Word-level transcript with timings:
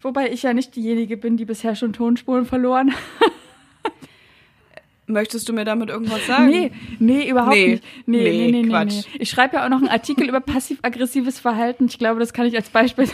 Wobei 0.00 0.30
ich 0.30 0.42
ja 0.44 0.52
nicht 0.54 0.76
diejenige 0.76 1.16
bin, 1.16 1.36
die 1.36 1.44
bisher 1.44 1.74
schon 1.74 1.92
Tonspuren 1.92 2.44
verloren. 2.46 2.92
Möchtest 5.10 5.48
du 5.48 5.54
mir 5.54 5.64
damit 5.64 5.88
irgendwas 5.88 6.26
sagen? 6.26 6.48
Nee, 6.48 6.70
nee, 6.98 7.28
überhaupt 7.30 7.54
Nee. 7.56 7.66
nicht. 7.72 7.84
Nee, 8.06 8.18
Nee, 8.22 8.30
nee, 8.30 8.50
nee, 8.52 8.62
nee, 8.62 8.68
Quatsch. 8.68 8.92
nee. 9.14 9.18
Ich 9.20 9.30
schreibe 9.30 9.56
ja 9.56 9.64
auch 9.64 9.70
noch 9.70 9.78
einen 9.78 9.88
Artikel 9.88 10.28
über 10.28 10.40
passiv-aggressives 10.40 11.40
Verhalten. 11.40 11.86
Ich 11.86 11.98
glaube, 11.98 12.20
das 12.20 12.34
kann 12.34 12.46
ich 12.46 12.54
als 12.54 12.68
Beispiel. 12.68 13.08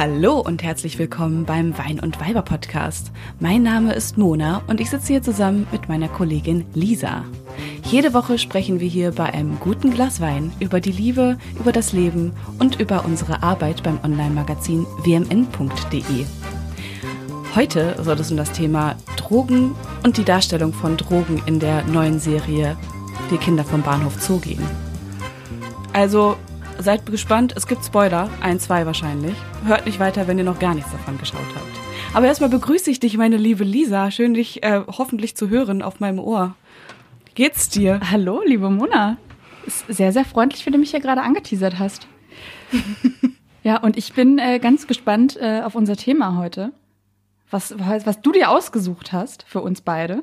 Hallo 0.00 0.40
und 0.40 0.62
herzlich 0.62 0.98
willkommen 0.98 1.44
beim 1.44 1.76
Wein 1.76 2.00
und 2.00 2.18
Weiber 2.22 2.40
Podcast. 2.40 3.12
Mein 3.38 3.62
Name 3.62 3.92
ist 3.92 4.16
Mona 4.16 4.62
und 4.66 4.80
ich 4.80 4.88
sitze 4.88 5.08
hier 5.08 5.22
zusammen 5.22 5.66
mit 5.72 5.90
meiner 5.90 6.08
Kollegin 6.08 6.64
Lisa. 6.72 7.26
Jede 7.84 8.14
Woche 8.14 8.38
sprechen 8.38 8.80
wir 8.80 8.88
hier 8.88 9.12
bei 9.12 9.26
einem 9.26 9.60
guten 9.60 9.90
Glas 9.90 10.22
Wein 10.22 10.52
über 10.58 10.80
die 10.80 10.90
Liebe, 10.90 11.36
über 11.58 11.70
das 11.70 11.92
Leben 11.92 12.32
und 12.58 12.80
über 12.80 13.04
unsere 13.04 13.42
Arbeit 13.42 13.82
beim 13.82 14.00
Online-Magazin 14.02 14.86
wmn.de. 15.02 16.24
Heute 17.54 18.02
soll 18.02 18.20
es 18.20 18.30
um 18.30 18.38
das 18.38 18.52
Thema 18.52 18.96
Drogen 19.18 19.74
und 20.02 20.16
die 20.16 20.24
Darstellung 20.24 20.72
von 20.72 20.96
Drogen 20.96 21.42
in 21.44 21.60
der 21.60 21.84
neuen 21.84 22.20
Serie 22.20 22.78
Die 23.30 23.36
Kinder 23.36 23.64
vom 23.64 23.82
Bahnhof 23.82 24.18
Zoo 24.18 24.38
gehen. 24.38 24.64
Also 25.92 26.38
seid 26.82 27.06
gespannt, 27.06 27.54
es 27.56 27.66
gibt 27.66 27.84
Spoiler, 27.84 28.30
ein, 28.40 28.58
zwei 28.58 28.86
wahrscheinlich. 28.86 29.34
Hört 29.64 29.86
nicht 29.86 30.00
weiter, 30.00 30.26
wenn 30.26 30.38
ihr 30.38 30.44
noch 30.44 30.58
gar 30.58 30.74
nichts 30.74 30.90
davon 30.90 31.18
geschaut 31.18 31.40
habt. 31.54 32.14
Aber 32.14 32.26
erstmal 32.26 32.50
begrüße 32.50 32.90
ich 32.90 33.00
dich, 33.00 33.16
meine 33.16 33.36
liebe 33.36 33.64
Lisa. 33.64 34.10
Schön, 34.10 34.34
dich 34.34 34.62
äh, 34.62 34.82
hoffentlich 34.86 35.36
zu 35.36 35.48
hören 35.48 35.82
auf 35.82 36.00
meinem 36.00 36.18
Ohr. 36.18 36.54
Wie 37.26 37.32
Geht's 37.34 37.68
dir? 37.68 38.00
Hallo, 38.10 38.42
liebe 38.44 38.70
Mona. 38.70 39.18
Ist 39.66 39.86
sehr, 39.88 40.12
sehr 40.12 40.24
freundlich, 40.24 40.64
wie 40.66 40.70
du 40.70 40.78
mich 40.78 40.90
hier 40.90 41.00
gerade 41.00 41.22
angeteasert 41.22 41.78
hast. 41.78 42.06
ja, 43.62 43.78
und 43.78 43.96
ich 43.96 44.12
bin 44.14 44.38
äh, 44.38 44.58
ganz 44.58 44.86
gespannt 44.86 45.36
äh, 45.40 45.60
auf 45.62 45.74
unser 45.74 45.96
Thema 45.96 46.36
heute. 46.36 46.72
Was, 47.50 47.74
was 47.78 48.06
was 48.06 48.20
du 48.22 48.32
dir 48.32 48.50
ausgesucht 48.50 49.12
hast 49.12 49.44
für 49.46 49.60
uns 49.60 49.80
beide. 49.80 50.22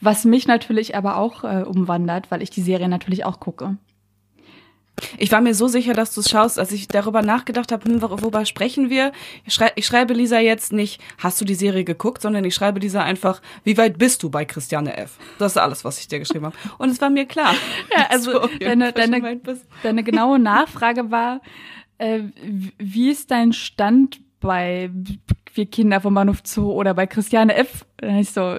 Was 0.00 0.24
mich 0.24 0.46
natürlich 0.46 0.96
aber 0.96 1.16
auch 1.16 1.44
äh, 1.44 1.62
umwandert, 1.62 2.30
weil 2.30 2.42
ich 2.42 2.50
die 2.50 2.62
Serie 2.62 2.88
natürlich 2.88 3.24
auch 3.24 3.38
gucke. 3.40 3.76
Ich 5.16 5.30
war 5.32 5.40
mir 5.40 5.54
so 5.54 5.68
sicher, 5.68 5.94
dass 5.94 6.14
du 6.14 6.20
es 6.20 6.28
schaust, 6.30 6.58
als 6.58 6.72
ich 6.72 6.88
darüber 6.88 7.22
nachgedacht 7.22 7.72
habe, 7.72 7.88
hm, 7.88 8.00
wor- 8.02 8.20
worüber 8.22 8.44
sprechen 8.46 8.90
wir? 8.90 9.12
Ich, 9.44 9.54
schrei 9.54 9.72
ich 9.76 9.86
schreibe 9.86 10.14
Lisa 10.14 10.38
jetzt 10.40 10.72
nicht, 10.72 11.00
hast 11.18 11.40
du 11.40 11.44
die 11.44 11.54
Serie 11.54 11.84
geguckt, 11.84 12.22
sondern 12.22 12.44
ich 12.44 12.54
schreibe 12.54 12.80
Lisa 12.80 13.02
einfach, 13.02 13.40
wie 13.64 13.76
weit 13.78 13.98
bist 13.98 14.22
du 14.22 14.30
bei 14.30 14.44
Christiane 14.44 14.96
F? 14.96 15.18
Das 15.38 15.52
ist 15.52 15.58
alles, 15.58 15.84
was 15.84 15.98
ich 16.00 16.08
dir 16.08 16.18
geschrieben 16.18 16.46
habe. 16.46 16.56
Und 16.78 16.90
es 16.90 17.00
war 17.00 17.10
mir 17.10 17.26
klar. 17.26 17.54
Ja, 17.96 18.06
also 18.10 18.48
deine, 18.60 18.92
deine, 18.92 19.40
deine 19.82 20.02
genaue 20.02 20.38
Nachfrage 20.38 21.10
war, 21.10 21.40
äh, 21.98 22.20
wie 22.78 23.10
ist 23.10 23.30
dein 23.30 23.52
Stand 23.52 24.20
bei 24.40 24.90
Wir 25.54 25.66
Kinder 25.66 26.00
vom 26.00 26.14
Bahnhof 26.14 26.38
Zoo 26.44 26.70
oder 26.72 26.94
bei 26.94 27.06
Christiane 27.06 27.54
F? 27.56 27.84
Dann 27.96 28.14
hab 28.14 28.20
ich 28.20 28.30
so, 28.30 28.58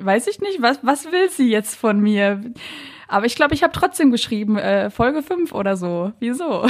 weiß 0.00 0.26
ich 0.28 0.40
nicht, 0.40 0.60
was, 0.62 0.78
was 0.82 1.06
will 1.06 1.28
sie 1.30 1.50
jetzt 1.50 1.74
von 1.76 1.98
mir? 2.00 2.40
Aber 3.08 3.26
ich 3.26 3.34
glaube, 3.34 3.54
ich 3.54 3.62
habe 3.62 3.72
trotzdem 3.72 4.10
geschrieben, 4.10 4.56
äh, 4.58 4.90
Folge 4.90 5.22
5 5.22 5.52
oder 5.52 5.76
so. 5.76 6.12
Wieso? 6.20 6.66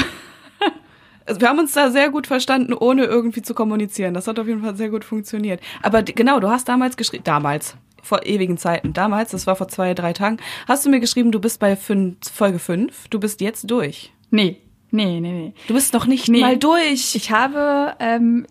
Also 1.26 1.42
wir 1.42 1.48
haben 1.50 1.58
uns 1.58 1.72
da 1.74 1.90
sehr 1.90 2.08
gut 2.08 2.26
verstanden, 2.26 2.72
ohne 2.72 3.04
irgendwie 3.04 3.42
zu 3.42 3.52
kommunizieren. 3.52 4.14
Das 4.14 4.26
hat 4.26 4.38
auf 4.38 4.46
jeden 4.46 4.62
Fall 4.62 4.76
sehr 4.76 4.88
gut 4.88 5.04
funktioniert. 5.04 5.60
Aber 5.82 6.02
genau, 6.02 6.40
du 6.40 6.48
hast 6.48 6.68
damals 6.70 6.96
geschrieben, 6.96 7.24
damals, 7.24 7.76
vor 8.02 8.24
ewigen 8.24 8.56
Zeiten, 8.56 8.94
damals, 8.94 9.32
das 9.32 9.46
war 9.46 9.54
vor 9.54 9.68
zwei, 9.68 9.92
drei 9.92 10.14
Tagen, 10.14 10.38
hast 10.66 10.86
du 10.86 10.90
mir 10.90 11.00
geschrieben, 11.00 11.30
du 11.30 11.38
bist 11.38 11.60
bei 11.60 11.76
fünf, 11.76 12.16
Folge 12.32 12.58
5, 12.58 13.08
du 13.08 13.20
bist 13.20 13.42
jetzt 13.42 13.70
durch. 13.70 14.10
Nee, 14.30 14.56
nee, 14.90 15.20
nee, 15.20 15.32
nee. 15.32 15.54
Du 15.66 15.74
bist 15.74 15.92
noch 15.92 16.06
nicht 16.06 16.28
Nee. 16.30 16.40
mal 16.40 16.56
durch. 16.56 17.14
Ich 17.14 17.30
habe, 17.30 17.94
ähm, 17.98 18.46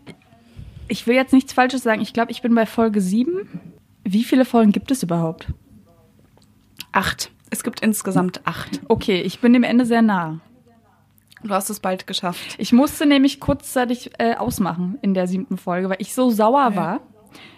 ich 0.87 1.07
will 1.07 1.15
jetzt 1.15 1.33
nichts 1.33 1.53
Falsches 1.53 1.81
sagen, 1.81 2.01
ich 2.03 2.13
glaube, 2.13 2.31
ich 2.31 2.43
bin 2.43 2.53
bei 2.53 2.67
Folge 2.67 3.01
7. 3.01 3.49
Wie 4.03 4.23
viele 4.23 4.45
Folgen 4.45 4.71
gibt 4.71 4.91
es 4.91 5.01
überhaupt? 5.01 5.47
acht. 6.91 7.31
Es 7.49 7.63
gibt 7.63 7.79
insgesamt 7.81 8.41
acht. 8.45 8.81
Okay, 8.87 9.21
ich 9.21 9.39
bin 9.39 9.53
dem 9.53 9.63
Ende 9.63 9.85
sehr 9.85 10.01
nah. 10.01 10.39
Du 11.43 11.49
hast 11.51 11.69
es 11.69 11.79
bald 11.79 12.07
geschafft. 12.07 12.55
Ich 12.57 12.73
musste 12.73 13.05
nämlich 13.05 13.39
kurzzeitig 13.39 14.11
äh, 14.17 14.35
ausmachen 14.35 14.97
in 15.01 15.13
der 15.13 15.27
siebten 15.27 15.57
Folge, 15.57 15.89
weil 15.89 15.97
ich 15.99 16.13
so 16.13 16.29
sauer 16.29 16.75
war. 16.75 17.01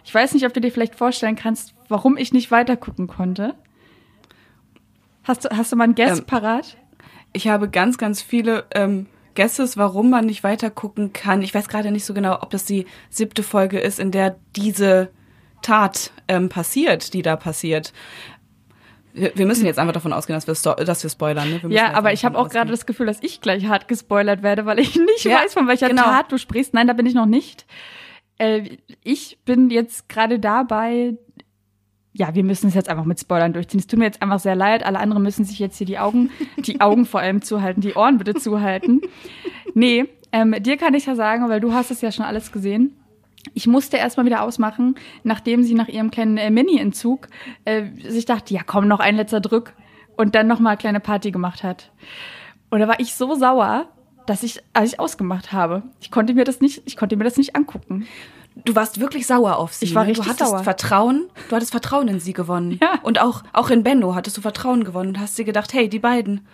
Ich 0.04 0.14
weiß 0.14 0.34
nicht, 0.34 0.46
ob 0.46 0.54
du 0.54 0.60
dir 0.60 0.72
vielleicht 0.72 0.96
vorstellen 0.96 1.36
kannst, 1.36 1.74
warum 1.88 2.18
ich 2.18 2.34
nicht 2.34 2.52
weitergucken 2.52 3.08
konnte. 3.08 3.56
Hast 5.24 5.46
du, 5.46 5.50
hast 5.56 5.72
du 5.72 5.76
mal 5.76 5.86
einen 5.86 5.96
Guess 5.96 6.20
Ähm, 6.20 6.26
parat? 6.26 6.78
Ich 7.32 7.48
habe 7.48 7.70
ganz, 7.70 7.98
ganz 7.98 8.22
viele 8.22 8.66
ähm, 8.74 9.08
Guesses, 9.36 9.78
warum 9.78 10.10
man 10.10 10.26
nicht 10.26 10.44
weiter 10.44 10.70
gucken 10.70 11.14
kann. 11.14 11.42
Ich 11.42 11.54
weiß 11.54 11.70
gerade 11.70 11.92
nicht 11.92 12.06
so 12.06 12.14
genau, 12.14 12.42
ob 12.42 12.50
das 12.50 12.66
die 12.66 12.86
siebte 13.10 13.44
Folge 13.44 13.80
ist, 13.80 14.00
in 14.00 14.12
der 14.12 14.36
diese 14.56 15.12
Tat 15.62 16.12
ähm, 16.28 16.50
passiert, 16.50 17.14
die 17.14 17.22
da 17.22 17.36
passiert. 17.36 17.94
Wir, 19.14 19.46
müssen 19.46 19.66
jetzt 19.66 19.80
einfach 19.80 19.94
davon 19.94 20.14
ausgehen, 20.14 20.40
dass 20.40 20.48
wir, 20.48 20.76
dass 20.86 21.04
wir 21.04 21.10
spoilern. 21.10 21.50
Ne? 21.50 21.64
Wir 21.64 21.70
Ja, 21.70 21.94
aber 21.94 22.14
ich 22.14 22.26
habe 22.26 22.38
auch 22.38 22.50
gerade 22.50 22.72
das 22.72 22.86
Gefühl, 22.86 23.08
dass 23.08 23.22
ich 23.22 23.42
gleich 23.42 23.66
hart 23.68 23.88
gespoilert 23.88 24.44
werde, 24.44 24.66
weil 24.66 24.80
ich 24.80 24.96
nicht 25.16 25.24
Ja, 25.24 25.38
weiß, 25.38 25.54
von 25.54 25.68
welcher 25.68 25.90
genau. 25.90 26.04
Tat 26.04 26.32
du 26.32 26.38
sprichst. 26.38 26.74
Nein, 26.74 26.88
da 26.88 26.94
bin 26.94 27.06
ich 27.06 27.16
noch 27.16 27.26
nicht. 27.26 27.66
Äh, 28.38 28.78
ich 29.04 29.40
bin 29.46 29.70
jetzt 29.70 30.10
gerade 30.10 30.40
dabei. 30.40 31.16
Ja, 32.14 32.36
wir 32.36 32.44
müssen 32.44 32.68
es 32.68 32.76
jetzt 32.76 32.90
einfach 32.90 33.06
mit 33.06 33.20
Spoilern 33.20 33.54
durchziehen. 33.54 33.80
Es 33.80 33.88
tut 33.88 34.00
mir 34.00 34.06
jetzt 34.06 34.22
einfach 34.22 34.40
sehr 34.40 34.56
leid. 34.56 34.86
Alle 34.86 35.00
anderen 35.00 35.24
müssen 35.24 35.46
sich 35.46 35.60
jetzt 35.60 35.78
hier 35.78 35.88
die 35.88 36.00
Augen, 36.00 36.32
die 36.58 36.82
Augen 36.82 37.06
vor 37.06 37.20
allem 37.20 37.42
zuhalten, 37.42 37.82
die 37.82 37.94
Ohren 37.94 38.18
bitte 38.18 38.36
zuhalten. 38.36 39.02
Nee, 39.74 40.06
ähm, 40.32 40.56
dir 40.60 40.78
kann 40.78 40.94
ich 40.94 41.06
ja 41.06 41.16
sagen, 41.16 41.50
weil 41.50 41.60
du 41.60 41.74
hast 41.74 41.92
es 41.92 42.02
ja 42.02 42.12
schon 42.12 42.26
alles 42.26 42.52
gesehen. 42.52 42.99
Ich 43.54 43.68
musste 43.68 43.98
erstmal 43.98 44.26
wieder 44.26 44.44
ausmachen, 44.44 44.96
nachdem 45.24 45.64
sie 45.64 45.74
nach 45.74 45.88
ihrem 45.88 46.12
kleinen 46.12 46.38
äh, 46.38 46.50
Mini-Entzug 46.50 47.28
äh, 47.66 47.86
sich 48.08 48.26
dachte, 48.26 48.54
ja 48.54 48.62
komm, 48.66 48.88
noch 48.88 49.00
ein 49.00 49.16
letzter 49.16 49.42
Drück 49.42 49.74
und 50.16 50.36
dann 50.36 50.48
noch 50.48 50.60
mal 50.60 50.72
eine 50.72 50.78
kleine 50.78 51.00
Party 51.00 51.32
gemacht 51.32 51.64
hat. 51.64 51.92
Und 52.70 52.80
da 52.80 52.88
war 52.88 53.00
ich 53.00 53.16
so 53.16 53.36
sauer, 53.36 53.88
dass 54.26 54.44
ich, 54.44 54.62
als 54.74 54.94
ich 54.94 55.00
ausgemacht 55.00 55.52
habe, 55.52 55.84
ich 56.02 56.12
konnte 56.12 56.34
mir 56.34 56.44
das 56.44 56.62
nicht, 56.62 56.84
ich 56.86 56.98
konnte 56.98 57.16
mir 57.16 57.24
das 57.24 57.38
nicht 57.38 57.56
angucken. 57.56 58.06
Du 58.66 58.76
warst 58.76 59.00
wirklich 59.00 59.26
sauer 59.26 59.58
auf 59.58 59.74
sie. 59.74 59.86
Ich 59.86 59.96
war 59.96 60.04
ne? 60.04 60.10
richtig 60.10 60.26
Du 60.26 60.32
hattest 60.32 60.50
sauer. 60.52 60.64
Vertrauen. 60.64 61.30
Du 61.50 61.56
hattest 61.56 61.72
Vertrauen 61.72 62.08
in 62.08 62.20
sie 62.20 62.34
gewonnen. 62.34 62.78
Ja. 62.82 63.00
Und 63.04 63.20
auch, 63.20 63.44
auch 63.54 63.70
in 63.70 63.84
Benno 63.84 64.16
hattest 64.16 64.38
du 64.38 64.42
Vertrauen 64.42 64.84
gewonnen 64.84 65.10
und 65.10 65.20
hast 65.20 65.38
dir 65.38 65.46
gedacht, 65.46 65.74
hey, 65.74 65.90
die 65.90 66.00
beiden. 66.00 66.48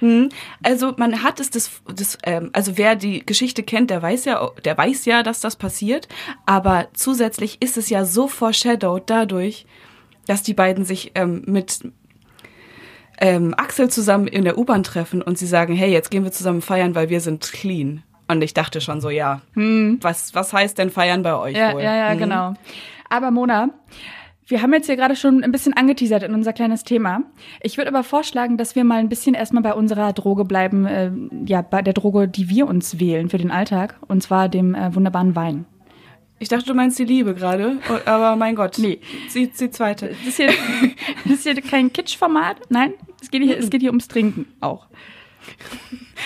Hm. 0.00 0.28
Also 0.62 0.92
man 0.98 1.22
hat 1.22 1.40
es 1.40 1.50
das, 1.50 1.70
das 1.92 2.18
ähm, 2.24 2.50
also 2.52 2.76
wer 2.76 2.96
die 2.96 3.24
Geschichte 3.24 3.62
kennt, 3.62 3.90
der 3.90 4.02
weiß 4.02 4.24
ja, 4.26 4.50
der 4.64 4.76
weiß 4.76 5.04
ja, 5.06 5.22
dass 5.22 5.40
das 5.40 5.56
passiert. 5.56 6.06
Aber 6.44 6.88
zusätzlich 6.94 7.62
ist 7.62 7.76
es 7.76 7.88
ja 7.88 8.04
so 8.04 8.28
foreshadowed 8.28 9.04
dadurch, 9.08 9.66
dass 10.26 10.42
die 10.42 10.54
beiden 10.54 10.84
sich 10.84 11.12
ähm, 11.14 11.42
mit 11.46 11.80
ähm, 13.18 13.54
Axel 13.56 13.88
zusammen 13.88 14.26
in 14.26 14.44
der 14.44 14.58
U-Bahn 14.58 14.82
treffen 14.82 15.22
und 15.22 15.38
sie 15.38 15.46
sagen, 15.46 15.74
hey, 15.74 15.90
jetzt 15.90 16.10
gehen 16.10 16.24
wir 16.24 16.32
zusammen 16.32 16.62
feiern, 16.62 16.94
weil 16.94 17.08
wir 17.08 17.20
sind 17.20 17.50
clean. 17.52 18.02
Und 18.28 18.42
ich 18.42 18.54
dachte 18.54 18.80
schon 18.80 19.00
so, 19.00 19.08
ja, 19.08 19.40
was, 19.54 20.34
was 20.34 20.52
heißt 20.52 20.76
denn 20.78 20.90
feiern 20.90 21.22
bei 21.22 21.34
euch 21.36 21.54
Hm. 21.54 21.60
Ja, 21.60 21.72
wohl? 21.74 21.82
ja, 21.82 21.94
ja, 22.08 22.14
Mhm. 22.14 22.18
genau. 22.18 22.54
Aber 23.08 23.30
Mona, 23.30 23.70
wir 24.48 24.62
haben 24.62 24.72
jetzt 24.72 24.86
hier 24.86 24.96
gerade 24.96 25.16
schon 25.16 25.42
ein 25.42 25.50
bisschen 25.50 25.72
angeteasert 25.72 26.22
in 26.22 26.34
unser 26.34 26.52
kleines 26.52 26.84
Thema. 26.84 27.22
Ich 27.62 27.76
würde 27.76 27.90
aber 27.90 28.04
vorschlagen, 28.04 28.56
dass 28.56 28.76
wir 28.76 28.84
mal 28.84 28.98
ein 28.98 29.08
bisschen 29.08 29.34
erstmal 29.34 29.62
bei 29.62 29.74
unserer 29.74 30.12
Droge 30.12 30.44
bleiben, 30.44 30.86
äh, 30.86 31.10
ja, 31.46 31.62
bei 31.62 31.82
der 31.82 31.94
Droge, 31.94 32.28
die 32.28 32.48
wir 32.48 32.68
uns 32.68 33.00
wählen 33.00 33.28
für 33.28 33.38
den 33.38 33.50
Alltag, 33.50 33.96
und 34.06 34.22
zwar 34.22 34.48
dem 34.48 34.74
äh, 34.74 34.94
wunderbaren 34.94 35.34
Wein. 35.34 35.66
Ich 36.38 36.48
dachte, 36.48 36.66
du 36.66 36.74
meinst 36.74 36.98
die 36.98 37.04
Liebe 37.04 37.34
gerade, 37.34 37.78
aber 38.04 38.36
mein 38.36 38.54
Gott. 38.54 38.76
Nee. 38.78 39.00
Sie, 39.28 39.48
die 39.48 39.70
zweite. 39.70 40.08
Das 40.08 40.26
ist 40.26 40.36
hier, 40.36 40.50
das 41.24 41.32
ist 41.32 41.42
hier 41.42 41.60
kein 41.62 41.92
Kitsch-Format, 41.92 42.58
nein, 42.68 42.92
es 43.20 43.30
geht, 43.30 43.42
hier, 43.42 43.58
es 43.58 43.70
geht 43.70 43.80
hier 43.80 43.90
ums 43.90 44.06
Trinken 44.06 44.46
auch. 44.60 44.86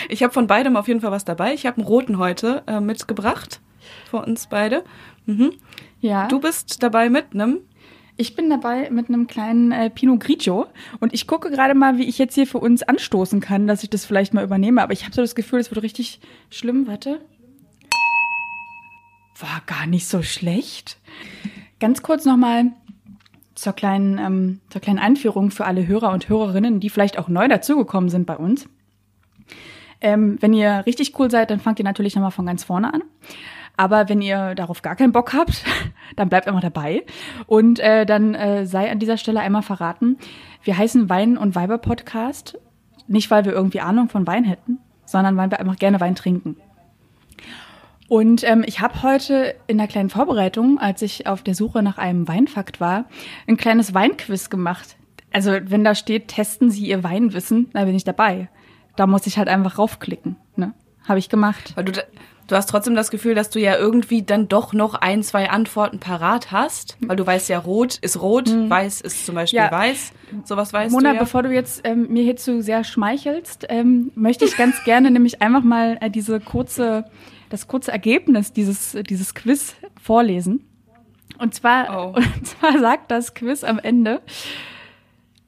Ich 0.08 0.22
habe 0.22 0.32
von 0.32 0.46
beidem 0.46 0.76
auf 0.76 0.88
jeden 0.88 1.00
Fall 1.00 1.10
was 1.10 1.24
dabei. 1.24 1.54
Ich 1.54 1.66
habe 1.66 1.78
einen 1.78 1.86
roten 1.86 2.18
heute 2.18 2.62
äh, 2.66 2.80
mitgebracht 2.80 3.60
für 4.10 4.18
uns 4.18 4.46
beide. 4.46 4.84
Mhm. 5.26 5.52
Ja. 6.00 6.26
Du 6.28 6.40
bist 6.40 6.82
dabei 6.82 7.10
mit 7.10 7.34
einem. 7.34 7.60
Ich 8.20 8.36
bin 8.36 8.50
dabei 8.50 8.90
mit 8.90 9.08
einem 9.08 9.26
kleinen 9.26 9.72
äh, 9.72 9.88
Pinot 9.88 10.20
Grigio 10.20 10.66
und 11.00 11.14
ich 11.14 11.26
gucke 11.26 11.50
gerade 11.50 11.74
mal, 11.74 11.96
wie 11.96 12.04
ich 12.04 12.18
jetzt 12.18 12.34
hier 12.34 12.46
für 12.46 12.58
uns 12.58 12.82
anstoßen 12.82 13.40
kann, 13.40 13.66
dass 13.66 13.82
ich 13.82 13.88
das 13.88 14.04
vielleicht 14.04 14.34
mal 14.34 14.44
übernehme. 14.44 14.82
Aber 14.82 14.92
ich 14.92 15.04
habe 15.04 15.14
so 15.14 15.22
das 15.22 15.34
Gefühl, 15.34 15.58
es 15.58 15.70
wird 15.70 15.82
richtig 15.82 16.20
schlimm. 16.50 16.86
Warte. 16.86 17.22
War 19.38 19.62
gar 19.64 19.86
nicht 19.86 20.06
so 20.06 20.22
schlecht. 20.22 20.98
Ganz 21.78 22.02
kurz 22.02 22.26
nochmal 22.26 22.72
zur 23.54 23.72
kleinen, 23.72 24.18
ähm, 24.18 24.60
zur 24.68 24.82
kleinen 24.82 24.98
Einführung 24.98 25.50
für 25.50 25.64
alle 25.64 25.86
Hörer 25.86 26.12
und 26.12 26.28
Hörerinnen, 26.28 26.78
die 26.78 26.90
vielleicht 26.90 27.18
auch 27.18 27.28
neu 27.28 27.48
dazugekommen 27.48 28.10
sind 28.10 28.26
bei 28.26 28.36
uns. 28.36 28.68
Ähm, 30.02 30.36
wenn 30.40 30.52
ihr 30.52 30.84
richtig 30.84 31.18
cool 31.18 31.30
seid, 31.30 31.50
dann 31.50 31.60
fangt 31.60 31.78
ihr 31.78 31.86
natürlich 31.86 32.16
nochmal 32.16 32.32
von 32.32 32.44
ganz 32.44 32.64
vorne 32.64 32.92
an. 32.92 33.02
Aber 33.80 34.10
wenn 34.10 34.20
ihr 34.20 34.54
darauf 34.56 34.82
gar 34.82 34.94
keinen 34.94 35.12
Bock 35.12 35.32
habt, 35.32 35.64
dann 36.16 36.28
bleibt 36.28 36.46
einfach 36.46 36.60
dabei. 36.60 37.02
Und 37.46 37.78
äh, 37.78 38.04
dann 38.04 38.34
äh, 38.34 38.66
sei 38.66 38.90
an 38.90 38.98
dieser 38.98 39.16
Stelle 39.16 39.40
einmal 39.40 39.62
verraten, 39.62 40.18
wir 40.62 40.76
heißen 40.76 41.08
Wein 41.08 41.38
und 41.38 41.54
Weiber 41.54 41.78
Podcast. 41.78 42.58
Nicht, 43.08 43.30
weil 43.30 43.46
wir 43.46 43.52
irgendwie 43.52 43.80
Ahnung 43.80 44.10
von 44.10 44.26
Wein 44.26 44.44
hätten, 44.44 44.80
sondern 45.06 45.34
weil 45.38 45.50
wir 45.50 45.60
einfach 45.60 45.76
gerne 45.76 45.98
Wein 45.98 46.14
trinken. 46.14 46.58
Und 48.06 48.44
ähm, 48.44 48.64
ich 48.66 48.80
habe 48.80 49.02
heute 49.02 49.54
in 49.66 49.78
der 49.78 49.86
kleinen 49.86 50.10
Vorbereitung, 50.10 50.78
als 50.78 51.00
ich 51.00 51.26
auf 51.26 51.42
der 51.42 51.54
Suche 51.54 51.82
nach 51.82 51.96
einem 51.96 52.28
Weinfakt 52.28 52.82
war, 52.82 53.06
ein 53.48 53.56
kleines 53.56 53.94
Weinquiz 53.94 54.50
gemacht. 54.50 54.98
Also 55.32 55.52
wenn 55.52 55.84
da 55.84 55.94
steht, 55.94 56.28
testen 56.28 56.70
Sie 56.70 56.86
Ihr 56.86 57.02
Weinwissen, 57.02 57.70
da 57.72 57.86
bin 57.86 57.94
ich 57.94 58.04
dabei. 58.04 58.50
Da 58.96 59.06
muss 59.06 59.26
ich 59.26 59.38
halt 59.38 59.48
einfach 59.48 59.78
raufklicken. 59.78 60.36
Ne? 60.56 60.74
Habe 61.08 61.18
ich 61.18 61.30
gemacht. 61.30 61.72
Weil 61.76 61.84
du, 61.86 61.92
du 62.50 62.56
hast 62.56 62.66
trotzdem 62.66 62.94
das 62.94 63.10
Gefühl, 63.10 63.34
dass 63.34 63.50
du 63.50 63.60
ja 63.60 63.76
irgendwie 63.76 64.22
dann 64.22 64.48
doch 64.48 64.72
noch 64.72 64.94
ein, 64.94 65.22
zwei 65.22 65.50
Antworten 65.50 66.00
parat 66.00 66.50
hast. 66.50 66.96
Weil 67.00 67.16
du 67.16 67.26
weißt 67.26 67.48
ja, 67.48 67.58
rot 67.58 67.98
ist 67.98 68.20
rot, 68.20 68.48
hm. 68.48 68.68
weiß 68.68 69.00
ist 69.00 69.26
zum 69.26 69.36
Beispiel 69.36 69.58
ja. 69.58 69.70
weiß. 69.70 70.12
Sowas 70.44 70.72
weißt 70.72 70.92
Mona, 70.92 71.10
du 71.10 71.16
ja. 71.16 71.22
bevor 71.22 71.42
du 71.42 71.52
jetzt 71.52 71.82
ähm, 71.84 72.08
mir 72.08 72.22
hierzu 72.22 72.60
sehr 72.60 72.84
schmeichelst, 72.84 73.66
ähm, 73.68 74.10
möchte 74.14 74.44
ich 74.44 74.56
ganz 74.56 74.76
gerne 74.84 75.10
nämlich 75.10 75.42
einfach 75.42 75.62
mal 75.62 75.98
äh, 76.00 76.10
diese 76.10 76.40
kurze 76.40 77.04
das 77.50 77.66
kurze 77.66 77.92
Ergebnis 77.92 78.52
dieses, 78.52 78.96
dieses 79.08 79.34
Quiz 79.34 79.74
vorlesen. 80.00 80.64
Und 81.38 81.54
zwar, 81.54 82.14
oh. 82.14 82.16
und 82.16 82.46
zwar 82.46 82.78
sagt 82.78 83.10
das 83.10 83.34
Quiz 83.34 83.64
am 83.64 83.78
Ende, 83.78 84.22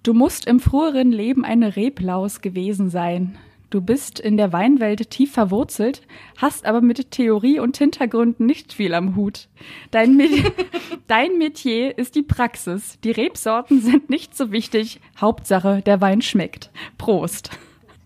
du 0.03 0.13
musst 0.13 0.47
im 0.47 0.61
früheren 0.61 1.13
Leben 1.13 1.45
eine 1.45 1.77
Reblaus 1.77 2.41
gewesen 2.43 2.91
sein. 2.91 3.39
Du 3.73 3.81
bist 3.81 4.21
in 4.21 4.37
der 4.37 4.53
Weinwelt 4.53 5.09
tief 5.09 5.33
verwurzelt, 5.33 6.03
hast 6.37 6.67
aber 6.67 6.83
mit 6.83 7.11
Theorie 7.11 7.59
und 7.59 7.79
Hintergründen 7.79 8.45
nicht 8.45 8.75
viel 8.75 8.93
am 8.93 9.17
Hut. 9.17 9.49
Dein, 9.91 10.15
Metier, 10.15 10.53
dein 11.07 11.39
Metier 11.39 11.97
ist 11.97 12.15
die 12.15 12.23
Praxis. 12.23 12.99
Die 13.03 13.13
Rebsorten 13.13 13.81
sind 13.81 14.11
nicht 14.11 14.37
so 14.37 14.53
wichtig. 14.53 15.01
Hauptsache, 15.19 15.81
der 15.81 16.03
Wein 16.03 16.21
schmeckt. 16.21 16.71
Prost. 16.99 17.49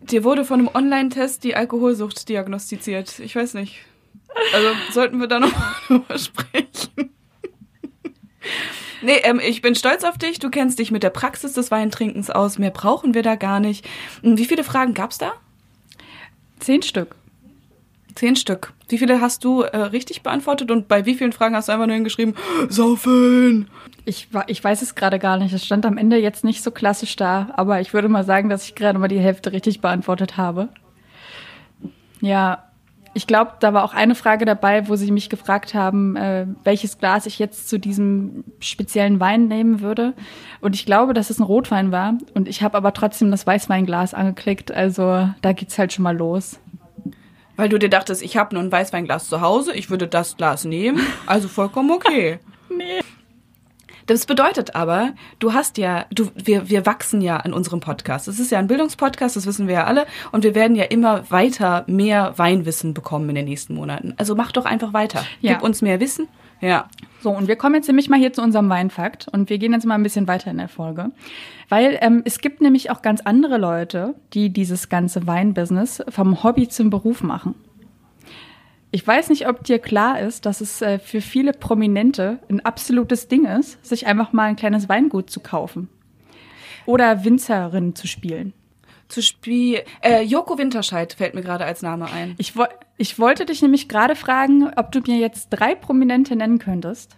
Dir 0.02 0.22
wurde 0.22 0.44
von 0.44 0.60
einem 0.60 0.70
Online-Test 0.72 1.42
die 1.42 1.56
Alkoholsucht 1.56 2.28
diagnostiziert. 2.28 3.18
Ich 3.18 3.34
weiß 3.34 3.54
nicht. 3.54 3.80
Also 4.54 4.68
sollten 4.92 5.18
wir 5.18 5.26
da 5.26 5.40
noch 5.40 5.50
drüber 5.88 6.16
sprechen. 6.16 7.10
Nee, 9.02 9.18
ähm, 9.24 9.40
ich 9.44 9.62
bin 9.62 9.74
stolz 9.74 10.04
auf 10.04 10.16
dich. 10.16 10.38
Du 10.38 10.48
kennst 10.48 10.78
dich 10.78 10.92
mit 10.92 11.02
der 11.02 11.10
Praxis 11.10 11.54
des 11.54 11.72
Weintrinkens 11.72 12.30
aus. 12.30 12.56
Mehr 12.56 12.70
brauchen 12.70 13.14
wir 13.14 13.24
da 13.24 13.34
gar 13.34 13.58
nicht. 13.58 13.84
Wie 14.22 14.44
viele 14.44 14.62
Fragen 14.62 14.94
gab's 14.94 15.18
da? 15.18 15.32
Zehn 16.58 16.82
Stück. 16.82 17.14
Zehn 18.14 18.36
Stück. 18.36 18.72
Wie 18.88 18.98
viele 18.98 19.20
hast 19.20 19.44
du 19.44 19.62
äh, 19.62 19.76
richtig 19.76 20.22
beantwortet 20.22 20.70
und 20.70 20.88
bei 20.88 21.04
wie 21.06 21.14
vielen 21.14 21.32
Fragen 21.32 21.56
hast 21.56 21.68
du 21.68 21.72
einfach 21.72 21.86
nur 21.86 21.94
hingeschrieben, 21.94 22.34
saufen? 22.68 23.68
Ich, 24.04 24.28
ich 24.46 24.62
weiß 24.62 24.82
es 24.82 24.94
gerade 24.94 25.18
gar 25.18 25.38
nicht. 25.38 25.52
Es 25.52 25.64
stand 25.64 25.84
am 25.84 25.98
Ende 25.98 26.16
jetzt 26.16 26.44
nicht 26.44 26.62
so 26.62 26.70
klassisch 26.70 27.16
da, 27.16 27.48
aber 27.56 27.80
ich 27.80 27.92
würde 27.92 28.08
mal 28.08 28.24
sagen, 28.24 28.48
dass 28.48 28.64
ich 28.64 28.74
gerade 28.74 28.98
mal 28.98 29.08
die 29.08 29.18
Hälfte 29.18 29.52
richtig 29.52 29.80
beantwortet 29.80 30.36
habe. 30.36 30.68
Ja, 32.20 32.65
ich 33.16 33.26
glaube, 33.26 33.52
da 33.60 33.72
war 33.72 33.82
auch 33.82 33.94
eine 33.94 34.14
Frage 34.14 34.44
dabei, 34.44 34.88
wo 34.88 34.96
sie 34.96 35.10
mich 35.10 35.30
gefragt 35.30 35.72
haben, 35.72 36.16
äh, 36.16 36.46
welches 36.64 36.98
Glas 36.98 37.24
ich 37.24 37.38
jetzt 37.38 37.66
zu 37.66 37.78
diesem 37.78 38.44
speziellen 38.60 39.20
Wein 39.20 39.48
nehmen 39.48 39.80
würde. 39.80 40.12
Und 40.60 40.74
ich 40.74 40.84
glaube, 40.84 41.14
dass 41.14 41.30
es 41.30 41.38
ein 41.38 41.42
Rotwein 41.42 41.92
war. 41.92 42.18
Und 42.34 42.46
ich 42.46 42.62
habe 42.62 42.76
aber 42.76 42.92
trotzdem 42.92 43.30
das 43.30 43.46
Weißweinglas 43.46 44.12
angeklickt. 44.12 44.70
Also 44.70 45.30
da 45.40 45.52
geht's 45.54 45.78
halt 45.78 45.94
schon 45.94 46.02
mal 46.02 46.14
los. 46.14 46.60
Weil 47.56 47.70
du 47.70 47.78
dir 47.78 47.88
dachtest, 47.88 48.22
ich 48.22 48.36
habe 48.36 48.54
nur 48.54 48.62
ein 48.62 48.70
Weißweinglas 48.70 49.30
zu 49.30 49.40
Hause, 49.40 49.72
ich 49.74 49.88
würde 49.88 50.08
das 50.08 50.36
Glas 50.36 50.66
nehmen, 50.66 51.00
also 51.24 51.48
vollkommen 51.48 51.92
okay. 51.92 52.38
nee. 52.68 53.00
Das 54.06 54.26
bedeutet 54.26 54.74
aber, 54.76 55.14
du 55.40 55.52
hast 55.52 55.78
ja, 55.78 56.06
du, 56.12 56.28
wir, 56.34 56.68
wir 56.68 56.86
wachsen 56.86 57.20
ja 57.20 57.38
in 57.40 57.52
unserem 57.52 57.80
Podcast. 57.80 58.28
Es 58.28 58.38
ist 58.38 58.52
ja 58.52 58.58
ein 58.58 58.68
Bildungspodcast, 58.68 59.36
das 59.36 59.46
wissen 59.46 59.66
wir 59.66 59.74
ja 59.74 59.84
alle. 59.84 60.06
Und 60.32 60.44
wir 60.44 60.54
werden 60.54 60.76
ja 60.76 60.84
immer 60.84 61.28
weiter 61.30 61.84
mehr 61.88 62.34
Weinwissen 62.36 62.94
bekommen 62.94 63.28
in 63.30 63.34
den 63.34 63.46
nächsten 63.46 63.74
Monaten. 63.74 64.14
Also 64.16 64.34
mach 64.36 64.52
doch 64.52 64.64
einfach 64.64 64.92
weiter. 64.92 65.24
Ja. 65.40 65.54
Gib 65.54 65.62
uns 65.62 65.82
mehr 65.82 65.98
Wissen. 66.00 66.28
Ja. 66.60 66.88
So, 67.20 67.30
und 67.30 67.48
wir 67.48 67.56
kommen 67.56 67.74
jetzt 67.74 67.88
nämlich 67.88 68.08
mal 68.08 68.18
hier 68.18 68.32
zu 68.32 68.42
unserem 68.42 68.68
Weinfakt 68.68 69.26
und 69.28 69.50
wir 69.50 69.58
gehen 69.58 69.72
jetzt 69.72 69.84
mal 69.84 69.94
ein 69.94 70.02
bisschen 70.02 70.28
weiter 70.28 70.50
in 70.50 70.58
der 70.58 70.68
Folge. 70.68 71.10
Weil 71.68 71.98
ähm, 72.00 72.22
es 72.24 72.38
gibt 72.38 72.60
nämlich 72.60 72.90
auch 72.90 73.02
ganz 73.02 73.20
andere 73.22 73.58
Leute, 73.58 74.14
die 74.32 74.50
dieses 74.50 74.88
ganze 74.88 75.26
Weinbusiness 75.26 76.02
vom 76.08 76.44
Hobby 76.44 76.68
zum 76.68 76.90
Beruf 76.90 77.22
machen. 77.22 77.56
Ich 78.90 79.06
weiß 79.06 79.28
nicht, 79.30 79.48
ob 79.48 79.64
dir 79.64 79.78
klar 79.78 80.20
ist, 80.20 80.46
dass 80.46 80.60
es 80.60 80.80
äh, 80.80 80.98
für 80.98 81.20
viele 81.20 81.52
Prominente 81.52 82.38
ein 82.48 82.64
absolutes 82.64 83.28
Ding 83.28 83.44
ist, 83.44 83.84
sich 83.84 84.06
einfach 84.06 84.32
mal 84.32 84.44
ein 84.44 84.56
kleines 84.56 84.88
Weingut 84.88 85.30
zu 85.30 85.40
kaufen. 85.40 85.88
Oder 86.86 87.24
Winzerin 87.24 87.94
zu 87.94 88.06
spielen. 88.06 88.52
Zu 89.08 89.22
spielen. 89.22 89.82
Äh, 90.02 90.22
Joko 90.22 90.56
Winterscheid 90.56 91.12
fällt 91.12 91.34
mir 91.34 91.42
gerade 91.42 91.64
als 91.64 91.82
Name 91.82 92.10
ein. 92.10 92.34
Ich, 92.38 92.56
wo 92.56 92.64
ich 92.96 93.18
wollte 93.18 93.44
dich 93.44 93.60
nämlich 93.60 93.88
gerade 93.88 94.16
fragen, 94.16 94.70
ob 94.76 94.90
du 94.90 95.00
mir 95.00 95.18
jetzt 95.18 95.50
drei 95.50 95.74
Prominente 95.74 96.34
nennen 96.34 96.58
könntest. 96.58 97.16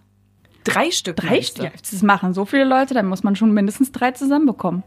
Drei 0.65 0.91
Stück? 0.91 1.15
Drei 1.15 1.41
Stück. 1.41 1.63
Ja, 1.63 1.71
das 1.71 2.01
machen 2.01 2.33
so 2.33 2.45
viele 2.45 2.65
Leute, 2.65 2.93
dann 2.93 3.07
muss 3.07 3.23
man 3.23 3.35
schon 3.35 3.53
mindestens 3.53 3.91
drei 3.91 4.11
zusammenbekommen. 4.11 4.83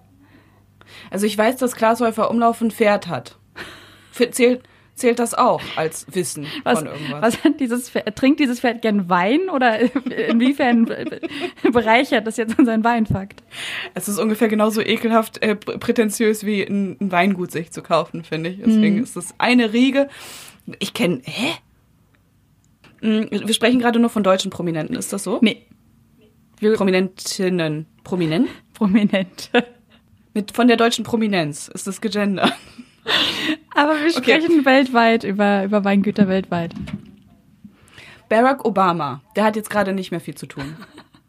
Also 1.10 1.26
ich 1.26 1.38
weiß, 1.38 1.56
dass 1.56 1.74
Klaas 1.74 2.00
Häufer 2.00 2.30
Umlauf 2.30 2.60
ein 2.60 2.70
Pferd 2.70 3.08
hat. 3.08 3.38
Zählt, 4.12 4.62
Zählt 4.94 5.18
das 5.18 5.32
auch 5.32 5.62
als 5.76 6.06
Wissen 6.14 6.46
was, 6.64 6.78
von 6.78 6.88
irgendwas? 6.88 7.22
Was 7.22 7.44
hat 7.44 7.60
dieses 7.60 7.88
Pferd, 7.88 8.14
trinkt 8.14 8.40
dieses 8.40 8.60
Pferd 8.60 8.82
gern 8.82 9.08
Wein 9.08 9.48
oder 9.48 9.78
inwiefern 10.28 10.84
bereichert 11.72 12.26
das 12.26 12.36
jetzt 12.36 12.58
unseren 12.58 12.84
Weinfakt? 12.84 13.42
Es 13.94 14.08
ist 14.08 14.18
ungefähr 14.18 14.48
genauso 14.48 14.82
ekelhaft 14.82 15.42
äh, 15.42 15.56
prätentiös 15.56 16.44
wie 16.44 16.62
ein, 16.62 16.98
ein, 17.00 17.10
Weingut 17.10 17.50
sich 17.52 17.70
zu 17.70 17.82
kaufen, 17.82 18.22
finde 18.22 18.50
ich. 18.50 18.58
Deswegen 18.58 18.96
hm. 18.96 19.02
ist 19.02 19.16
das 19.16 19.34
eine 19.38 19.72
Riege. 19.72 20.08
Ich 20.78 20.92
kenne, 20.92 21.22
hä? 21.24 21.52
Hm, 23.00 23.28
wir 23.30 23.54
sprechen 23.54 23.80
gerade 23.80 23.98
nur 23.98 24.10
von 24.10 24.22
deutschen 24.22 24.50
Prominenten, 24.50 24.94
ist 24.94 25.12
das 25.12 25.24
so? 25.24 25.38
Nee. 25.40 25.66
Wir 26.58 26.74
Prominentinnen. 26.74 27.86
Prominent? 28.04 28.48
Prominente. 28.74 29.66
Mit, 30.34 30.52
von 30.52 30.68
der 30.68 30.76
deutschen 30.76 31.04
Prominenz 31.04 31.68
ist 31.68 31.86
das 31.86 32.00
gegendert. 32.00 32.52
Aber 33.74 34.00
wir 34.00 34.10
sprechen 34.10 34.60
okay. 34.60 34.64
weltweit 34.64 35.24
über, 35.24 35.64
über 35.64 35.84
Weingüter 35.84 36.28
weltweit. 36.28 36.74
Barack 38.28 38.64
Obama, 38.64 39.20
der 39.36 39.44
hat 39.44 39.56
jetzt 39.56 39.70
gerade 39.70 39.92
nicht 39.92 40.10
mehr 40.10 40.20
viel 40.20 40.34
zu 40.34 40.46
tun. 40.46 40.76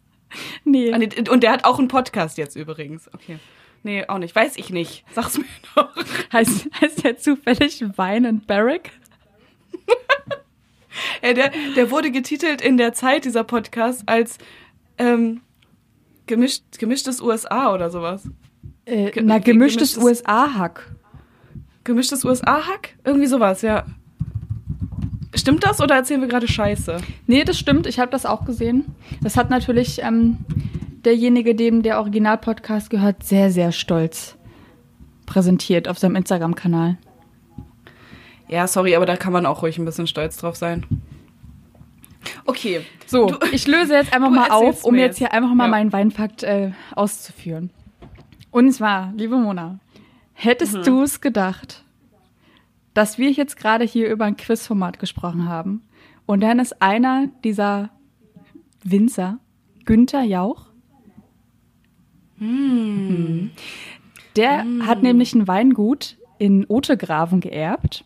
nee. 0.64 0.94
Und 1.30 1.44
der 1.44 1.52
hat 1.52 1.66
auch 1.66 1.80
einen 1.80 1.88
Podcast 1.88 2.38
jetzt 2.38 2.56
übrigens. 2.56 3.14
Okay. 3.14 3.40
Nee, 3.84 4.06
auch 4.08 4.18
nicht. 4.18 4.34
Weiß 4.34 4.56
ich 4.56 4.70
nicht. 4.70 5.04
Sag's 5.12 5.38
mir 5.38 5.46
doch. 5.76 5.94
Heißt, 6.32 6.70
heißt 6.80 7.04
der 7.04 7.18
zufällig 7.18 7.84
Wein 7.98 8.26
und 8.26 8.48
Barack? 8.48 8.92
ja, 11.22 11.34
der, 11.34 11.52
der 11.76 11.92
wurde 11.92 12.12
getitelt 12.12 12.62
in 12.62 12.78
der 12.78 12.94
Zeit 12.94 13.26
dieser 13.26 13.44
Podcast 13.44 14.04
als 14.08 14.38
ähm, 14.98 15.42
gemischt, 16.26 16.64
gemischtes 16.80 17.22
USA 17.22 17.74
oder 17.74 17.90
sowas. 17.90 18.24
Äh, 18.86 19.12
na, 19.22 19.40
gemischtes, 19.40 19.96
gemischtes 19.96 19.98
USA-Hack. 19.98 20.96
Gemischtes 21.84 22.24
USA-Hack? 22.24 22.96
Irgendwie 23.04 23.28
sowas, 23.28 23.62
ja. 23.62 23.86
Stimmt 25.36 25.66
das 25.66 25.82
oder 25.82 25.96
erzählen 25.96 26.22
wir 26.22 26.28
gerade 26.28 26.48
Scheiße? 26.48 26.98
Nee, 27.28 27.44
das 27.44 27.58
stimmt. 27.58 27.88
Ich 27.88 28.00
habe 28.00 28.12
das 28.12 28.26
auch 28.26 28.46
gesehen. 28.46 28.86
Das 29.22 29.36
hat 29.36 29.50
natürlich 29.50 30.02
ähm, 30.04 30.38
derjenige, 31.04 31.56
dem 31.56 31.82
der 31.82 32.00
Original-Podcast 32.00 32.90
gehört, 32.90 33.24
sehr, 33.24 33.52
sehr 33.52 33.72
stolz 33.72 34.38
präsentiert 35.26 35.88
auf 35.88 35.98
seinem 35.98 36.16
Instagram-Kanal. 36.16 36.98
Ja, 38.48 38.68
sorry, 38.68 38.96
aber 38.96 39.06
da 39.06 39.16
kann 39.16 39.34
man 39.34 39.46
auch 39.46 39.64
ruhig 39.64 39.78
ein 39.78 39.86
bisschen 39.86 40.06
stolz 40.06 40.38
drauf 40.38 40.56
sein. 40.56 40.86
Okay. 42.46 42.82
So, 43.08 43.28
du, 43.28 43.38
ich 43.52 43.68
löse 43.68 43.94
jetzt 43.96 44.14
einfach 44.14 44.30
mal 44.30 44.50
auf, 44.50 44.84
um 44.84 44.96
jetzt 44.96 45.18
hier 45.18 45.34
einfach 45.34 45.54
mal 45.54 45.66
ja. 45.66 45.72
meinen 45.72 45.94
Weinfakt 45.94 46.44
äh, 46.44 46.72
auszuführen. 46.96 47.72
Und 48.52 48.72
zwar, 48.72 49.12
liebe 49.16 49.38
Mona, 49.38 49.80
Hättest 50.34 50.74
mhm. 50.74 50.84
du 50.84 51.02
es 51.04 51.22
gedacht, 51.22 51.84
dass 52.94 53.18
wir 53.18 53.32
jetzt 53.32 53.58
gerade 53.58 53.86
hier 53.86 54.10
über 54.10 54.26
ein 54.26 54.38
Quizformat 54.38 55.00
gesprochen 55.00 55.48
haben 55.48 55.84
und 56.26 56.42
dann 56.42 56.60
ist 56.60 56.82
einer 56.82 57.28
dieser 57.44 57.90
Winzer, 58.84 59.40
Günther 59.86 60.24
Jauch, 60.24 60.68
hm. 62.38 63.52
der 64.36 64.64
hm. 64.64 64.88
hat 64.88 65.04
nämlich 65.04 65.34
ein 65.34 65.48
Weingut 65.48 66.18
in 66.40 66.66
Otegraven 66.68 67.40
geerbt. 67.40 68.06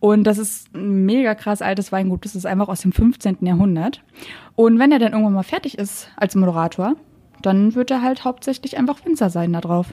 Und 0.00 0.24
das 0.24 0.38
ist 0.38 0.74
ein 0.74 1.04
mega 1.06 1.34
krass 1.34 1.60
altes 1.60 1.90
Weingut. 1.90 2.24
Das 2.24 2.36
ist 2.36 2.46
einfach 2.46 2.68
aus 2.68 2.82
dem 2.82 2.92
15. 2.92 3.38
Jahrhundert. 3.40 4.02
Und 4.54 4.78
wenn 4.78 4.92
er 4.92 5.00
dann 5.00 5.12
irgendwann 5.12 5.34
mal 5.34 5.42
fertig 5.42 5.76
ist 5.76 6.08
als 6.16 6.36
Moderator, 6.36 6.94
dann 7.42 7.74
wird 7.74 7.90
er 7.90 8.02
halt 8.02 8.24
hauptsächlich 8.24 8.78
einfach 8.78 9.04
Winzer 9.04 9.30
sein 9.30 9.52
da 9.52 9.60
drauf. 9.60 9.92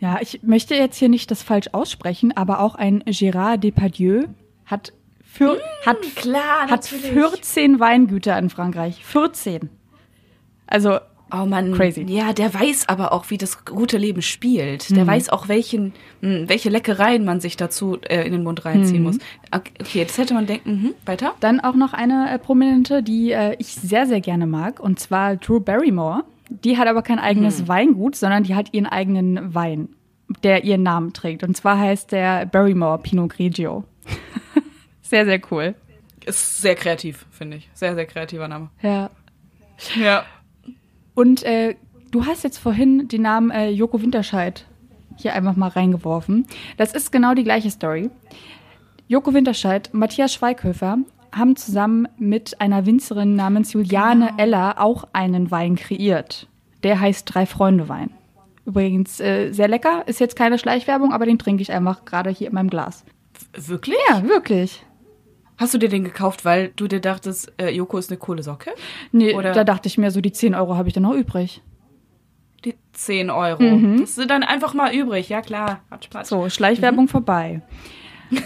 Ja, 0.00 0.18
ich 0.20 0.42
möchte 0.42 0.74
jetzt 0.74 0.96
hier 0.96 1.08
nicht 1.08 1.30
das 1.30 1.42
falsch 1.42 1.68
aussprechen, 1.72 2.36
aber 2.36 2.60
auch 2.60 2.74
ein 2.74 3.02
Gérard 3.04 3.58
Depardieu 3.58 4.24
hat 4.66 4.92
Für, 5.24 5.58
hat, 5.84 6.00
klar, 6.16 6.68
hat 6.68 6.86
14 6.86 7.80
Weingüter 7.80 8.38
in 8.38 8.50
Frankreich. 8.50 9.04
14. 9.04 9.70
Also 10.66 10.98
Oh 11.32 11.46
man, 11.46 11.72
Crazy. 11.72 12.02
Ja, 12.02 12.32
der 12.32 12.52
weiß 12.54 12.88
aber 12.88 13.12
auch, 13.12 13.30
wie 13.30 13.38
das 13.38 13.64
gute 13.64 13.98
Leben 13.98 14.22
spielt. 14.22 14.94
Der 14.94 15.04
weiß 15.04 15.30
auch, 15.30 15.48
welchen, 15.48 15.92
mh, 16.20 16.48
welche 16.48 16.68
Leckereien 16.68 17.24
man 17.24 17.40
sich 17.40 17.56
dazu 17.56 17.98
äh, 18.02 18.24
in 18.24 18.32
den 18.32 18.44
Mund 18.44 18.64
reinziehen 18.64 19.02
muss. 19.02 19.18
Okay, 19.50 19.98
jetzt 19.98 20.16
hätte 20.18 20.34
man 20.34 20.46
denken, 20.46 20.70
mhm, 20.70 20.94
weiter. 21.06 21.34
Dann 21.40 21.58
auch 21.58 21.74
noch 21.74 21.92
eine 21.92 22.30
äh, 22.30 22.38
Prominente, 22.38 23.02
die 23.02 23.32
äh, 23.32 23.56
ich 23.58 23.74
sehr, 23.74 24.06
sehr 24.06 24.20
gerne 24.20 24.46
mag, 24.46 24.78
und 24.78 25.00
zwar 25.00 25.34
Drew 25.36 25.58
Barrymore. 25.58 26.24
Die 26.62 26.78
hat 26.78 26.88
aber 26.88 27.02
kein 27.02 27.18
eigenes 27.18 27.68
Weingut, 27.68 28.16
sondern 28.16 28.44
die 28.44 28.54
hat 28.54 28.72
ihren 28.72 28.86
eigenen 28.86 29.54
Wein, 29.54 29.88
der 30.42 30.64
ihren 30.64 30.82
Namen 30.82 31.12
trägt. 31.12 31.42
Und 31.42 31.56
zwar 31.56 31.78
heißt 31.78 32.12
der 32.12 32.46
Barrymore 32.46 32.98
Pinot 32.98 33.30
Grigio. 33.30 33.84
sehr, 35.02 35.24
sehr 35.24 35.40
cool. 35.50 35.74
Ist 36.24 36.60
sehr 36.60 36.74
kreativ, 36.74 37.26
finde 37.30 37.58
ich. 37.58 37.70
Sehr, 37.74 37.94
sehr 37.94 38.06
kreativer 38.06 38.48
Name. 38.48 38.70
Ja. 38.80 39.10
Ja. 39.96 40.24
Und 41.14 41.42
äh, 41.42 41.76
du 42.10 42.26
hast 42.26 42.44
jetzt 42.44 42.58
vorhin 42.58 43.08
den 43.08 43.22
Namen 43.22 43.50
äh, 43.50 43.70
Joko 43.70 44.00
Winterscheid 44.00 44.66
hier 45.16 45.34
einfach 45.34 45.56
mal 45.56 45.68
reingeworfen. 45.68 46.46
Das 46.76 46.92
ist 46.92 47.12
genau 47.12 47.34
die 47.34 47.44
gleiche 47.44 47.70
Story. 47.70 48.10
Joko 49.06 49.34
Winterscheid, 49.34 49.90
Matthias 49.92 50.32
Schweighöfer 50.32 50.98
haben 51.34 51.56
zusammen 51.56 52.08
mit 52.18 52.60
einer 52.60 52.86
Winzerin 52.86 53.34
namens 53.34 53.72
Juliane 53.72 54.34
Eller 54.38 54.80
auch 54.80 55.04
einen 55.12 55.50
Wein 55.50 55.76
kreiert. 55.76 56.48
Der 56.82 57.00
heißt 57.00 57.34
Drei 57.34 57.46
Freunde 57.46 57.88
Wein. 57.88 58.10
Übrigens 58.66 59.20
äh, 59.20 59.52
sehr 59.52 59.68
lecker, 59.68 60.04
ist 60.06 60.20
jetzt 60.20 60.36
keine 60.36 60.58
Schleichwerbung, 60.58 61.12
aber 61.12 61.26
den 61.26 61.38
trinke 61.38 61.62
ich 61.62 61.70
einfach 61.72 62.04
gerade 62.04 62.30
hier 62.30 62.48
in 62.48 62.54
meinem 62.54 62.70
Glas. 62.70 63.04
Wirklich? 63.52 63.96
Ja, 64.08 64.22
wirklich. 64.26 64.84
Hast 65.56 65.74
du 65.74 65.78
dir 65.78 65.88
den 65.88 66.04
gekauft, 66.04 66.44
weil 66.44 66.72
du 66.74 66.88
dir 66.88 67.00
dachtest, 67.00 67.52
äh, 67.60 67.70
Joko 67.70 67.98
ist 67.98 68.10
eine 68.10 68.18
coole 68.18 68.42
Socke? 68.42 68.70
Nee, 69.12 69.34
Oder- 69.34 69.52
da 69.52 69.64
dachte 69.64 69.86
ich 69.86 69.98
mir, 69.98 70.10
so 70.10 70.20
die 70.20 70.32
10 70.32 70.54
Euro 70.54 70.76
habe 70.76 70.88
ich 70.88 70.94
dann 70.94 71.04
noch 71.04 71.14
übrig. 71.14 71.62
Die 72.64 72.74
10 72.92 73.30
Euro. 73.30 73.62
Das 74.00 74.14
sind 74.14 74.30
dann 74.30 74.42
einfach 74.42 74.72
mal 74.72 74.94
übrig. 74.94 75.28
Ja, 75.28 75.42
klar. 75.42 75.80
Hat 75.90 76.06
Spaß. 76.06 76.28
So, 76.28 76.48
Schleichwerbung 76.48 77.08
vorbei. 77.08 77.60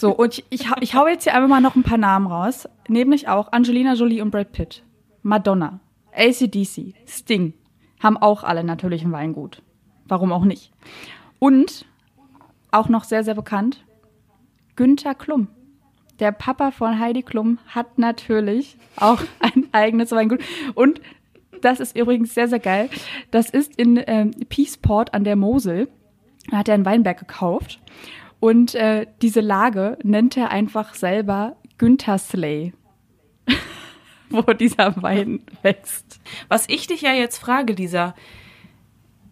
So, 0.00 0.12
und 0.12 0.38
ich, 0.38 0.44
ich, 0.48 0.66
ich 0.80 0.94
hau 0.94 1.06
jetzt 1.06 1.24
hier 1.24 1.34
einfach 1.34 1.50
mal 1.50 1.60
noch 1.60 1.76
ein 1.76 1.82
paar 1.82 1.98
Namen 1.98 2.26
raus. 2.26 2.66
Nämlich 2.88 3.28
auch 3.28 3.52
Angelina 3.52 3.92
Jolie 3.92 4.22
und 4.22 4.30
Brad 4.30 4.50
Pitt. 4.50 4.82
Madonna, 5.22 5.80
ACDC, 6.14 6.94
Sting. 7.06 7.52
Haben 8.02 8.16
auch 8.16 8.42
alle 8.42 8.64
natürlich 8.64 9.04
ein 9.04 9.12
Weingut. 9.12 9.62
Warum 10.06 10.32
auch 10.32 10.46
nicht? 10.46 10.72
Und, 11.38 11.84
auch 12.70 12.88
noch 12.88 13.04
sehr, 13.04 13.24
sehr 13.24 13.34
bekannt, 13.34 13.84
Günther 14.74 15.14
Klum. 15.14 15.48
Der 16.18 16.32
Papa 16.32 16.70
von 16.70 16.98
Heidi 16.98 17.22
Klum 17.22 17.58
hat 17.66 17.98
natürlich 17.98 18.78
auch 18.96 19.20
ein 19.40 19.68
eigenes 19.72 20.12
Weingut. 20.12 20.40
Und 20.74 21.02
das 21.60 21.78
ist 21.78 21.94
übrigens 21.94 22.32
sehr, 22.32 22.48
sehr 22.48 22.58
geil. 22.58 22.88
Das 23.30 23.50
ist 23.50 23.76
in 23.76 24.02
ähm, 24.06 24.30
Peaceport 24.48 25.12
an 25.12 25.24
der 25.24 25.36
Mosel. 25.36 25.88
Da 26.50 26.56
hat 26.56 26.68
er 26.68 26.74
einen 26.74 26.86
Weinberg 26.86 27.18
gekauft. 27.18 27.80
Und 28.40 28.74
äh, 28.74 29.06
diese 29.20 29.40
Lage 29.40 29.98
nennt 30.02 30.36
er 30.36 30.50
einfach 30.50 30.94
selber 30.94 31.56
Günthersley, 31.78 32.72
wo 34.30 34.42
dieser 34.54 35.02
Wein 35.02 35.40
wächst. 35.62 36.20
Was 36.48 36.64
ich 36.68 36.86
dich 36.86 37.02
ja 37.02 37.12
jetzt 37.12 37.38
frage, 37.38 37.74
Lisa, 37.74 38.14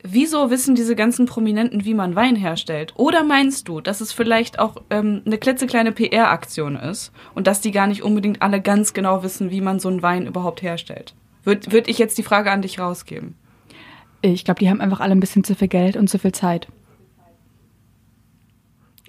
wieso 0.02 0.50
wissen 0.50 0.74
diese 0.74 0.94
ganzen 0.94 1.26
Prominenten, 1.26 1.84
wie 1.84 1.94
man 1.94 2.16
Wein 2.16 2.36
herstellt? 2.36 2.92
Oder 2.96 3.24
meinst 3.24 3.68
du, 3.68 3.80
dass 3.80 4.00
es 4.00 4.12
vielleicht 4.12 4.58
auch 4.58 4.76
ähm, 4.90 5.22
eine 5.24 5.38
klitzekleine 5.38 5.92
PR-Aktion 5.92 6.76
ist 6.76 7.12
und 7.34 7.46
dass 7.46 7.60
die 7.60 7.72
gar 7.72 7.86
nicht 7.86 8.02
unbedingt 8.02 8.42
alle 8.42 8.60
ganz 8.60 8.92
genau 8.92 9.22
wissen, 9.22 9.50
wie 9.50 9.60
man 9.60 9.80
so 9.80 9.88
einen 9.88 10.02
Wein 10.02 10.26
überhaupt 10.26 10.62
herstellt? 10.62 11.14
Würde 11.44 11.72
würd 11.72 11.88
ich 11.88 11.98
jetzt 11.98 12.18
die 12.18 12.22
Frage 12.22 12.50
an 12.50 12.62
dich 12.62 12.78
rausgeben. 12.78 13.34
Ich 14.20 14.44
glaube, 14.44 14.60
die 14.60 14.68
haben 14.68 14.80
einfach 14.80 15.00
alle 15.00 15.12
ein 15.12 15.20
bisschen 15.20 15.44
zu 15.44 15.54
viel 15.54 15.68
Geld 15.68 15.96
und 15.96 16.08
zu 16.08 16.18
viel 16.18 16.32
Zeit. 16.32 16.68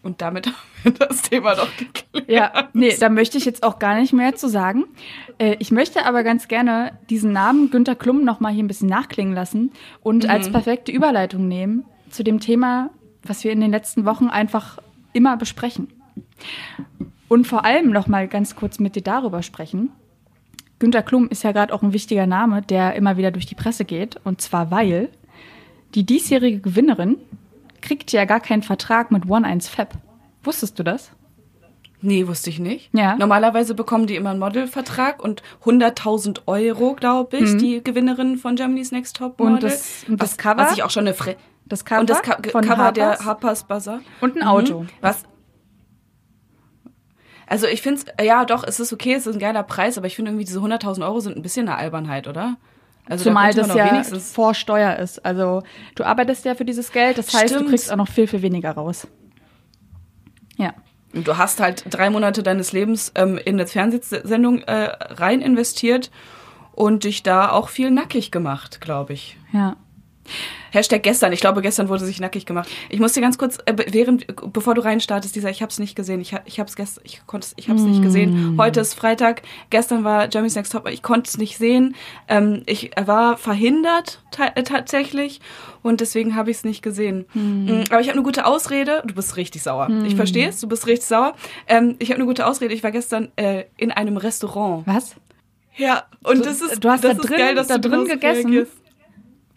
Und 0.04 0.22
damit 0.22 0.48
haben 0.48 0.56
wir 0.84 1.08
das 1.08 1.22
Thema 1.24 1.56
doch 1.56 1.70
geklärt. 1.78 2.30
Ja, 2.30 2.70
nee, 2.74 2.96
da 3.00 3.10
möchte 3.10 3.38
ich 3.38 3.46
jetzt 3.46 3.64
auch 3.64 3.80
gar 3.80 4.00
nicht 4.00 4.14
mehr 4.14 4.36
zu 4.36 4.48
sagen. 4.48 4.86
Äh, 5.38 5.56
ich 5.60 5.72
möchte 5.72 6.06
aber 6.06 6.24
ganz 6.24 6.48
gerne 6.48 6.98
diesen 7.10 7.32
Namen 7.32 7.70
Günter 7.72 7.96
Klum 7.96 8.24
noch 8.24 8.40
mal 8.40 8.54
hier 8.54 8.64
ein 8.64 8.68
bisschen 8.68 8.90
nachklingen 8.90 9.34
lassen 9.34 9.72
und 10.02 10.30
als 10.30 10.52
perfekte 10.52 10.92
Überleitung 10.92 11.48
nehmen 11.48 11.86
zu 12.10 12.24
dem 12.24 12.40
Thema, 12.40 12.90
was 13.24 13.44
wir 13.44 13.52
in 13.52 13.62
den 13.62 13.72
letzten 13.72 14.06
Wochen 14.06 14.28
einfach 14.28 14.80
immer 15.14 15.38
besprechen. 15.38 15.88
Und 17.28 17.46
vor 17.46 17.66
allem 17.66 17.92
noch 17.92 18.08
mal 18.08 18.28
ganz 18.28 18.56
kurz 18.56 18.80
mit 18.80 18.96
dir 18.96 19.04
darüber 19.04 19.44
sprechen. 19.44 19.92
Günter 20.80 21.04
Klum 21.04 21.28
ist 21.30 21.44
ja 21.44 21.52
gerade 21.52 21.74
auch 21.74 21.84
ein 21.84 21.94
wichtiger 21.94 22.26
Name, 22.26 22.62
der 22.62 22.96
immer 22.96 23.18
wieder 23.18 23.32
durch 23.32 23.46
die 23.46 23.56
Presse 23.56 23.86
geht. 23.86 24.20
Und 24.24 24.42
zwar 24.42 24.72
weil 24.72 25.10
die 25.96 26.06
diesjährige 26.06 26.60
Gewinnerin 26.60 27.18
kriegt 27.82 28.12
ja 28.12 28.26
gar 28.26 28.40
keinen 28.40 28.64
Vertrag 28.64 29.12
mit 29.12 29.30
One 29.30 29.46
1 29.48 29.68
Fab. 29.70 29.94
Wusstest 30.44 30.78
du 30.80 30.84
das? 30.84 31.12
Nee, 32.02 32.28
wusste 32.28 32.50
ich 32.50 32.60
nicht. 32.60 32.90
Ja. 32.94 33.18
Normalerweise 33.18 33.76
bekommen 33.76 34.08
die 34.08 34.16
immer 34.16 34.30
einen 34.30 34.40
Modelvertrag 34.40 35.22
und 35.22 35.44
100.000 35.66 36.44
Euro, 36.46 36.94
glaube 36.94 37.36
ich, 37.38 37.58
die 37.58 37.84
Gewinnerin 37.84 38.38
von 38.38 38.56
Germany's 38.56 38.94
Next 38.94 39.18
Top 39.18 39.38
Model. 39.38 39.50
Mhm. 39.50 39.56
Und 39.56 39.64
das- 39.64 40.06
und 40.08 40.22
das 40.22 40.32
was, 40.32 40.38
Cover? 40.38 40.58
Was 40.64 40.74
ich 40.74 40.84
auch 40.84 40.92
schon 40.92 41.06
eine 41.08 41.14
Fre 41.14 41.36
Das 41.66 41.84
Cover, 41.84 42.00
und 42.00 42.10
das 42.10 42.22
Ka 42.22 42.38
von 42.52 42.64
Cover 42.64 42.92
der 42.94 43.06
Harper's 43.10 43.26
Harper's 43.26 43.64
Bazaar. 43.66 44.00
und 44.22 44.38
ein 44.38 44.44
Auto. 44.44 44.82
Mhm. 44.84 44.90
Was? 45.02 45.24
Also 47.48 47.68
ich 47.68 47.82
finde 47.82 48.02
es, 48.18 48.26
ja 48.26 48.46
doch, 48.46 48.64
es 48.64 48.80
ist 48.80 48.94
okay, 48.94 49.14
es 49.14 49.26
ist 49.28 49.36
ein 49.36 49.40
geiler 49.40 49.64
Preis, 49.64 49.98
aber 49.98 50.08
ich 50.08 50.16
finde 50.16 50.32
irgendwie 50.32 50.46
diese 50.46 50.60
100.000 50.60 51.04
Euro 51.04 51.20
sind 51.20 51.36
ein 51.36 51.42
bisschen 51.42 51.68
eine 51.68 51.78
Albernheit, 51.78 52.28
oder? 52.28 52.58
Also 53.10 53.26
Zumal 53.26 53.54
das 53.54 53.74
ja 53.74 54.04
vor 54.04 54.54
Steuer 54.54 54.98
ist. 54.98 55.26
Also 55.26 55.64
du 55.96 56.04
arbeitest 56.04 56.46
ja 56.46 56.54
für 56.54 56.64
dieses 56.64 56.92
Geld, 56.92 57.18
das 57.18 57.34
heißt, 57.34 57.50
Stimmt. 57.50 57.66
du 57.66 57.70
kriegst 57.70 57.92
auch 57.92 57.98
noch 57.98 58.08
viel, 58.08 58.28
viel 58.28 58.44
weniger 58.44 58.72
raus. 58.72 59.08
Ja. 60.58 60.74
Und 61.14 61.28
Du 61.28 61.38
hast 61.38 61.60
halt 61.60 61.86
drei 61.90 62.12
Monate 62.12 62.44
deines 62.44 62.72
Lebens 62.72 63.12
ähm, 63.16 63.40
in 63.44 63.56
eine 63.56 63.66
Fernsehsendung 63.66 64.62
äh, 64.62 64.92
rein 65.16 65.42
investiert 65.42 66.12
und 66.72 67.04
dich 67.04 67.24
da 67.24 67.50
auch 67.50 67.70
viel 67.70 67.90
nackig 67.90 68.32
gemacht, 68.32 68.80
glaube 68.80 69.14
ich. 69.14 69.38
Ja. 69.52 69.76
Hashtag 70.72 71.02
gestern. 71.04 71.34
Ich 71.34 71.40
glaube, 71.42 71.62
gestern 71.62 71.90
wurde 71.90 72.06
sich 72.06 72.20
nackig 72.20 72.46
gemacht. 72.46 72.70
Ich 72.90 73.00
muss 73.00 73.14
dir 73.14 73.22
ganz 73.22 73.38
kurz, 73.38 73.58
äh, 73.66 73.74
während, 73.92 74.26
bevor 74.54 74.76
du 74.76 74.82
reinstartest, 74.84 75.36
dieser, 75.36 75.50
ich 75.50 75.62
habe 75.62 75.72
es 75.72 75.80
nicht 75.80 75.96
gesehen. 75.96 76.22
Ich, 76.22 76.36
ich 76.46 76.60
habe 76.60 76.70
es 76.70 76.76
gestern, 76.76 77.04
ich 77.06 77.22
konnte 77.26 77.48
es, 77.48 77.54
ich 77.58 77.70
habe 77.70 77.80
es 77.80 77.86
nicht 77.86 78.02
gesehen. 78.04 78.56
Heute 78.60 78.80
ist 78.82 78.94
Freitag. 78.94 79.42
Gestern 79.72 80.04
war 80.04 80.30
Jeremy's 80.30 80.56
Next 80.56 80.72
Top. 80.72 80.88
Ich 80.90 81.02
konnte 81.02 81.28
es 81.28 81.38
nicht 81.38 81.58
sehen. 81.58 81.96
Ähm, 82.28 82.62
ich 82.68 82.92
war 83.04 83.38
verhindert 83.38 84.22
äh, 84.56 84.62
tatsächlich 84.64 85.42
und 85.82 86.02
deswegen 86.02 86.36
habe 86.36 86.52
ich 86.52 86.58
es 86.58 86.64
nicht 86.64 86.82
gesehen. 86.82 87.26
Mm, 87.34 87.84
Aber 87.90 88.02
ich 88.02 88.08
habe 88.08 88.14
eine 88.18 88.24
gute 88.24 88.46
Ausrede. 88.46 89.02
Du 89.06 89.14
bist 89.16 89.38
richtig 89.38 89.64
sauer. 89.64 89.90
Ich 90.06 90.16
verstehe 90.16 90.50
es. 90.50 90.60
Du 90.62 90.68
bist 90.68 90.86
richtig 90.88 91.08
sauer. 91.08 91.34
Ähm, 91.68 91.96
ich 92.00 92.10
habe 92.12 92.18
eine 92.18 92.26
gute 92.26 92.46
Ausrede. 92.46 92.74
Ich 92.74 92.84
war 92.84 92.92
gestern 92.92 93.30
äh, 93.38 93.64
in 93.78 93.92
einem 93.92 94.18
Restaurant. 94.18 94.86
Was? 94.86 95.16
Ja, 95.78 96.04
und 96.24 96.40
Du- 96.40 96.44
das 96.44 96.62
ist, 96.62 96.84
du 96.84 96.90
hast 96.90 97.04
das 97.04 97.16
da 97.16 97.22
ist 97.24 97.30
drin- 97.30 97.38
geil, 97.38 97.56
dass 97.56 97.68
da 97.68 97.78
drin 97.78 98.06
gegessen? 98.06 98.48
reagierst. 98.52 98.74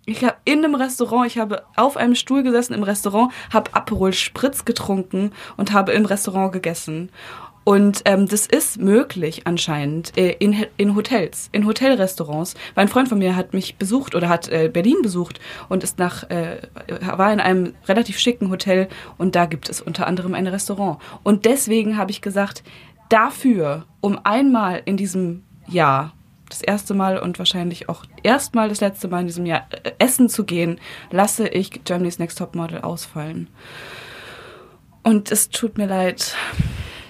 Ich 0.04 0.24
habe 0.24 0.36
in 0.44 0.64
einem 0.64 0.74
Restaurant, 0.74 1.26
ich 1.26 1.38
habe 1.38 1.62
auf 1.76 1.96
einem 1.96 2.16
Stuhl 2.16 2.42
gesessen 2.42 2.74
im 2.74 2.82
Restaurant, 2.82 3.32
habe 3.52 3.72
Aperol 3.74 4.12
Spritz 4.12 4.64
getrunken 4.64 5.32
und 5.56 5.72
habe 5.72 5.92
im 5.92 6.06
Restaurant 6.06 6.52
gegessen. 6.52 7.10
Und 7.64 8.02
ähm, 8.06 8.26
das 8.26 8.48
ist 8.48 8.80
möglich 8.80 9.46
anscheinend 9.46 10.18
äh, 10.18 10.32
in, 10.32 10.66
in 10.76 10.96
Hotels, 10.96 11.48
in 11.52 11.64
Hotelrestaurants. 11.64 12.54
Weil 12.74 12.86
ein 12.86 12.88
Freund 12.88 13.08
von 13.08 13.18
mir 13.18 13.36
hat 13.36 13.54
mich 13.54 13.76
besucht 13.76 14.16
oder 14.16 14.28
hat 14.28 14.48
äh, 14.48 14.68
Berlin 14.68 14.96
besucht 15.02 15.38
und 15.68 15.84
ist 15.84 15.98
nach 15.98 16.28
äh, 16.30 16.56
war 17.00 17.32
in 17.32 17.38
einem 17.38 17.74
relativ 17.86 18.18
schicken 18.18 18.50
Hotel 18.50 18.88
und 19.16 19.36
da 19.36 19.46
gibt 19.46 19.68
es 19.68 19.80
unter 19.80 20.08
anderem 20.08 20.34
ein 20.34 20.48
Restaurant. 20.48 20.98
Und 21.22 21.44
deswegen 21.44 21.96
habe 21.96 22.10
ich 22.10 22.20
gesagt, 22.20 22.64
dafür, 23.08 23.84
um 24.00 24.18
einmal 24.24 24.82
in 24.84 24.96
diesem 24.96 25.44
Jahr 25.68 26.12
das 26.52 26.62
erste 26.62 26.94
Mal 26.94 27.18
und 27.18 27.38
wahrscheinlich 27.38 27.88
auch 27.88 28.04
erstmal 28.22 28.68
das 28.68 28.80
letzte 28.80 29.08
Mal 29.08 29.20
in 29.22 29.26
diesem 29.26 29.46
Jahr 29.46 29.66
äh, 29.82 29.92
essen 29.98 30.28
zu 30.28 30.44
gehen, 30.44 30.78
lasse 31.10 31.48
ich 31.48 31.84
Germany's 31.84 32.18
Next 32.18 32.38
Top 32.38 32.54
Model 32.54 32.80
ausfallen. 32.80 33.48
Und 35.02 35.32
es 35.32 35.48
tut 35.50 35.78
mir 35.78 35.86
leid. 35.86 36.34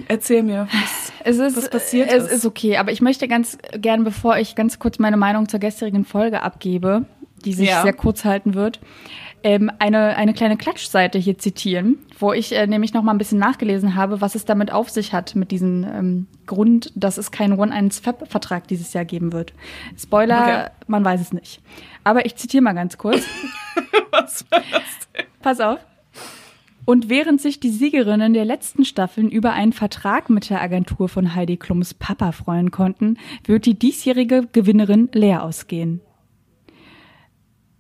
Erzähl 0.09 0.43
mir. 0.43 0.67
Was, 0.73 1.13
Es 1.25 1.39
ist, 1.39 1.57
was 1.57 1.71
passiert 1.71 2.11
es 2.11 2.25
ist. 2.25 2.33
ist 2.33 2.47
okay, 2.47 2.79
aber 2.79 2.91
ich 2.91 3.01
möchte 3.01 3.29
ganz 3.29 3.57
gern, 3.77 4.03
bevor 4.03 4.39
ich 4.39 4.57
ganz 4.57 4.81
kurz 4.81 4.99
meine 4.99 5.17
Meinung 5.17 5.49
zur 5.49 5.61
gestrigen 5.61 6.05
Folge 6.05 6.43
abgebe, 6.43 7.05
die 7.45 7.53
sich 7.53 7.69
Ja. 7.69 7.83
sehr 7.83 7.93
kurz 7.93 8.25
halten 8.25 8.55
wird, 8.55 8.81
ähm, 9.45 9.71
eine, 9.79 10.17
eine 10.17 10.35
kleine 10.35 10.57
Klatschseite 10.57 11.19
hier 11.19 11.39
zitieren, 11.39 11.99
wo 12.19 12.33
ich 12.33 12.53
äh, 12.53 12.67
nämlich 12.67 12.95
noch 12.95 13.03
mal 13.03 13.13
ein 13.13 13.19
bisschen 13.19 13.39
nachgelesen 13.39 13.95
habe, 13.95 14.21
was 14.21 14.35
es 14.35 14.45
damit 14.45 14.73
auf 14.73 14.91
sich 14.91 15.13
hat, 15.13 15.35
mit 15.35 15.51
diesem 15.51 15.85
ähm, 15.85 16.27
Grund, 16.47 16.93
dass 16.95 17.19
es 17.19 17.31
keinen 17.31 17.59
One-1-Vertrag 17.59 18.69
dieses 18.69 18.93
Jahr 18.93 19.05
geben 19.05 19.33
wird. 19.33 19.53
Spoiler, 19.99 20.43
Okay. 20.43 20.71
man 20.87 21.05
weiß 21.05 21.21
es 21.21 21.33
nicht. 21.33 21.61
Aber 22.05 22.27
ich 22.27 22.37
zitiere 22.37 22.63
mal 22.63 22.73
ganz 22.73 22.99
kurz. 22.99 23.25
was 24.11 24.45
war 24.51 24.61
das 24.71 25.09
denn? 25.15 25.27
Pass 25.41 25.61
auf. 25.61 25.79
Und 26.85 27.09
während 27.09 27.41
sich 27.41 27.61
die 27.61 27.71
Siegerinnen 27.71 28.35
der 28.35 28.45
letzten 28.45 28.85
Staffeln 28.85 29.31
über 29.31 29.53
einen 29.53 29.73
Vertrag 29.73 30.31
mit 30.31 30.51
der 30.51 30.61
Agentur 30.61 31.09
von 31.09 31.35
Heidi 31.35 31.57
Klums 31.57 31.95
Papa 31.95 32.33
freuen 32.33 32.73
konnten, 32.73 33.19
wird 33.45 33.67
die 33.67 33.79
diesjährige 33.79 34.49
Gewinnerin 34.53 35.09
leer 35.13 35.45
ausgehen. 35.45 36.01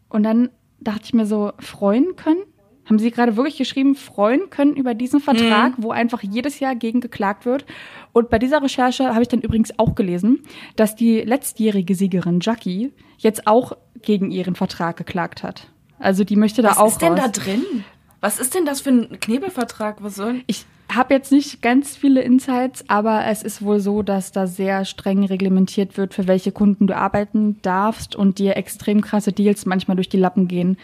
Und 0.09 0.23
dann 0.23 0.51
dachte 0.85 1.03
ich 1.05 1.15
mir 1.15 1.27
so, 1.27 1.53
freuen 1.59 2.17
können? 2.17 2.43
Haben 2.85 2.99
Sie 2.99 3.11
gerade 3.13 3.37
wirklich 3.37 3.59
geschrieben, 3.59 3.95
freuen 3.95 4.51
können 4.51 4.75
über 4.75 4.95
diesen 4.95 5.21
Vertrag, 5.21 5.79
mhm. 5.79 5.85
wo 5.85 5.93
einfach 5.93 6.23
jedes 6.23 6.59
Jahr 6.59 6.75
gegen 6.75 7.01
geklagt 7.01 7.47
wird? 7.47 7.65
Und 8.13 8.29
bei 8.29 8.39
dieser 8.39 8.61
Recherche 8.63 9.11
habe 9.11 9.23
ich 9.23 9.29
dann 9.29 9.41
übrigens 9.41 9.79
auch 9.79 9.95
gelesen, 9.95 10.43
dass 10.75 10.97
die 10.97 11.21
letztjährige 11.21 11.95
Siegerin 11.95 12.41
Jackie 12.43 12.93
jetzt 13.19 13.47
auch 13.47 13.77
gegen 14.03 14.31
ihren 14.33 14.57
Vertrag 14.57 14.97
geklagt 14.97 15.45
hat. 15.45 15.69
Also 16.01 16.25
die 16.25 16.35
möchte 16.35 16.63
da 16.63 16.71
Was 16.71 16.79
auch. 16.79 16.87
Was 16.87 16.93
ist 16.93 17.03
denn 17.03 17.13
raus. 17.13 17.21
da 17.23 17.29
drin? 17.29 17.85
Was 18.21 18.41
ist 18.41 18.55
denn 18.55 18.67
das 18.67 18.81
für 18.81 18.91
ein 18.91 19.21
Knebelvertrag? 19.21 20.03
Was 20.03 20.17
soll? 20.17 20.43
Ich 20.49 20.67
habe 20.95 21.15
jetzt 21.15 21.33
nicht 21.33 21.63
ganz 21.63 21.97
viele 21.97 22.23
Insights, 22.23 22.85
aber 22.89 23.27
es 23.27 23.43
ist 23.43 23.63
wohl 23.63 23.81
so, 23.81 24.03
dass 24.03 24.33
da 24.33 24.47
sehr 24.47 24.85
streng 24.85 25.25
reglementiert 25.25 25.97
wird, 25.97 26.15
für 26.15 26.27
welche 26.27 26.53
Kunden 26.53 26.87
du 26.87 26.97
arbeiten 26.97 27.61
darfst 27.63 28.17
und 28.17 28.39
dir 28.39 28.57
extrem 28.57 29.01
krasse 29.01 29.33
Deals 29.33 29.67
manchmal 29.67 29.97
durch 29.97 30.09
die 30.09 30.19
Lappen 30.19 30.49
gehen, 30.49 30.77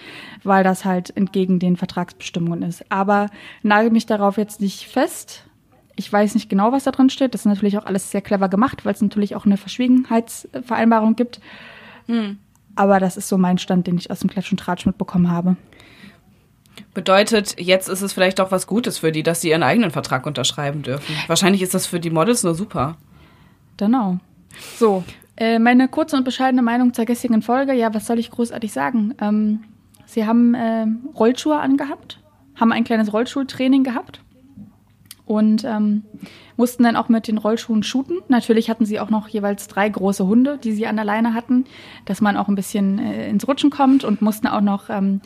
weil 0.44 0.64
das 0.64 0.84
halt 0.84 1.16
entgegen 1.16 1.58
den 1.58 1.76
Vertragsbestimmungen 1.76 2.62
ist. 2.62 2.84
Aber 2.90 3.28
nagel 3.62 3.90
mich 3.90 4.06
darauf 4.06 4.36
jetzt 4.36 4.60
nicht 4.60 4.86
fest. 4.86 5.44
Ich 5.96 6.12
weiß 6.12 6.34
nicht 6.34 6.48
genau, 6.48 6.70
was 6.70 6.84
da 6.84 6.92
drin 6.92 7.10
steht. 7.10 7.34
Das 7.34 7.40
ist 7.40 7.46
natürlich 7.46 7.76
auch 7.76 7.86
alles 7.86 8.10
sehr 8.10 8.20
clever 8.20 8.48
gemacht, 8.48 8.84
weil 8.84 8.94
es 8.94 9.02
natürlich 9.02 9.34
auch 9.34 9.46
eine 9.46 9.56
Verschwiegenheitsvereinbarung 9.56 11.16
gibt. 11.16 11.40
Hm. 12.06 12.38
Aber 12.76 13.00
das 13.00 13.16
ist 13.16 13.28
so 13.28 13.36
mein 13.38 13.58
Stand, 13.58 13.88
den 13.88 13.98
ich 13.98 14.10
aus 14.10 14.20
dem 14.20 14.30
Klatsch 14.30 14.52
und 14.52 14.60
Tratsch 14.60 14.86
mitbekommen 14.86 15.30
habe. 15.30 15.56
Bedeutet, 16.98 17.60
jetzt 17.60 17.88
ist 17.88 18.02
es 18.02 18.12
vielleicht 18.12 18.40
auch 18.40 18.50
was 18.50 18.66
Gutes 18.66 18.98
für 18.98 19.12
die, 19.12 19.22
dass 19.22 19.40
sie 19.40 19.50
ihren 19.50 19.62
eigenen 19.62 19.92
Vertrag 19.92 20.26
unterschreiben 20.26 20.82
dürfen. 20.82 21.14
Wahrscheinlich 21.28 21.62
ist 21.62 21.72
das 21.72 21.86
für 21.86 22.00
die 22.00 22.10
Models 22.10 22.42
nur 22.42 22.56
super. 22.56 22.96
Genau. 23.76 24.18
So, 24.80 25.04
äh, 25.36 25.60
meine 25.60 25.86
kurze 25.86 26.16
und 26.16 26.24
bescheidene 26.24 26.60
Meinung 26.60 26.92
zur 26.94 27.04
gestrigen 27.04 27.40
Folge. 27.40 27.72
Ja, 27.72 27.94
was 27.94 28.08
soll 28.08 28.18
ich 28.18 28.32
großartig 28.32 28.72
sagen? 28.72 29.14
Ähm, 29.20 29.60
sie 30.06 30.26
haben 30.26 30.54
äh, 30.54 30.86
Rollschuhe 31.14 31.60
angehabt, 31.60 32.18
haben 32.56 32.72
ein 32.72 32.82
kleines 32.82 33.12
Rollschultraining 33.12 33.84
gehabt 33.84 34.20
und 35.24 35.62
ähm, 35.62 36.02
mussten 36.56 36.82
dann 36.82 36.96
auch 36.96 37.08
mit 37.08 37.28
den 37.28 37.38
Rollschuhen 37.38 37.84
shooten. 37.84 38.16
Natürlich 38.26 38.70
hatten 38.70 38.86
sie 38.86 38.98
auch 38.98 39.10
noch 39.10 39.28
jeweils 39.28 39.68
drei 39.68 39.88
große 39.88 40.26
Hunde, 40.26 40.58
die 40.58 40.72
sie 40.72 40.88
an 40.88 40.96
der 40.96 41.04
Leine 41.04 41.32
hatten, 41.32 41.64
dass 42.06 42.20
man 42.20 42.36
auch 42.36 42.48
ein 42.48 42.56
bisschen 42.56 42.98
äh, 42.98 43.28
ins 43.28 43.46
Rutschen 43.46 43.70
kommt 43.70 44.02
und 44.02 44.20
mussten 44.20 44.48
auch 44.48 44.62
noch 44.62 44.90
ähm, 44.90 45.20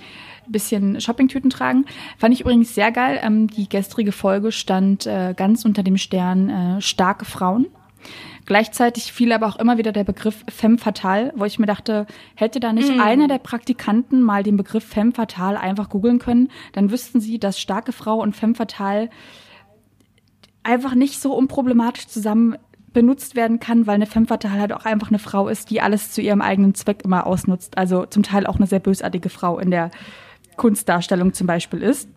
bisschen 0.48 1.00
Shoppingtüten 1.00 1.50
tragen. 1.50 1.84
Fand 2.18 2.34
ich 2.34 2.40
übrigens 2.40 2.74
sehr 2.74 2.92
geil. 2.92 3.20
Ähm, 3.22 3.48
die 3.48 3.68
gestrige 3.68 4.12
Folge 4.12 4.52
stand 4.52 5.06
äh, 5.06 5.34
ganz 5.36 5.64
unter 5.64 5.82
dem 5.82 5.96
Stern 5.96 6.50
äh, 6.50 6.80
starke 6.80 7.24
Frauen. 7.24 7.66
Gleichzeitig 8.44 9.12
fiel 9.12 9.32
aber 9.32 9.46
auch 9.46 9.56
immer 9.56 9.78
wieder 9.78 9.92
der 9.92 10.04
Begriff 10.04 10.44
femme 10.48 10.78
fatale, 10.78 11.32
wo 11.36 11.44
ich 11.44 11.58
mir 11.58 11.66
dachte, 11.66 12.06
hätte 12.34 12.58
da 12.58 12.72
nicht 12.72 12.94
mm. 12.94 13.00
einer 13.00 13.28
der 13.28 13.38
Praktikanten 13.38 14.20
mal 14.20 14.42
den 14.42 14.56
Begriff 14.56 14.84
femme 14.84 15.12
fatale 15.12 15.60
einfach 15.60 15.88
googeln 15.88 16.18
können, 16.18 16.48
dann 16.72 16.90
wüssten 16.90 17.20
sie, 17.20 17.38
dass 17.38 17.60
starke 17.60 17.92
Frau 17.92 18.20
und 18.20 18.34
femme 18.34 18.56
fatale 18.56 19.10
einfach 20.64 20.94
nicht 20.94 21.20
so 21.20 21.34
unproblematisch 21.34 22.08
zusammen 22.08 22.56
benutzt 22.92 23.36
werden 23.36 23.58
kann, 23.58 23.86
weil 23.86 23.94
eine 23.94 24.06
femme 24.06 24.26
fatale 24.26 24.60
halt 24.60 24.72
auch 24.72 24.84
einfach 24.84 25.08
eine 25.08 25.18
Frau 25.18 25.48
ist, 25.48 25.70
die 25.70 25.80
alles 25.80 26.12
zu 26.12 26.20
ihrem 26.20 26.42
eigenen 26.42 26.74
Zweck 26.74 27.02
immer 27.04 27.26
ausnutzt. 27.26 27.78
Also 27.78 28.06
zum 28.06 28.22
Teil 28.22 28.46
auch 28.46 28.56
eine 28.56 28.66
sehr 28.66 28.80
bösartige 28.80 29.28
Frau 29.28 29.58
in 29.58 29.70
der 29.70 29.90
Kunstdarstellung 30.56 31.32
zum 31.32 31.46
Beispiel 31.46 31.82
ist. 31.82 32.08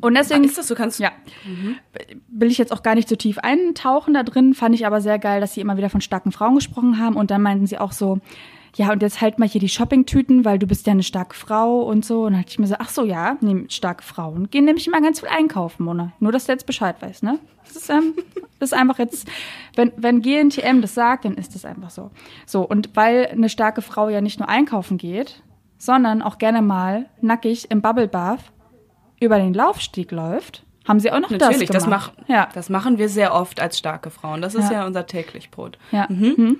Und 0.00 0.14
deswegen 0.14 0.42
Ach, 0.42 0.48
ist 0.48 0.58
das 0.58 0.68
so 0.68 0.74
kannst 0.74 1.00
ja 1.00 1.12
mhm. 1.46 1.76
will 2.28 2.50
ich 2.50 2.58
jetzt 2.58 2.72
auch 2.72 2.82
gar 2.82 2.94
nicht 2.94 3.08
so 3.08 3.16
tief 3.16 3.38
eintauchen 3.38 4.12
da 4.14 4.22
drin. 4.22 4.54
Fand 4.54 4.74
ich 4.74 4.86
aber 4.86 5.00
sehr 5.00 5.18
geil, 5.18 5.40
dass 5.40 5.54
sie 5.54 5.60
immer 5.60 5.76
wieder 5.76 5.90
von 5.90 6.00
starken 6.00 6.32
Frauen 6.32 6.56
gesprochen 6.56 6.98
haben 6.98 7.16
und 7.16 7.30
dann 7.30 7.40
meinten 7.40 7.66
sie 7.66 7.78
auch 7.78 7.92
so, 7.92 8.18
ja 8.76 8.92
und 8.92 9.02
jetzt 9.02 9.20
halt 9.20 9.38
mal 9.38 9.48
hier 9.48 9.60
die 9.60 9.68
Shoppingtüten, 9.68 10.44
weil 10.44 10.58
du 10.58 10.66
bist 10.66 10.86
ja 10.86 10.92
eine 10.92 11.02
starke 11.02 11.34
Frau 11.34 11.82
und 11.82 12.04
so. 12.04 12.24
Und 12.24 12.32
dann 12.32 12.40
hatte 12.40 12.50
ich 12.50 12.58
mir 12.58 12.66
so, 12.66 12.76
ach 12.78 12.88
so 12.88 13.04
ja, 13.04 13.36
nee, 13.40 13.64
starke 13.68 14.02
Frauen 14.02 14.50
gehen 14.50 14.64
nämlich 14.64 14.86
immer 14.86 15.00
ganz 15.00 15.20
viel 15.20 15.28
einkaufen, 15.28 15.84
Mona. 15.84 16.12
Nur 16.20 16.32
dass 16.32 16.46
du 16.46 16.52
jetzt 16.52 16.66
Bescheid 16.66 17.00
weißt, 17.00 17.22
ne? 17.22 17.38
Das 17.64 17.76
ist, 17.76 17.90
ähm, 17.90 18.14
das 18.58 18.72
ist 18.72 18.78
einfach 18.78 18.98
jetzt, 18.98 19.28
wenn 19.76 19.92
wenn 19.96 20.22
GNTM 20.22 20.80
das 20.80 20.94
sagt, 20.94 21.24
dann 21.24 21.34
ist 21.34 21.54
das 21.54 21.64
einfach 21.64 21.90
so. 21.90 22.10
So 22.46 22.62
und 22.62 22.90
weil 22.94 23.26
eine 23.26 23.48
starke 23.48 23.82
Frau 23.82 24.08
ja 24.08 24.20
nicht 24.20 24.38
nur 24.38 24.48
einkaufen 24.48 24.98
geht, 24.98 25.42
sondern 25.78 26.22
auch 26.22 26.38
gerne 26.38 26.62
mal 26.62 27.06
nackig 27.20 27.70
im 27.70 27.82
Bubble 27.82 28.08
Bath 28.08 28.52
über 29.20 29.38
den 29.38 29.54
Laufstieg 29.54 30.10
läuft, 30.12 30.64
haben 30.86 31.00
sie 31.00 31.10
auch 31.10 31.20
noch 31.20 31.30
Natürlich, 31.30 31.70
das 31.70 31.84
gemacht. 31.84 32.12
Das, 32.16 32.28
mach, 32.28 32.28
ja. 32.28 32.48
das 32.52 32.68
machen 32.68 32.98
wir 32.98 33.08
sehr 33.08 33.34
oft 33.34 33.60
als 33.60 33.78
starke 33.78 34.10
Frauen. 34.10 34.42
Das 34.42 34.54
ist 34.54 34.70
ja, 34.70 34.80
ja 34.80 34.86
unser 34.86 35.06
täglich 35.06 35.50
Brot. 35.50 35.78
Ja. 35.92 36.06
Mhm. 36.08 36.34
Mhm. 36.36 36.58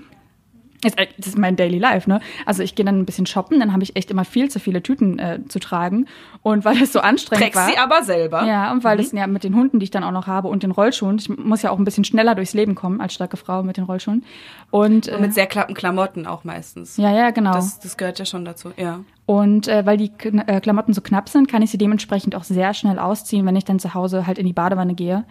Das 1.16 1.26
ist 1.26 1.38
mein 1.38 1.56
Daily 1.56 1.78
Life, 1.78 2.08
ne? 2.08 2.20
Also 2.46 2.62
ich 2.62 2.74
gehe 2.74 2.84
dann 2.84 2.98
ein 3.00 3.06
bisschen 3.06 3.26
shoppen, 3.26 3.60
dann 3.60 3.72
habe 3.72 3.82
ich 3.82 3.96
echt 3.96 4.10
immer 4.10 4.24
viel 4.24 4.50
zu 4.50 4.60
viele 4.60 4.82
Tüten 4.82 5.18
äh, 5.18 5.40
zu 5.48 5.58
tragen. 5.58 6.06
Und 6.42 6.64
weil 6.64 6.82
es 6.82 6.92
so 6.92 7.00
anstrengend 7.00 7.44
Trägst 7.44 7.60
war. 7.60 7.68
sie 7.68 7.78
aber 7.78 8.02
selber. 8.02 8.44
Ja, 8.44 8.72
und 8.72 8.84
weil 8.84 8.98
mhm. 8.98 9.02
es 9.02 9.12
ja 9.12 9.26
mit 9.26 9.44
den 9.44 9.54
Hunden, 9.54 9.78
die 9.78 9.84
ich 9.84 9.90
dann 9.90 10.04
auch 10.04 10.12
noch 10.12 10.26
habe 10.26 10.48
und 10.48 10.62
den 10.62 10.70
Rollschuhen, 10.70 11.18
ich 11.18 11.28
muss 11.28 11.62
ja 11.62 11.70
auch 11.70 11.78
ein 11.78 11.84
bisschen 11.84 12.04
schneller 12.04 12.34
durchs 12.34 12.54
Leben 12.54 12.74
kommen 12.74 13.00
als 13.00 13.14
starke 13.14 13.36
Frau 13.36 13.62
mit 13.62 13.76
den 13.76 13.84
Rollschuhen. 13.84 14.24
Und, 14.70 15.08
und 15.08 15.20
mit 15.20 15.30
äh, 15.30 15.32
sehr 15.32 15.46
klappen 15.46 15.74
Klamotten 15.74 16.26
auch 16.26 16.44
meistens. 16.44 16.96
Ja, 16.96 17.12
ja, 17.12 17.30
genau. 17.30 17.52
Das, 17.52 17.78
das 17.78 17.96
gehört 17.96 18.18
ja 18.18 18.24
schon 18.24 18.44
dazu, 18.44 18.72
ja. 18.76 19.00
Und 19.26 19.68
äh, 19.68 19.86
weil 19.86 19.96
die 19.96 20.12
äh, 20.46 20.60
Klamotten 20.60 20.92
so 20.92 21.00
knapp 21.00 21.28
sind, 21.28 21.48
kann 21.48 21.62
ich 21.62 21.70
sie 21.70 21.78
dementsprechend 21.78 22.34
auch 22.34 22.44
sehr 22.44 22.74
schnell 22.74 22.98
ausziehen, 22.98 23.46
wenn 23.46 23.56
ich 23.56 23.64
dann 23.64 23.78
zu 23.78 23.94
Hause 23.94 24.26
halt 24.26 24.38
in 24.38 24.46
die 24.46 24.52
Badewanne 24.52 24.94
gehe. 24.94 25.24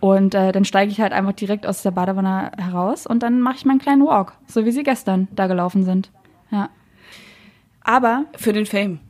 Und 0.00 0.34
äh, 0.34 0.52
dann 0.52 0.64
steige 0.64 0.92
ich 0.92 1.00
halt 1.00 1.12
einfach 1.12 1.32
direkt 1.32 1.66
aus 1.66 1.82
der 1.82 1.90
Badewanne 1.90 2.52
heraus 2.56 3.06
und 3.06 3.22
dann 3.22 3.40
mache 3.40 3.56
ich 3.56 3.64
meinen 3.64 3.80
kleinen 3.80 4.06
Walk, 4.06 4.34
so 4.46 4.64
wie 4.64 4.70
sie 4.70 4.84
gestern 4.84 5.26
da 5.32 5.48
gelaufen 5.48 5.84
sind. 5.84 6.10
Ja. 6.50 6.70
Aber 7.82 8.26
für 8.36 8.52
den 8.52 8.66
Fame. 8.66 9.00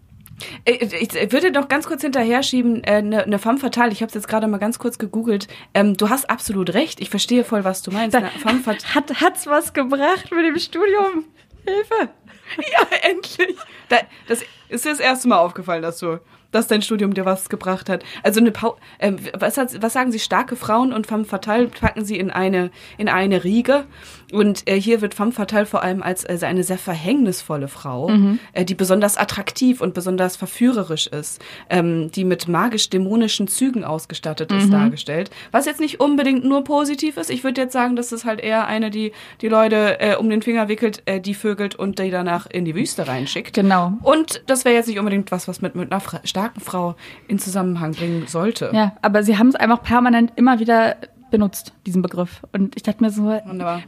Äh, 0.65 0.87
ich 1.01 1.33
würde 1.33 1.53
doch 1.53 1.69
ganz 1.69 1.87
kurz 1.87 2.03
hinterher 2.03 2.43
schieben, 2.43 2.83
eine, 2.85 3.25
eine 3.25 3.39
femme 3.39 3.59
fatale, 3.59 3.93
ich 3.93 4.01
habe 4.01 4.09
es 4.09 4.15
jetzt 4.15 4.29
gerade 4.29 4.47
mal 4.47 4.59
ganz 4.59 4.79
kurz 4.79 4.99
gegoogelt. 4.99 5.49
Ähm, 5.75 5.95
du 5.95 6.09
hast 6.09 6.31
absolut 6.31 6.73
recht, 6.75 7.01
ich 7.01 7.11
verstehe 7.11 7.45
voll, 7.45 7.65
was 7.65 7.83
du 7.83 7.91
meinst. 7.91 8.15
Da, 8.15 8.23
femme 8.23 8.63
hat 8.67 9.21
hat's 9.21 9.47
was 9.47 9.75
gebracht 9.75 10.31
mit 10.31 10.45
dem 10.47 10.59
Studium? 10.59 11.25
Hilfe! 11.65 12.11
Ja, 12.57 13.11
endlich. 13.11 13.57
Da, 13.91 13.99
das 14.27 14.43
ist 14.71 14.85
dir 14.87 14.91
das 14.91 15.01
erste 15.01 15.29
Mal 15.29 15.39
aufgefallen, 15.39 15.83
dass 15.83 15.99
du 15.99 16.19
dass 16.51 16.67
dein 16.67 16.83
Studium 16.83 17.15
dir 17.15 17.25
was 17.25 17.49
gebracht 17.49 17.89
hat. 17.89 18.05
Also 18.23 18.41
eine 18.41 18.51
Pau 18.51 18.77
äh, 18.99 19.13
was, 19.39 19.57
was 19.57 19.93
sagen 19.93 20.13
Sie, 20.13 20.19
starke 20.19 20.57
Frauen 20.57 20.93
und 20.93 21.07
femme 21.07 21.25
fatale 21.25 21.69
packen 21.69 22.05
sie 22.05 22.19
in 22.19 22.31
eine, 22.31 22.71
in 22.97 23.09
eine 23.09 23.45
Riege. 23.45 23.87
Und 24.33 24.69
äh, 24.69 24.81
hier 24.81 25.01
wird 25.01 25.15
femme 25.15 25.33
fatale 25.33 25.67
vor 25.67 25.83
allem 25.83 26.03
als 26.03 26.25
äh, 26.25 26.39
eine 26.43 26.65
sehr 26.65 26.79
verhängnisvolle 26.79 27.69
Frau, 27.69 28.09
mhm. 28.09 28.39
äh, 28.53 28.65
die 28.65 28.75
besonders 28.75 29.17
attraktiv 29.17 29.81
und 29.81 29.95
besonders 29.95 30.37
verführerisch 30.37 31.07
ist, 31.07 31.43
ähm, 31.71 32.11
die 32.11 32.25
mit 32.25 32.49
magisch-dämonischen 32.49 33.49
Zügen 33.49 33.85
ausgestattet 33.85 34.53
ist, 34.53 34.67
mhm. 34.67 34.73
dargestellt. 34.73 35.31
Was 35.51 35.67
jetzt 35.67 35.81
nicht 35.81 36.01
unbedingt 36.01 36.45
nur 36.45 36.65
positiv 36.65 37.17
ist. 37.17 37.31
Ich 37.31 37.45
würde 37.45 37.63
jetzt 37.63 37.73
sagen, 37.73 37.97
das 37.97 38.13
ist 38.13 38.25
halt 38.25 38.41
eher 38.41 38.67
eine, 38.67 38.91
die 38.91 39.13
die 39.41 39.49
Leute 39.49 40.01
äh, 40.01 40.17
um 40.17 40.29
den 40.29 40.43
Finger 40.43 40.69
wickelt, 40.69 41.03
äh, 41.07 41.21
die 41.21 41.35
vögelt 41.35 41.75
und 41.75 41.99
die 41.99 42.11
danach 42.11 42.47
in 42.47 42.65
die 42.65 42.75
Wüste 42.75 43.09
reinschickt. 43.09 43.55
Genau. 43.55 43.95
Und 44.03 44.43
das 44.47 44.65
wäre 44.65 44.75
jetzt 44.75 44.89
nicht 44.89 44.99
unbedingt 44.99 45.33
was, 45.33 45.49
was 45.49 45.63
mit, 45.63 45.75
mit 45.75 45.93
einer 45.93 46.03
starken 46.25 46.61
Frau 46.61 46.97
in 47.27 47.39
Zusammenhang 47.39 47.93
bringen 47.93 48.27
sollte. 48.27 48.71
Ja, 48.73 48.97
aber 49.03 49.23
sie 49.23 49.39
haben 49.39 49.49
es 49.49 49.55
einfach 49.55 49.83
permanent 49.83 50.33
immer 50.37 50.59
wieder 50.61 50.97
benutzt, 51.31 51.73
diesen 51.87 52.03
Begriff. 52.03 52.43
Und 52.53 52.77
ich 52.77 52.83
dachte 52.83 53.03
mir 53.03 53.11
so, 53.11 53.25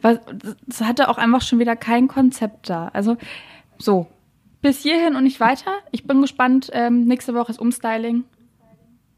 was, 0.02 0.18
das 0.66 0.80
hatte 0.82 1.08
auch 1.08 1.18
einfach 1.18 1.42
schon 1.42 1.58
wieder 1.58 1.76
kein 1.76 2.08
Konzept 2.08 2.70
da. 2.70 2.88
Also 2.92 3.16
so, 3.78 4.06
bis 4.62 4.82
hierhin 4.82 5.16
und 5.16 5.24
nicht 5.24 5.40
weiter. 5.40 5.72
Ich 5.90 6.06
bin 6.06 6.20
gespannt. 6.20 6.70
Ähm, 6.72 7.04
nächste 7.04 7.34
Woche 7.34 7.52
ist 7.52 7.58
Umstyling. 7.58 8.24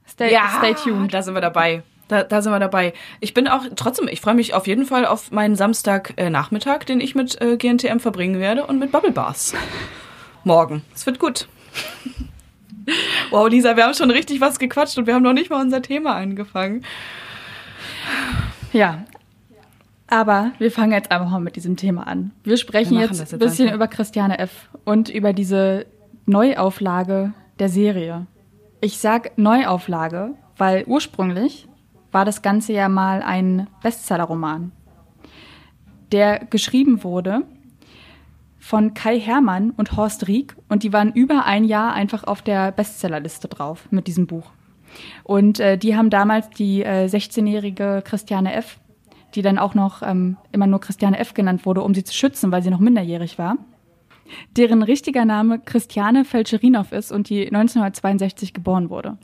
Stay, 0.06 0.32
ja, 0.32 0.48
stay 0.58 0.74
tuned. 0.74 1.12
Da 1.12 1.22
sind 1.22 1.34
wir 1.34 1.40
dabei. 1.40 1.82
Da, 2.08 2.22
da 2.24 2.42
sind 2.42 2.52
wir 2.52 2.58
dabei. 2.58 2.92
Ich 3.20 3.32
bin 3.34 3.48
auch 3.48 3.64
trotzdem, 3.76 4.08
ich 4.08 4.20
freue 4.20 4.34
mich 4.34 4.54
auf 4.54 4.66
jeden 4.66 4.84
Fall 4.84 5.06
auf 5.06 5.30
meinen 5.30 5.56
Samstagnachmittag, 5.56 6.82
äh, 6.82 6.84
den 6.84 7.00
ich 7.00 7.14
mit 7.14 7.40
äh, 7.40 7.56
GNTM 7.56 7.98
verbringen 7.98 8.40
werde 8.40 8.66
und 8.66 8.78
mit 8.78 8.92
Bubble 8.92 9.12
Bars. 9.12 9.54
Morgen. 10.44 10.82
Es 10.94 11.06
wird 11.06 11.18
gut. 11.18 11.48
Wow, 13.30 13.48
Lisa, 13.48 13.76
wir 13.76 13.84
haben 13.84 13.94
schon 13.94 14.10
richtig 14.10 14.40
was 14.40 14.58
gequatscht 14.58 14.98
und 14.98 15.06
wir 15.06 15.14
haben 15.14 15.22
noch 15.22 15.32
nicht 15.32 15.50
mal 15.50 15.60
unser 15.60 15.82
Thema 15.82 16.16
angefangen. 16.16 16.84
Ja. 18.72 19.04
Aber 20.06 20.52
wir 20.58 20.70
fangen 20.70 20.92
jetzt 20.92 21.10
einfach 21.10 21.30
mal 21.30 21.40
mit 21.40 21.56
diesem 21.56 21.76
Thema 21.76 22.06
an. 22.06 22.32
Wir 22.44 22.56
sprechen 22.56 22.98
wir 22.98 23.06
jetzt, 23.06 23.18
jetzt, 23.18 23.32
ein 23.32 23.38
bisschen 23.38 23.68
einfach. 23.68 23.76
über 23.76 23.88
Christiane 23.88 24.38
F. 24.38 24.68
und 24.84 25.08
über 25.08 25.32
diese 25.32 25.86
Neuauflage 26.26 27.32
der 27.58 27.68
Serie. 27.68 28.26
Ich 28.80 28.98
sag 28.98 29.38
Neuauflage, 29.38 30.34
weil 30.58 30.84
ursprünglich 30.86 31.66
war 32.10 32.24
das 32.24 32.42
Ganze 32.42 32.72
ja 32.72 32.88
mal 32.88 33.22
ein 33.22 33.68
Bestsellerroman, 33.82 34.72
der 36.12 36.40
geschrieben 36.44 37.02
wurde 37.04 37.42
von 38.58 38.94
Kai 38.94 39.18
Hermann 39.18 39.70
und 39.70 39.96
Horst 39.96 40.28
Rieck 40.28 40.54
und 40.68 40.82
die 40.82 40.92
waren 40.92 41.12
über 41.12 41.46
ein 41.46 41.64
Jahr 41.64 41.94
einfach 41.94 42.24
auf 42.24 42.42
der 42.42 42.70
Bestsellerliste 42.70 43.48
drauf 43.48 43.88
mit 43.90 44.06
diesem 44.06 44.26
Buch. 44.26 44.50
Und 45.24 45.60
äh, 45.60 45.78
die 45.78 45.96
haben 45.96 46.10
damals 46.10 46.50
die 46.50 46.82
äh, 46.82 47.06
16-jährige 47.06 48.02
Christiane 48.04 48.54
F., 48.54 48.78
die 49.34 49.42
dann 49.42 49.58
auch 49.58 49.74
noch 49.74 50.02
ähm, 50.02 50.36
immer 50.52 50.66
nur 50.66 50.80
Christiane 50.80 51.18
F. 51.18 51.34
genannt 51.34 51.64
wurde, 51.64 51.82
um 51.82 51.94
sie 51.94 52.04
zu 52.04 52.14
schützen, 52.14 52.52
weil 52.52 52.62
sie 52.62 52.70
noch 52.70 52.80
minderjährig 52.80 53.38
war, 53.38 53.56
deren 54.56 54.82
richtiger 54.82 55.24
Name 55.24 55.58
Christiane 55.58 56.24
Felcherinow 56.24 56.92
ist 56.92 57.12
und 57.12 57.28
die 57.28 57.46
1962 57.46 58.52
geboren 58.52 58.90
wurde. 58.90 59.16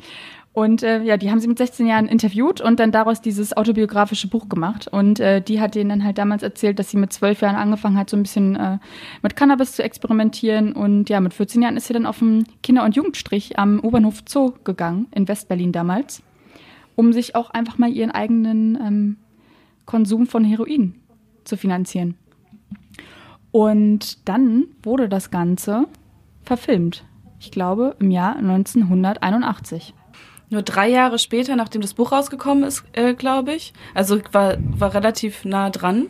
Und 0.59 0.83
äh, 0.83 1.05
ja, 1.05 1.17
die 1.17 1.31
haben 1.31 1.39
sie 1.39 1.47
mit 1.47 1.57
16 1.57 1.87
Jahren 1.87 2.07
interviewt 2.07 2.61
und 2.61 2.81
dann 2.81 2.91
daraus 2.91 3.21
dieses 3.21 3.57
autobiografische 3.57 4.27
Buch 4.27 4.49
gemacht. 4.49 4.89
Und 4.89 5.21
äh, 5.21 5.41
die 5.41 5.61
hat 5.61 5.77
denen 5.77 5.89
dann 5.89 6.05
halt 6.05 6.19
damals 6.19 6.43
erzählt, 6.43 6.81
dass 6.81 6.91
sie 6.91 6.97
mit 6.97 7.13
zwölf 7.13 7.43
Jahren 7.43 7.55
angefangen 7.55 7.97
hat, 7.97 8.11
so 8.11 8.17
ein 8.17 8.25
bisschen 8.25 8.57
äh, 8.57 8.79
mit 9.23 9.37
Cannabis 9.37 9.75
zu 9.77 9.85
experimentieren. 9.85 10.73
Und 10.73 11.11
ja, 11.11 11.21
mit 11.21 11.33
14 11.33 11.63
Jahren 11.63 11.77
ist 11.77 11.87
sie 11.87 11.93
dann 11.93 12.07
auf 12.07 12.19
den 12.19 12.45
Kinder- 12.61 12.83
und 12.83 12.97
Jugendstrich 12.97 13.57
am 13.57 13.79
U-Bahnhof 13.79 14.25
Zoo 14.29 14.51
gegangen, 14.65 15.07
in 15.13 15.29
Westberlin 15.29 15.71
damals, 15.71 16.25
um 16.97 17.13
sich 17.13 17.37
auch 17.37 17.51
einfach 17.51 17.79
mal 17.79 17.93
ihren 17.93 18.11
eigenen 18.11 18.75
ähm, 18.85 19.17
Konsum 19.87 20.27
von 20.27 20.43
Heroin 20.43 20.97
zu 21.45 21.57
finanzieren. 21.57 22.17
Und 23.53 24.29
dann 24.29 24.65
wurde 24.83 25.09
das 25.09 25.31
Ganze 25.31 25.87
verfilmt. 26.43 27.05
Ich 27.39 27.53
glaube, 27.53 27.95
im 28.01 28.11
Jahr 28.11 28.35
1981. 28.35 29.95
Nur 30.51 30.63
drei 30.63 30.89
Jahre 30.89 31.19
später, 31.19 31.57
nachdem 31.57 31.83
das 31.83 31.95
Buch 31.95 32.13
rausgekommen 32.13 32.65
ist, 32.65 32.85
äh, 32.93 33.15
glaube 33.15 33.55
ich. 33.55 33.73
Also 33.95 34.21
war, 34.33 34.57
war 34.59 34.95
relativ 34.95 35.45
nah 35.45 35.71
dran. 35.71 36.09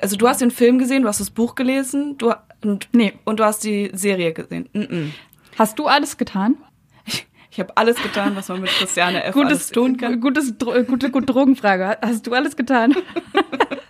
Also 0.00 0.16
du 0.16 0.28
hast 0.28 0.40
den 0.40 0.50
Film 0.50 0.78
gesehen, 0.78 1.02
du 1.02 1.08
hast 1.08 1.20
das 1.20 1.30
Buch 1.30 1.54
gelesen, 1.54 2.18
du 2.18 2.32
und, 2.62 2.88
nee. 2.92 3.14
und 3.24 3.40
du 3.40 3.44
hast 3.44 3.64
die 3.64 3.90
Serie 3.94 4.32
gesehen. 4.32 4.68
Mm 4.72 4.80
-mm. 4.80 5.10
Hast 5.58 5.78
du 5.78 5.86
alles 5.86 6.16
getan? 6.16 6.56
Ich, 7.04 7.26
ich 7.50 7.60
habe 7.60 7.76
alles 7.76 8.00
getan, 8.02 8.36
was 8.36 8.48
man 8.48 8.60
mit 8.60 8.70
Christiane 8.70 9.24
F. 9.24 9.34
Gutes, 9.34 9.70
tun 9.70 9.96
kann. 9.96 10.20
Gutes, 10.20 10.54
gute, 10.58 11.10
gute 11.10 11.26
Drogenfrage. 11.26 11.98
Hast 12.02 12.26
du 12.26 12.34
alles 12.34 12.56
getan? 12.56 12.94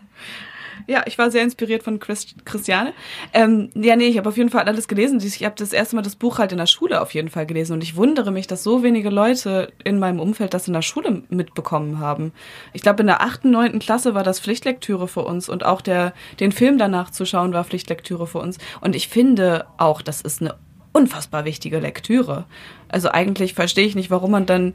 Ja, 0.87 1.03
ich 1.07 1.19
war 1.19 1.31
sehr 1.31 1.43
inspiriert 1.43 1.83
von 1.83 1.99
Chris, 1.99 2.27
Christiane. 2.45 2.93
Ähm, 3.33 3.71
ja, 3.75 3.97
nee, 3.97 4.07
ich 4.07 4.19
habe 4.19 4.29
auf 4.29 4.37
jeden 4.37 4.51
Fall 4.51 4.65
alles 4.65 4.87
gelesen. 4.87 5.21
Ich 5.21 5.45
habe 5.45 5.57
das 5.57 5.73
erste 5.73 5.97
Mal 5.97 6.03
das 6.03 6.15
Buch 6.17 6.39
halt 6.39 6.53
in 6.53 6.59
der 6.59 6.67
Schule 6.67 7.01
auf 7.01 7.13
jeden 7.13 7.29
Fall 7.29 7.45
gelesen. 7.45 7.73
Und 7.73 7.83
ich 7.83 7.97
wundere 7.97 8.31
mich, 8.31 8.47
dass 8.47 8.63
so 8.63 8.83
wenige 8.83 9.11
Leute 9.11 9.73
in 9.83 9.99
meinem 9.99 10.21
Umfeld 10.21 10.55
das 10.55 10.69
in 10.69 10.75
der 10.75 10.83
Schule 10.83 11.23
mitbekommen 11.29 11.99
haben. 11.99 12.33
Ich 12.73 12.83
glaube, 12.83 13.01
in 13.01 13.09
der 13.09 13.21
achten, 13.21 13.51
neunten 13.51 13.81
Klasse 13.81 14.15
war 14.15 14.23
das 14.23 14.39
Pflichtlektüre 14.39 15.09
für 15.09 15.23
uns 15.23 15.49
und 15.49 15.65
auch 15.65 15.81
der, 15.81 16.13
den 16.39 16.53
Film 16.53 16.79
danach 16.79 17.11
zu 17.11 17.27
schauen 17.27 17.53
war 17.53 17.65
Pflichtlektüre 17.65 18.27
für 18.27 18.39
uns. 18.39 18.59
Und 18.81 18.95
ich 18.95 19.09
finde 19.09 19.67
auch, 19.79 20.03
das 20.03 20.21
ist 20.21 20.41
eine 20.41 20.55
unfassbar 20.93 21.45
wichtige 21.45 21.79
Lektüre. 21.79 22.47
Also 22.89 23.11
eigentlich 23.11 23.53
verstehe 23.53 23.87
ich 23.87 23.95
nicht, 23.95 24.11
warum 24.11 24.31
man 24.31 24.47
dann 24.47 24.75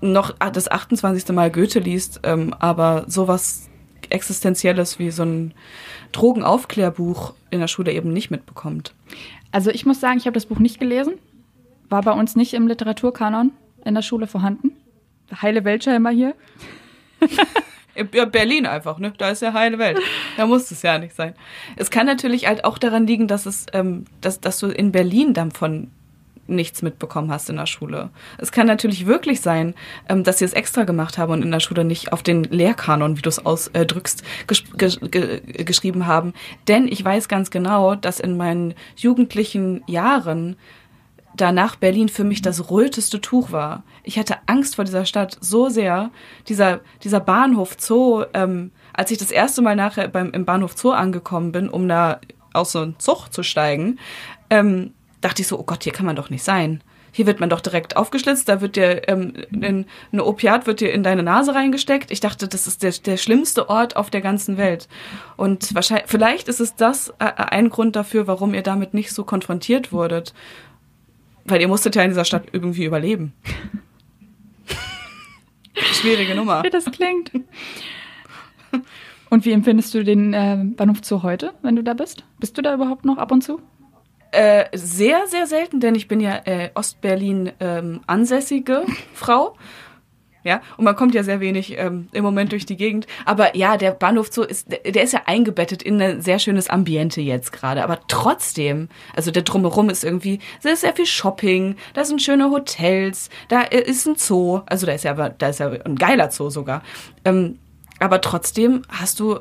noch 0.00 0.34
das 0.52 0.70
28. 0.70 1.28
Mal 1.34 1.50
Goethe 1.50 1.78
liest, 1.78 2.20
ähm, 2.24 2.54
aber 2.58 3.04
sowas 3.06 3.70
Existenzielles 4.12 4.98
wie 4.98 5.10
so 5.10 5.24
ein 5.24 5.54
Drogenaufklärbuch 6.12 7.34
in 7.50 7.60
der 7.60 7.68
Schule 7.68 7.92
eben 7.92 8.12
nicht 8.12 8.30
mitbekommt. 8.30 8.94
Also 9.50 9.70
ich 9.70 9.84
muss 9.86 10.00
sagen, 10.00 10.18
ich 10.18 10.26
habe 10.26 10.34
das 10.34 10.46
Buch 10.46 10.58
nicht 10.58 10.78
gelesen, 10.78 11.14
war 11.88 12.02
bei 12.02 12.12
uns 12.12 12.36
nicht 12.36 12.54
im 12.54 12.66
Literaturkanon 12.66 13.52
in 13.84 13.94
der 13.94 14.02
Schule 14.02 14.26
vorhanden. 14.26 14.72
Heile 15.40 15.64
Weltscheimer 15.64 16.10
hier. 16.10 16.34
Ja, 18.14 18.24
Berlin 18.24 18.64
einfach, 18.64 18.98
ne? 18.98 19.12
Da 19.18 19.30
ist 19.30 19.42
ja 19.42 19.52
heile 19.52 19.78
Welt. 19.78 19.98
Da 20.38 20.46
muss 20.46 20.70
es 20.70 20.80
ja 20.80 20.98
nicht 20.98 21.14
sein. 21.14 21.34
Es 21.76 21.90
kann 21.90 22.06
natürlich 22.06 22.46
halt 22.46 22.64
auch 22.64 22.78
daran 22.78 23.06
liegen, 23.06 23.28
dass 23.28 23.44
es, 23.44 23.66
ähm, 23.74 24.06
dass, 24.22 24.40
dass 24.40 24.58
du 24.58 24.68
in 24.68 24.92
Berlin 24.92 25.34
dann 25.34 25.50
von 25.50 25.90
nichts 26.52 26.82
mitbekommen 26.82 27.30
hast 27.30 27.50
in 27.50 27.56
der 27.56 27.66
Schule. 27.66 28.10
Es 28.38 28.52
kann 28.52 28.66
natürlich 28.66 29.06
wirklich 29.06 29.40
sein, 29.40 29.74
ähm, 30.08 30.24
dass 30.24 30.38
sie 30.38 30.44
es 30.44 30.52
extra 30.52 30.84
gemacht 30.84 31.18
haben 31.18 31.32
und 31.32 31.42
in 31.42 31.50
der 31.50 31.60
Schule 31.60 31.84
nicht 31.84 32.12
auf 32.12 32.22
den 32.22 32.44
Lehrkanon, 32.44 33.16
wie 33.16 33.22
du 33.22 33.28
es 33.28 33.44
ausdrückst, 33.44 34.22
ges 34.46 34.64
ges 34.76 35.00
geschrieben 35.00 36.06
haben. 36.06 36.32
Denn 36.68 36.88
ich 36.88 37.04
weiß 37.04 37.28
ganz 37.28 37.50
genau, 37.50 37.94
dass 37.94 38.20
in 38.20 38.36
meinen 38.36 38.74
jugendlichen 38.96 39.82
Jahren 39.86 40.56
danach 41.36 41.76
Berlin 41.76 42.08
für 42.08 42.24
mich 42.24 42.42
das 42.42 42.70
röteste 42.70 43.20
Tuch 43.20 43.52
war. 43.52 43.84
Ich 44.02 44.18
hatte 44.18 44.36
Angst 44.46 44.76
vor 44.76 44.84
dieser 44.84 45.04
Stadt 45.04 45.36
so 45.40 45.68
sehr. 45.68 46.10
Dieser, 46.48 46.80
dieser 47.02 47.20
Bahnhof 47.20 47.76
Zoo, 47.78 48.24
ähm, 48.34 48.70
als 48.92 49.10
ich 49.10 49.18
das 49.18 49.30
erste 49.30 49.62
Mal 49.62 49.76
nachher 49.76 50.08
beim, 50.08 50.30
im 50.32 50.44
Bahnhof 50.44 50.76
Zoo 50.76 50.90
angekommen 50.90 51.52
bin, 51.52 51.68
um 51.68 51.88
da 51.88 52.20
aus 52.52 52.72
so 52.72 52.80
einem 52.80 52.98
Zug 52.98 53.28
zu 53.28 53.42
steigen, 53.42 53.98
ähm, 54.50 54.92
dachte 55.22 55.40
ich 55.40 55.48
so, 55.48 55.58
oh 55.58 55.64
Gott, 55.64 55.84
hier 55.84 55.92
kann 55.92 56.04
man 56.04 56.16
doch 56.16 56.28
nicht 56.28 56.44
sein. 56.44 56.82
Hier 57.14 57.26
wird 57.26 57.40
man 57.40 57.50
doch 57.50 57.60
direkt 57.60 57.96
aufgeschlitzt, 57.96 58.48
da 58.48 58.62
wird 58.62 58.76
dir 58.76 59.06
ähm, 59.08 59.34
ein, 59.52 59.84
ein 60.12 60.20
Opiat 60.20 60.66
wird 60.66 60.80
dir 60.80 60.92
in 60.92 61.02
deine 61.02 61.22
Nase 61.22 61.54
reingesteckt. 61.54 62.10
Ich 62.10 62.20
dachte, 62.20 62.48
das 62.48 62.66
ist 62.66 62.82
der, 62.82 62.92
der 62.92 63.18
schlimmste 63.18 63.68
Ort 63.68 63.96
auf 63.96 64.08
der 64.08 64.22
ganzen 64.22 64.56
Welt. 64.56 64.88
Und 65.36 65.74
wahrscheinlich, 65.74 66.08
vielleicht 66.08 66.48
ist 66.48 66.60
es 66.60 66.74
das 66.74 67.10
äh, 67.18 67.26
ein 67.36 67.68
Grund 67.68 67.96
dafür, 67.96 68.26
warum 68.26 68.54
ihr 68.54 68.62
damit 68.62 68.94
nicht 68.94 69.12
so 69.12 69.24
konfrontiert 69.24 69.92
wurdet. 69.92 70.32
Weil 71.44 71.60
ihr 71.60 71.68
musstet 71.68 71.96
ja 71.96 72.02
in 72.02 72.10
dieser 72.10 72.24
Stadt 72.24 72.44
irgendwie 72.52 72.84
überleben. 72.84 73.34
Schwierige 75.74 76.34
Nummer. 76.34 76.62
Wie 76.62 76.70
das 76.70 76.86
klingt. 76.86 77.30
Und 79.28 79.44
wie 79.44 79.52
empfindest 79.52 79.92
du 79.94 80.02
den 80.02 80.32
äh, 80.32 80.58
Bahnhof 80.76 80.98
Zoo 81.02 81.22
heute, 81.22 81.52
wenn 81.62 81.76
du 81.76 81.82
da 81.82 81.94
bist? 81.94 82.24
Bist 82.38 82.56
du 82.56 82.62
da 82.62 82.74
überhaupt 82.74 83.04
noch 83.04 83.18
ab 83.18 83.32
und 83.32 83.42
zu? 83.42 83.60
Äh, 84.32 84.64
sehr, 84.72 85.26
sehr 85.26 85.46
selten, 85.46 85.78
denn 85.80 85.94
ich 85.94 86.08
bin 86.08 86.18
ja 86.18 86.40
äh, 86.46 86.70
Ostberlin 86.74 87.52
ähm, 87.60 88.00
ansässige 88.06 88.84
Frau. 89.14 89.56
Ja, 90.42 90.60
und 90.76 90.84
man 90.84 90.96
kommt 90.96 91.14
ja 91.14 91.22
sehr 91.22 91.38
wenig 91.40 91.78
ähm, 91.78 92.08
im 92.12 92.24
Moment 92.24 92.50
durch 92.50 92.66
die 92.66 92.76
Gegend. 92.76 93.06
Aber 93.26 93.54
ja, 93.54 93.76
der 93.76 93.92
Bahnhof 93.92 94.32
Zoo 94.32 94.42
ist, 94.42 94.72
der, 94.72 94.90
der 94.90 95.02
ist 95.02 95.12
ja 95.12 95.22
eingebettet 95.26 95.82
in 95.82 96.00
ein 96.00 96.22
sehr 96.22 96.38
schönes 96.38 96.68
Ambiente 96.68 97.20
jetzt 97.20 97.52
gerade. 97.52 97.84
Aber 97.84 98.00
trotzdem, 98.08 98.88
also 99.14 99.30
der 99.30 99.42
Drumherum 99.42 99.90
ist 99.90 100.02
irgendwie, 100.02 100.40
da 100.62 100.70
ist 100.70 100.80
sehr 100.80 100.94
viel 100.94 101.06
Shopping, 101.06 101.76
da 101.92 102.04
sind 102.04 102.22
schöne 102.22 102.50
Hotels, 102.50 103.28
da 103.48 103.60
ist 103.60 104.06
ein 104.06 104.16
Zoo. 104.16 104.62
Also 104.66 104.86
da 104.86 104.92
ist 104.92 105.04
ja, 105.04 105.12
da 105.14 105.48
ist 105.48 105.60
ja 105.60 105.68
ein 105.68 105.96
geiler 105.96 106.30
Zoo 106.30 106.48
sogar. 106.48 106.82
Ähm, 107.24 107.58
aber 108.00 108.20
trotzdem 108.22 108.82
hast 108.88 109.20
du 109.20 109.40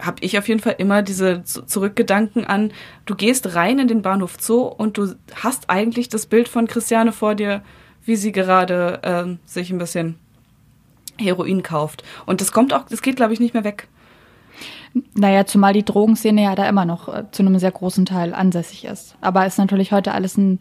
habe 0.00 0.18
ich 0.20 0.38
auf 0.38 0.48
jeden 0.48 0.60
Fall 0.60 0.76
immer 0.78 1.02
diese 1.02 1.44
Zurückgedanken 1.44 2.44
an, 2.44 2.72
du 3.06 3.14
gehst 3.14 3.54
rein 3.54 3.78
in 3.78 3.88
den 3.88 4.02
Bahnhof 4.02 4.36
Zoo 4.40 4.62
und 4.62 4.98
du 4.98 5.14
hast 5.34 5.68
eigentlich 5.68 6.08
das 6.08 6.26
Bild 6.26 6.48
von 6.48 6.66
Christiane 6.66 7.12
vor 7.12 7.34
dir, 7.34 7.62
wie 8.04 8.16
sie 8.16 8.32
gerade 8.32 9.00
äh, 9.02 9.48
sich 9.48 9.70
ein 9.70 9.78
bisschen 9.78 10.18
Heroin 11.18 11.62
kauft. 11.62 12.02
Und 12.26 12.40
das 12.40 12.52
kommt 12.52 12.72
auch, 12.72 12.84
das 12.86 13.02
geht, 13.02 13.16
glaube 13.16 13.32
ich, 13.32 13.40
nicht 13.40 13.54
mehr 13.54 13.64
weg. 13.64 13.88
Naja, 15.14 15.46
zumal 15.46 15.72
die 15.72 15.84
Drogenszene 15.84 16.42
ja 16.42 16.54
da 16.54 16.68
immer 16.68 16.84
noch 16.84 17.08
äh, 17.08 17.24
zu 17.30 17.42
einem 17.42 17.58
sehr 17.58 17.70
großen 17.70 18.06
Teil 18.06 18.34
ansässig 18.34 18.84
ist. 18.84 19.16
Aber 19.20 19.46
ist 19.46 19.58
natürlich 19.58 19.92
heute 19.92 20.12
alles 20.12 20.36
ein, 20.36 20.58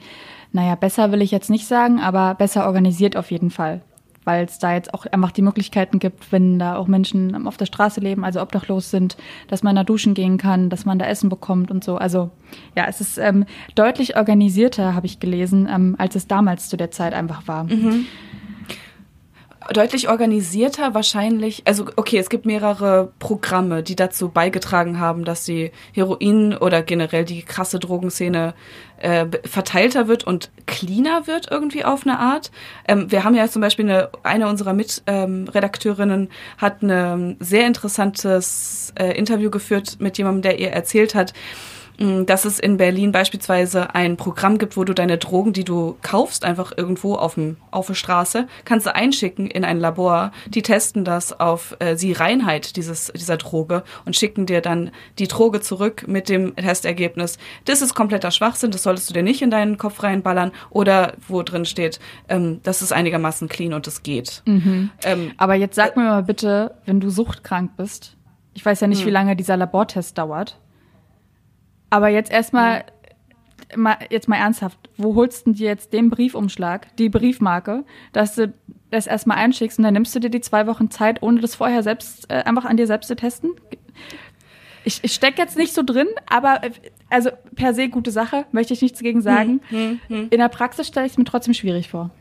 naja, 0.52 0.76
besser 0.76 1.12
will 1.12 1.22
ich 1.22 1.32
jetzt 1.32 1.50
nicht 1.50 1.68
sagen, 1.68 2.00
aber 2.00 2.36
besser 2.36 2.66
organisiert 2.66 3.18
auf 3.18 3.32
jeden 3.32 3.50
Fall 3.50 3.82
weil 4.24 4.46
es 4.46 4.60
da 4.60 4.74
jetzt 4.74 4.94
auch 4.94 5.06
einfach 5.08 5.32
die 5.32 5.42
Möglichkeiten 5.42 6.00
gibt, 6.00 6.32
wenn 6.32 6.60
da 6.60 6.76
auch 6.76 6.88
Menschen 6.88 7.48
auf 7.48 7.58
der 7.58 7.66
Straße 7.66 8.00
leben, 8.00 8.24
also 8.24 8.42
obdachlos 8.42 8.92
sind, 8.92 9.18
dass 9.48 9.64
man 9.64 9.76
da 9.76 9.84
duschen 9.84 10.14
gehen 10.14 10.38
kann, 10.38 10.70
dass 10.70 10.86
man 10.86 11.00
da 11.00 11.06
Essen 11.06 11.30
bekommt 11.30 11.72
und 11.72 11.84
so. 11.84 11.98
Also 11.98 12.30
ja, 12.76 12.86
es 12.88 13.02
ist 13.02 13.18
ähm, 13.18 13.46
deutlich 13.76 14.18
organisierter, 14.18 14.94
habe 14.94 15.06
ich 15.06 15.20
gelesen, 15.20 15.68
ähm, 15.72 15.96
als 15.98 16.16
es 16.16 16.28
damals 16.28 16.70
zu 16.70 16.78
der 16.78 16.92
Zeit 16.92 17.14
einfach 17.14 17.48
war. 17.48 17.64
Mhm 17.66 18.06
deutlich 19.74 20.10
organisierter 20.10 20.94
wahrscheinlich. 20.94 21.64
Also 21.66 21.86
okay, 21.96 22.18
es 22.18 22.30
gibt 22.30 22.46
mehrere 22.46 23.12
Programme, 23.20 23.84
die 23.84 23.96
dazu 23.96 24.30
beigetragen 24.30 25.00
haben, 25.00 25.26
dass 25.26 25.46
die 25.46 25.72
Heroin 25.94 26.56
oder 26.56 26.82
generell 26.82 27.26
die 27.26 27.44
krasse 27.44 27.80
Drogenszene 27.80 28.54
äh, 28.98 29.26
verteilter 29.46 30.08
wird 30.08 30.26
und 30.26 30.52
cleaner 30.66 31.28
wird 31.28 31.50
irgendwie 31.50 31.86
auf 31.86 32.04
eine 32.06 32.20
Art. 32.20 32.52
Ähm, 32.88 33.12
wir 33.12 33.24
haben 33.24 33.36
ja 33.36 33.48
zum 33.48 33.62
Beispiel 33.62 33.86
eine, 33.86 34.10
eine 34.24 34.48
unserer 34.48 34.74
Mitredakteurinnen 34.74 36.22
ähm, 36.24 36.30
hat 36.58 36.82
ein 36.82 37.38
sehr 37.40 37.66
interessantes 37.66 38.94
äh, 39.00 39.18
Interview 39.18 39.50
geführt 39.50 39.98
mit 40.00 40.18
jemandem, 40.18 40.42
der 40.42 40.60
ihr 40.60 40.72
erzählt 40.72 41.16
hat, 41.16 41.34
dass 42.00 42.46
es 42.46 42.60
in 42.60 42.78
Berlin 42.78 43.12
beispielsweise 43.12 43.94
ein 43.94 44.16
Programm 44.16 44.58
gibt, 44.58 44.78
wo 44.78 44.86
du 44.86 44.94
deine 44.94 45.18
Drogen, 45.18 45.52
die 45.52 45.66
du 45.66 45.98
kaufst, 46.02 46.46
einfach 46.46 46.72
irgendwo 46.76 47.16
auf, 47.16 47.36
dem, 47.36 47.58
auf 47.72 47.88
der 47.88 47.94
Straße, 47.94 48.48
kannst 48.64 48.86
du 48.86 48.96
einschicken 48.96 49.48
in 49.48 49.66
ein 49.66 49.80
Labor. 49.80 50.32
Die 50.48 50.62
testen 50.62 51.04
das 51.04 51.38
auf 51.40 51.76
äh, 51.80 51.96
die 51.96 52.14
Reinheit 52.14 52.78
dieses, 52.78 53.12
dieser 53.14 53.36
Droge 53.36 53.84
und 54.06 54.16
schicken 54.16 54.46
dir 54.46 54.62
dann 54.62 54.92
die 55.18 55.28
Droge 55.28 55.60
zurück 55.60 56.06
mit 56.08 56.30
dem 56.30 56.56
Testergebnis. 56.56 57.38
Das 57.66 57.82
ist 57.82 57.96
kompletter 57.96 58.32
Schwachsinn, 58.32 58.72
das 58.72 58.84
solltest 58.84 59.10
du 59.10 59.14
dir 59.14 59.24
nicht 59.24 59.42
in 59.42 59.52
deinen 59.52 59.78
Kopf 59.78 60.02
reinballern 60.02 60.52
oder 60.70 61.14
wo 61.28 61.44
drin 61.44 61.66
steht, 61.66 62.00
ähm, 62.30 62.62
das 62.64 62.82
ist 62.82 62.94
einigermaßen 62.94 63.50
clean 63.50 63.74
und 63.74 63.88
es 63.88 64.04
geht. 64.04 64.42
Mhm. 64.46 64.92
Ähm, 65.04 65.32
Aber 65.38 65.56
jetzt 65.56 65.76
sag 65.76 65.98
mir 65.98 66.04
mal 66.04 66.24
bitte, 66.24 66.76
wenn 66.86 67.02
du 67.02 67.10
suchtkrank 67.10 67.76
bist, 67.76 68.16
ich 68.54 68.66
weiß 68.66 68.80
ja 68.82 68.88
nicht, 68.88 69.00
hm. 69.02 69.08
wie 69.08 69.12
lange 69.12 69.36
dieser 69.36 69.58
Labortest 69.58 70.18
dauert. 70.18 70.58
Aber 71.90 72.10
jetzt 72.10 72.32
erstmal, 72.32 72.86
mal, 73.76 73.98
jetzt 74.10 74.28
mal 74.28 74.38
ernsthaft, 74.38 74.78
wo 74.98 75.16
holst 75.16 75.48
du 75.48 75.54
dir 75.54 75.68
jetzt 75.68 75.94
den 75.94 76.10
Briefumschlag, 76.10 76.96
die 76.98 77.10
Briefmarke, 77.10 77.84
dass 78.14 78.36
du 78.36 78.54
das 78.92 79.08
erstmal 79.08 79.38
einschickst 79.38 79.78
und 79.78 79.84
dann 79.84 79.94
nimmst 79.94 80.16
du 80.16 80.20
dir 80.20 80.30
die 80.30 80.42
zwei 80.42 80.68
Wochen 80.68 80.90
Zeit, 80.90 81.22
ohne 81.22 81.42
das 81.42 81.56
vorher 81.56 81.84
selbst, 81.84 82.30
äh, 82.30 82.44
einfach 82.44 82.66
an 82.66 82.78
dir 82.78 82.88
selbst 82.88 83.08
zu 83.08 83.16
testen? 83.16 83.52
Ich, 84.84 85.00
ich 85.04 85.14
stecke 85.14 85.42
jetzt 85.42 85.58
nicht 85.58 85.74
so 85.74 85.84
drin, 85.84 86.08
aber 86.28 86.64
äh, 86.64 86.72
also 87.10 87.30
per 87.56 87.74
se 87.74 87.90
gute 87.90 88.12
Sache, 88.12 88.46
möchte 88.52 88.74
ich 88.74 88.82
nichts 88.82 89.00
dagegen 89.00 89.22
sagen. 89.22 89.62
Hm, 89.70 89.78
hm, 89.80 90.00
hm. 90.08 90.28
In 90.32 90.40
der 90.40 90.50
Praxis 90.50 90.88
stelle 90.88 91.06
ich 91.06 91.14
es 91.14 91.18
mir 91.18 91.26
trotzdem 91.26 91.54
schwierig 91.54 91.90
vor. 91.90 92.12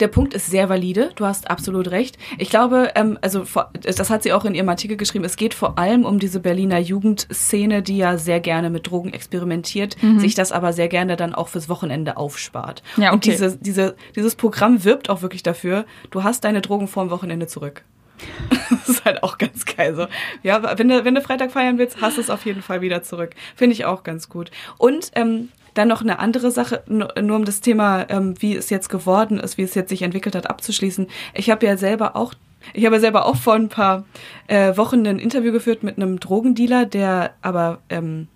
Der 0.00 0.08
Punkt 0.08 0.34
ist 0.34 0.46
sehr 0.50 0.68
valide, 0.68 1.10
du 1.16 1.26
hast 1.26 1.50
absolut 1.50 1.90
recht. 1.90 2.18
Ich 2.38 2.50
glaube, 2.50 2.90
ähm, 2.94 3.18
also 3.22 3.44
das 3.82 4.10
hat 4.10 4.22
sie 4.22 4.32
auch 4.32 4.44
in 4.44 4.54
ihrem 4.54 4.68
Artikel 4.68 4.96
geschrieben, 4.96 5.24
es 5.24 5.36
geht 5.36 5.54
vor 5.54 5.78
allem 5.78 6.04
um 6.04 6.18
diese 6.18 6.40
Berliner 6.40 6.78
Jugendszene, 6.78 7.82
die 7.82 7.96
ja 7.98 8.18
sehr 8.18 8.40
gerne 8.40 8.70
mit 8.70 8.88
Drogen 8.90 9.12
experimentiert, 9.12 9.96
Mhm. 10.02 10.18
sich 10.20 10.34
das 10.34 10.52
aber 10.52 10.72
sehr 10.72 10.88
gerne 10.88 11.16
dann 11.16 11.34
auch 11.34 11.48
fürs 11.48 11.68
Wochenende 11.68 12.16
aufspart. 12.16 12.82
Ja, 12.96 13.08
okay. 13.08 13.14
Und 13.14 13.24
diese, 13.26 13.56
diese, 13.56 13.96
dieses 14.16 14.34
Programm 14.34 14.84
wirbt 14.84 15.10
auch 15.10 15.22
wirklich 15.22 15.42
dafür, 15.42 15.84
du 16.10 16.22
hast 16.22 16.44
deine 16.44 16.60
Drogen 16.62 16.88
vorm 16.88 17.10
Wochenende 17.10 17.46
zurück. 17.46 17.82
Das 18.70 18.88
ist 18.88 19.04
halt 19.04 19.22
auch 19.22 19.36
ganz 19.38 19.64
geil 19.66 19.94
so. 19.94 20.06
Ja, 20.42 20.78
wenn 20.78 20.88
du, 20.88 21.04
wenn 21.04 21.14
du 21.14 21.20
Freitag 21.20 21.52
feiern 21.52 21.76
willst, 21.78 22.00
hast 22.00 22.16
du 22.16 22.20
es 22.22 22.30
auf 22.30 22.46
jeden 22.46 22.62
Fall 22.62 22.80
wieder 22.80 23.02
zurück. 23.02 23.30
Finde 23.54 23.74
ich 23.74 23.84
auch 23.84 24.02
ganz 24.02 24.28
gut. 24.30 24.50
Und 24.78 25.10
ähm, 25.14 25.50
dann 25.74 25.88
noch 25.88 26.02
eine 26.02 26.18
andere 26.18 26.50
Sache, 26.50 26.82
nur, 26.86 27.16
um 27.16 27.44
das 27.44 27.60
Thema, 27.60 28.06
ähm, 28.08 28.34
wie 28.40 28.56
es 28.56 28.70
jetzt 28.70 28.88
geworden 28.88 29.40
ist, 29.40 29.58
wie 29.58 29.62
es 29.62 29.74
jetzt 29.74 29.88
sich 29.88 30.02
entwickelt 30.02 30.34
hat, 30.34 30.48
abzuschließen. 30.48 31.06
Ich 31.34 31.50
habe 31.50 31.66
ja 31.66 31.76
selber 31.76 32.16
auch, 32.16 32.34
ich 32.74 32.86
habe 32.86 33.00
selber 33.00 33.26
auch 33.26 33.36
vor 33.36 33.54
ein 33.54 33.68
paar 33.68 34.04
äh, 34.46 34.76
Wochen 34.76 35.06
ein 35.06 35.18
Interview 35.18 35.52
geführt 35.52 35.82
mit 35.82 35.96
einem 35.96 36.20
Drogendealer, 36.20 36.86
der 36.86 37.34
aber 37.42 37.78
ähm, 37.88 38.28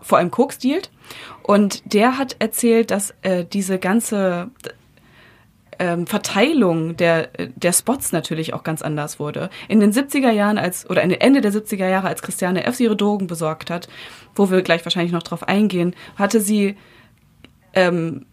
vor 0.00 0.18
allem 0.18 0.30
Koks 0.30 0.58
dealt. 0.58 0.90
Und 1.42 1.92
der 1.92 2.18
hat 2.18 2.36
erzählt, 2.38 2.90
dass 2.90 3.14
äh, 3.22 3.44
diese 3.44 3.78
ganze 3.78 4.50
ähm, 5.78 6.06
Verteilung 6.06 6.96
der, 6.96 7.28
der 7.54 7.72
Spots 7.72 8.12
natürlich 8.12 8.54
auch 8.54 8.62
ganz 8.62 8.82
anders 8.82 9.18
wurde. 9.18 9.50
In 9.68 9.80
den 9.80 9.92
70er 9.92 10.30
Jahren 10.30 10.58
als, 10.58 10.88
oder 10.88 11.02
Ende 11.02 11.40
der 11.40 11.52
70er 11.52 11.88
Jahre, 11.88 12.08
als 12.08 12.22
Christiane 12.22 12.64
F. 12.64 12.80
ihre 12.80 12.96
Drogen 12.96 13.26
besorgt 13.26 13.70
hat, 13.70 13.88
wo 14.34 14.50
wir 14.50 14.62
gleich 14.62 14.84
wahrscheinlich 14.84 15.12
noch 15.12 15.22
drauf 15.22 15.46
eingehen, 15.46 15.94
hatte 16.16 16.40
sie 16.40 16.76
ähm, 17.74 18.26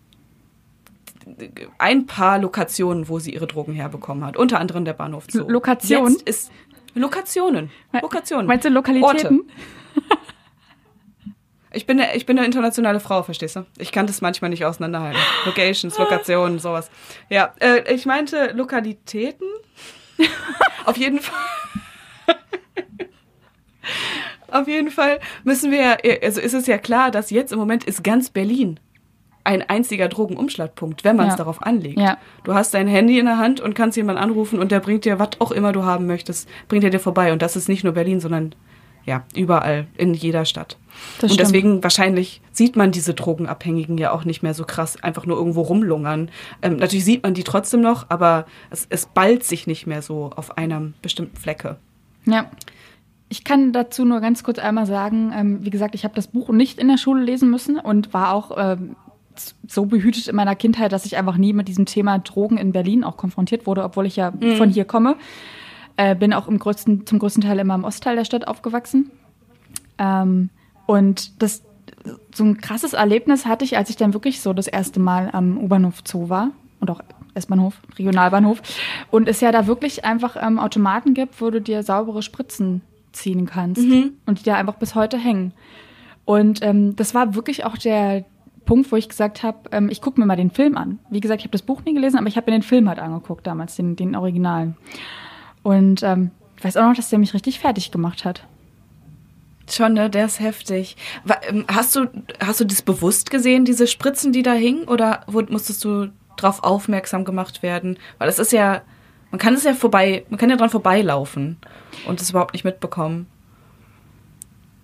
ein 1.77 2.05
paar 2.05 2.39
Lokationen, 2.39 3.09
wo 3.09 3.19
sie 3.19 3.33
ihre 3.33 3.47
Drogen 3.47 3.73
herbekommen 3.73 4.23
hat. 4.23 4.37
Unter 4.37 4.59
anderem 4.59 4.85
der 4.85 4.93
Bahnhof 4.93 5.25
Zoo. 5.29 5.47
Lokation? 5.47 6.11
Jetzt 6.11 6.21
ist 6.27 6.51
Lokationen. 6.93 7.71
Lokationen. 8.01 8.47
Meinst 8.47 8.65
du 8.65 8.69
Lokalitäten? 8.69 9.41
Orte. 9.41 9.45
Ich 11.75 11.85
bin, 11.85 11.99
eine, 11.99 12.15
ich 12.15 12.25
bin 12.25 12.37
eine 12.37 12.45
internationale 12.45 12.99
Frau, 12.99 13.21
verstehst 13.23 13.55
du? 13.57 13.65
Ich 13.77 13.91
kann 13.91 14.07
das 14.07 14.21
manchmal 14.21 14.49
nicht 14.49 14.65
auseinanderhalten. 14.65 15.19
Locations, 15.45 15.97
Lokationen, 15.97 16.59
sowas. 16.59 16.89
Ja, 17.29 17.53
äh, 17.59 17.93
ich 17.93 18.05
meinte 18.05 18.51
Lokalitäten. 18.53 19.47
Auf 20.85 20.97
jeden 20.97 21.19
Fall. 21.19 21.35
Auf 24.51 24.67
jeden 24.67 24.89
Fall 24.91 25.19
müssen 25.43 25.71
wir, 25.71 25.97
also 26.23 26.39
ist 26.39 26.53
es 26.53 26.67
ja 26.67 26.77
klar, 26.77 27.11
dass 27.11 27.29
jetzt 27.29 27.51
im 27.51 27.59
Moment 27.59 27.83
ist 27.83 28.03
ganz 28.03 28.29
Berlin 28.29 28.79
ein 29.43 29.61
einziger 29.69 30.07
Drogenumschlagpunkt, 30.07 31.03
wenn 31.03 31.17
man 31.17 31.27
es 31.27 31.33
Ja. 31.33 31.37
darauf 31.37 31.61
anlegt. 31.61 31.99
Ja. 31.99 32.17
Du 32.45 32.53
hast 32.55 32.73
dein 32.73 32.87
Handy 32.87 33.19
in 33.19 33.25
der 33.25 33.37
Hand 33.37 33.59
und 33.59 33.75
kannst 33.75 33.95
jemanden 33.97 34.21
anrufen 34.21 34.59
und 34.59 34.71
der 34.71 34.79
bringt 34.79 35.05
dir, 35.05 35.19
was 35.19 35.29
auch 35.39 35.51
immer 35.51 35.71
du 35.71 35.83
haben 35.83 36.07
möchtest, 36.07 36.49
bringt 36.67 36.83
er 36.83 36.89
dir 36.89 36.99
vorbei. 36.99 37.31
Und 37.31 37.41
das 37.41 37.55
ist 37.55 37.69
nicht 37.69 37.83
nur 37.83 37.93
Berlin, 37.93 38.19
sondern 38.19 38.55
ja, 39.05 39.23
überall, 39.35 39.85
in 39.97 40.15
jeder 40.15 40.45
Stadt. 40.45 40.77
Das 41.19 41.31
und 41.31 41.35
stimmt. 41.35 41.39
deswegen 41.39 41.83
wahrscheinlich 41.83 42.41
sieht 42.51 42.75
man 42.75 42.91
diese 42.91 43.13
Drogenabhängigen 43.13 43.97
ja 43.97 44.11
auch 44.11 44.25
nicht 44.25 44.43
mehr 44.43 44.53
so 44.53 44.65
krass 44.65 45.01
einfach 45.01 45.25
nur 45.25 45.37
irgendwo 45.37 45.61
rumlungern. 45.61 46.29
Ähm, 46.61 46.77
natürlich 46.77 47.05
sieht 47.05 47.23
man 47.23 47.33
die 47.33 47.43
trotzdem 47.43 47.81
noch, 47.81 48.07
aber 48.09 48.45
es, 48.69 48.87
es 48.89 49.05
ballt 49.05 49.43
sich 49.43 49.67
nicht 49.67 49.87
mehr 49.87 50.01
so 50.01 50.31
auf 50.35 50.57
einem 50.57 50.93
bestimmten 51.01 51.37
Flecke. 51.37 51.77
Ja. 52.25 52.49
Ich 53.27 53.43
kann 53.43 53.73
dazu 53.73 54.05
nur 54.05 54.21
ganz 54.21 54.43
kurz 54.43 54.59
einmal 54.59 54.85
sagen, 54.85 55.33
ähm, 55.35 55.65
wie 55.65 55.71
gesagt, 55.71 55.95
ich 55.95 56.03
habe 56.03 56.13
das 56.13 56.27
Buch 56.27 56.49
nicht 56.49 56.77
in 56.77 56.87
der 56.87 56.97
Schule 56.97 57.23
lesen 57.23 57.49
müssen 57.49 57.79
und 57.79 58.13
war 58.13 58.33
auch 58.33 58.51
ähm, 58.55 58.95
so 59.67 59.85
behütet 59.85 60.27
in 60.27 60.35
meiner 60.35 60.55
Kindheit, 60.55 60.91
dass 60.91 61.05
ich 61.05 61.17
einfach 61.17 61.37
nie 61.37 61.51
mit 61.51 61.67
diesem 61.67 61.85
Thema 61.85 62.19
Drogen 62.19 62.57
in 62.57 62.71
Berlin 62.71 63.03
auch 63.03 63.17
konfrontiert 63.17 63.65
wurde, 63.65 63.83
obwohl 63.83 64.05
ich 64.05 64.15
ja 64.15 64.31
von 64.57 64.69
hier 64.69 64.85
komme. 64.85 65.15
Äh, 65.97 66.15
bin 66.15 66.33
auch 66.33 66.47
im 66.47 66.59
größten, 66.59 67.05
zum 67.05 67.19
größten 67.19 67.43
Teil 67.43 67.59
immer 67.59 67.75
im 67.75 67.83
Ostteil 67.83 68.15
der 68.15 68.25
Stadt 68.25 68.47
aufgewachsen. 68.47 69.11
Ähm, 69.97 70.49
und 70.85 71.41
das 71.41 71.63
so 72.33 72.43
ein 72.43 72.57
krasses 72.57 72.93
Erlebnis 72.93 73.45
hatte 73.45 73.65
ich, 73.65 73.77
als 73.77 73.89
ich 73.89 73.95
dann 73.95 74.13
wirklich 74.13 74.41
so 74.41 74.53
das 74.53 74.67
erste 74.67 74.99
Mal 74.99 75.29
am 75.33 75.57
U-Bahnhof 75.57 76.01
Zoo 76.05 76.29
war 76.29 76.51
und 76.79 76.91
auch 76.91 77.01
S-Bahnhof, 77.33 77.81
Regionalbahnhof. 77.97 78.61
Und 79.11 79.27
es 79.27 79.41
ja 79.41 79.51
da 79.51 79.67
wirklich 79.67 80.05
einfach 80.05 80.37
ähm, 80.39 80.59
Automaten 80.59 81.13
gibt, 81.13 81.41
wo 81.41 81.49
du 81.49 81.61
dir 81.61 81.83
saubere 81.83 82.21
Spritzen 82.21 82.81
ziehen 83.11 83.45
kannst 83.45 83.81
und 84.25 84.39
die 84.39 84.43
da 84.43 84.55
einfach 84.55 84.75
bis 84.75 84.95
heute 84.95 85.17
hängen. 85.17 85.53
Und 86.25 86.63
ähm, 86.63 86.95
das 86.95 87.13
war 87.13 87.35
wirklich 87.35 87.65
auch 87.65 87.77
der 87.77 88.25
Punkt, 88.65 88.91
wo 88.91 88.95
ich 88.95 89.09
gesagt 89.09 89.43
habe, 89.43 89.69
ähm, 89.71 89.89
ich 89.89 90.01
gucke 90.01 90.19
mir 90.19 90.25
mal 90.25 90.35
den 90.35 90.51
Film 90.51 90.75
an. 90.75 90.99
Wie 91.09 91.19
gesagt, 91.19 91.41
ich 91.41 91.45
habe 91.45 91.51
das 91.51 91.61
Buch 91.61 91.83
nie 91.85 91.93
gelesen, 91.93 92.17
aber 92.17 92.27
ich 92.27 92.35
habe 92.35 92.49
mir 92.51 92.57
den 92.57 92.63
Film 92.63 92.89
halt 92.89 92.99
angeguckt 92.99 93.45
damals, 93.45 93.75
den, 93.75 93.95
den 93.95 94.15
Originalen. 94.15 94.75
Und 95.61 96.03
ähm, 96.03 96.31
ich 96.57 96.63
weiß 96.63 96.77
auch 96.77 96.87
noch, 96.87 96.95
dass 96.95 97.09
der 97.09 97.19
mich 97.19 97.33
richtig 97.33 97.59
fertig 97.59 97.91
gemacht 97.91 98.25
hat. 98.25 98.45
Schon, 99.69 99.93
ne? 99.93 100.09
Der 100.09 100.25
ist 100.25 100.39
heftig. 100.39 100.95
Ähm, 101.49 101.65
Hast 101.67 101.95
du, 101.95 102.07
hast 102.39 102.59
du 102.59 102.65
das 102.65 102.81
bewusst 102.81 103.31
gesehen, 103.31 103.65
diese 103.65 103.87
Spritzen, 103.87 104.31
die 104.31 104.43
da 104.43 104.53
hingen? 104.53 104.87
Oder 104.87 105.21
musstest 105.27 105.83
du 105.83 106.11
drauf 106.37 106.63
aufmerksam 106.63 107.25
gemacht 107.25 107.63
werden? 107.63 107.97
Weil 108.17 108.29
es 108.29 108.39
ist 108.39 108.51
ja, 108.51 108.81
man 109.31 109.39
kann 109.39 109.53
es 109.55 109.63
ja 109.63 109.73
vorbei, 109.73 110.25
man 110.29 110.37
kann 110.37 110.49
ja 110.49 110.55
dran 110.55 110.69
vorbeilaufen 110.69 111.57
und 112.07 112.21
es 112.21 112.29
überhaupt 112.29 112.53
nicht 112.53 112.65
mitbekommen. 112.65 113.27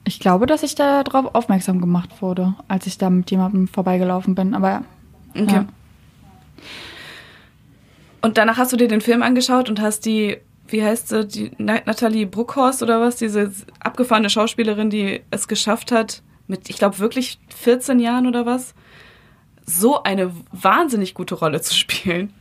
Ich 0.03 0.19
glaube, 0.19 0.45
dass 0.47 0.63
ich 0.63 0.75
da 0.75 1.03
drauf 1.03 1.35
aufmerksam 1.35 1.79
gemacht 1.79 2.21
wurde, 2.21 2.55
als 2.67 2.87
ich 2.87 2.97
da 2.97 3.09
mit 3.09 3.29
jemandem 3.29 3.67
vorbeigelaufen 3.67 4.33
bin. 4.35 4.55
Aber 4.55 4.83
Okay. 5.35 5.53
Ja. 5.53 5.65
Und 8.21 8.37
danach 8.37 8.57
hast 8.57 8.71
du 8.71 8.77
dir 8.77 8.87
den 8.87 9.01
Film 9.01 9.23
angeschaut 9.23 9.69
und 9.69 9.81
hast 9.81 10.05
die, 10.05 10.37
wie 10.71 10.83
heißt 10.83 11.09
sie, 11.09 11.25
die 11.25 11.51
Na 11.57 11.79
Natalie 11.85 12.25
Bruckhorst 12.25 12.81
oder 12.83 12.99
was, 13.01 13.17
diese 13.17 13.51
abgefahrene 13.79 14.29
Schauspielerin, 14.29 14.89
die 14.89 15.21
es 15.31 15.47
geschafft 15.47 15.91
hat, 15.91 16.21
mit, 16.47 16.69
ich 16.69 16.77
glaube, 16.77 16.99
wirklich 16.99 17.39
14 17.55 17.99
Jahren 17.99 18.27
oder 18.27 18.45
was, 18.45 18.73
so 19.65 20.03
eine 20.03 20.33
wahnsinnig 20.51 21.13
gute 21.13 21.35
Rolle 21.35 21.61
zu 21.61 21.73
spielen, 21.73 22.33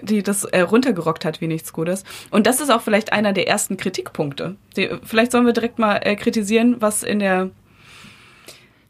die 0.00 0.22
das 0.22 0.44
äh, 0.44 0.60
runtergerockt 0.60 1.24
hat 1.24 1.40
wie 1.40 1.48
nichts 1.48 1.72
Gutes. 1.72 2.04
Und 2.30 2.46
das 2.46 2.60
ist 2.60 2.70
auch 2.70 2.82
vielleicht 2.82 3.12
einer 3.12 3.32
der 3.32 3.48
ersten 3.48 3.76
Kritikpunkte. 3.76 4.56
Die, 4.76 4.90
vielleicht 5.02 5.32
sollen 5.32 5.46
wir 5.46 5.52
direkt 5.52 5.78
mal 5.78 5.96
äh, 5.96 6.16
kritisieren, 6.16 6.76
was 6.80 7.02
in 7.02 7.18
der 7.18 7.50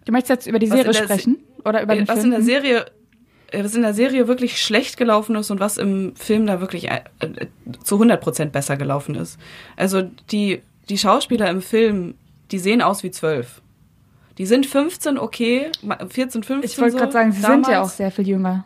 du 0.05 0.13
möchtest 0.13 0.31
jetzt 0.31 0.47
über 0.47 0.59
die 0.59 0.67
Serie 0.67 0.95
sprechen? 0.95 1.39
Oder 1.65 1.83
über 1.83 1.95
den 1.95 2.09
was 2.09 2.21
Film? 2.21 2.27
in 2.27 2.31
der 2.33 2.43
Serie 2.43 2.87
äh, 2.87 2.91
was 3.53 3.75
in 3.75 3.83
der 3.83 3.95
Serie 3.95 4.29
wirklich 4.29 4.61
schlecht 4.63 4.97
gelaufen 4.97 5.37
ist 5.37 5.51
und 5.51 5.61
was 5.61 5.79
im 5.79 6.15
Film 6.17 6.47
da 6.47 6.61
wirklich 6.61 6.91
äh, 6.91 7.01
äh, 7.21 7.47
zu 7.85 7.97
100% 8.01 8.47
besser 8.47 8.77
gelaufen 8.77 9.15
ist. 9.15 9.39
Also 9.77 10.03
die, 10.31 10.63
die 10.89 10.99
Schauspieler 10.99 11.49
im 11.51 11.63
Film, 11.63 12.15
die 12.51 12.59
sehen 12.59 12.83
aus 12.83 13.03
wie 13.03 13.11
zwölf. 13.11 13.61
Die 14.39 14.47
sind 14.47 14.67
15, 14.67 15.19
okay, 15.19 15.71
ma- 15.83 15.99
14, 16.09 16.43
15 16.45 16.71
ich 16.71 16.79
wollte 16.79 16.93
so, 16.93 16.99
gerade 16.99 17.13
sagen, 17.13 17.33
sie 17.33 17.41
sind 17.41 17.51
ja 17.51 17.57
auch 17.57 17.63
damals. 17.73 17.97
sehr 17.97 18.11
viel 18.11 18.29
jünger. 18.29 18.65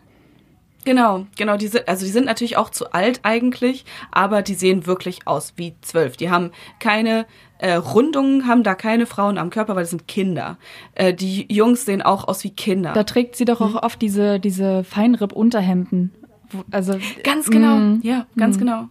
Genau, 0.85 1.27
genau. 1.37 1.57
Die 1.57 1.69
sind, 1.69 1.87
also 1.89 2.05
die 2.05 2.11
sind 2.11 2.27
natürlich 2.27 2.57
auch 2.57 2.71
zu 2.71 2.93
alt 2.93 3.21
eigentlich, 3.23 3.85
aber 4.11 4.43
die 4.43 4.55
sehen 4.55 4.87
wirklich 4.87 5.27
aus 5.27 5.53
wie 5.57 5.75
zwölf. 5.81 6.17
Die 6.17 6.31
haben 6.31 6.51
keine 6.81 7.27
äh, 7.59 7.75
Rundungen, 7.75 8.47
haben 8.49 8.65
da 8.65 8.75
keine 8.75 9.07
Frauen 9.07 9.39
am 9.39 9.51
Körper, 9.51 9.77
weil 9.77 9.85
das 9.85 9.91
sind 9.91 10.09
Kinder. 10.09 10.57
Äh, 10.97 11.15
die 11.15 11.47
Jungs 11.53 11.85
sehen 11.85 12.03
auch 12.03 12.27
aus 12.27 12.43
wie 12.43 12.51
Kinder. 12.51 12.93
Da 12.93 13.05
trägt 13.05 13.37
sie 13.37 13.45
doch 13.45 13.61
Mhm. 13.61 13.77
auch 13.77 13.83
oft 13.85 14.03
diese, 14.03 14.41
diese 14.41 14.83
Feinripp-Unterhemden. 14.85 16.13
Also, 16.71 16.99
Ganz 17.25 17.49
genau, 17.49 17.77
Mm. 17.77 18.01
ja, 18.03 18.27
ganz 18.37 18.59
genau. 18.59 18.89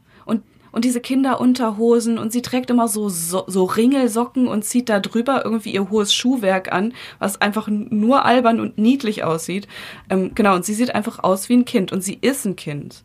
Und, 0.71 0.85
diese 0.85 1.01
Kinderunterhosen 1.01 2.17
und 2.17 2.31
sie 2.31 2.41
trägt 2.41 2.69
immer 2.69 2.87
so, 2.87 3.09
so, 3.09 3.43
so 3.47 3.65
Ringelsocken 3.65 4.47
und 4.47 4.63
zieht 4.63 4.89
da 4.89 4.99
drüber 4.99 5.43
irgendwie 5.43 5.73
ihr 5.73 5.89
hohes 5.89 6.13
Schuhwerk 6.13 6.71
an, 6.71 6.93
was 7.19 7.41
einfach 7.41 7.67
nur 7.69 8.25
albern 8.25 8.59
und 8.59 8.77
niedlich 8.77 9.23
aussieht. 9.23 9.67
Ähm, 10.09 10.31
genau, 10.33 10.55
und 10.55 10.65
sie 10.65 10.73
sieht 10.73 10.95
einfach 10.95 11.19
aus 11.23 11.49
wie 11.49 11.53
ein 11.57 11.65
Kind 11.65 11.91
und 11.91 12.03
sie 12.03 12.17
ist 12.21 12.45
ein 12.45 12.55
Kind. 12.55 13.03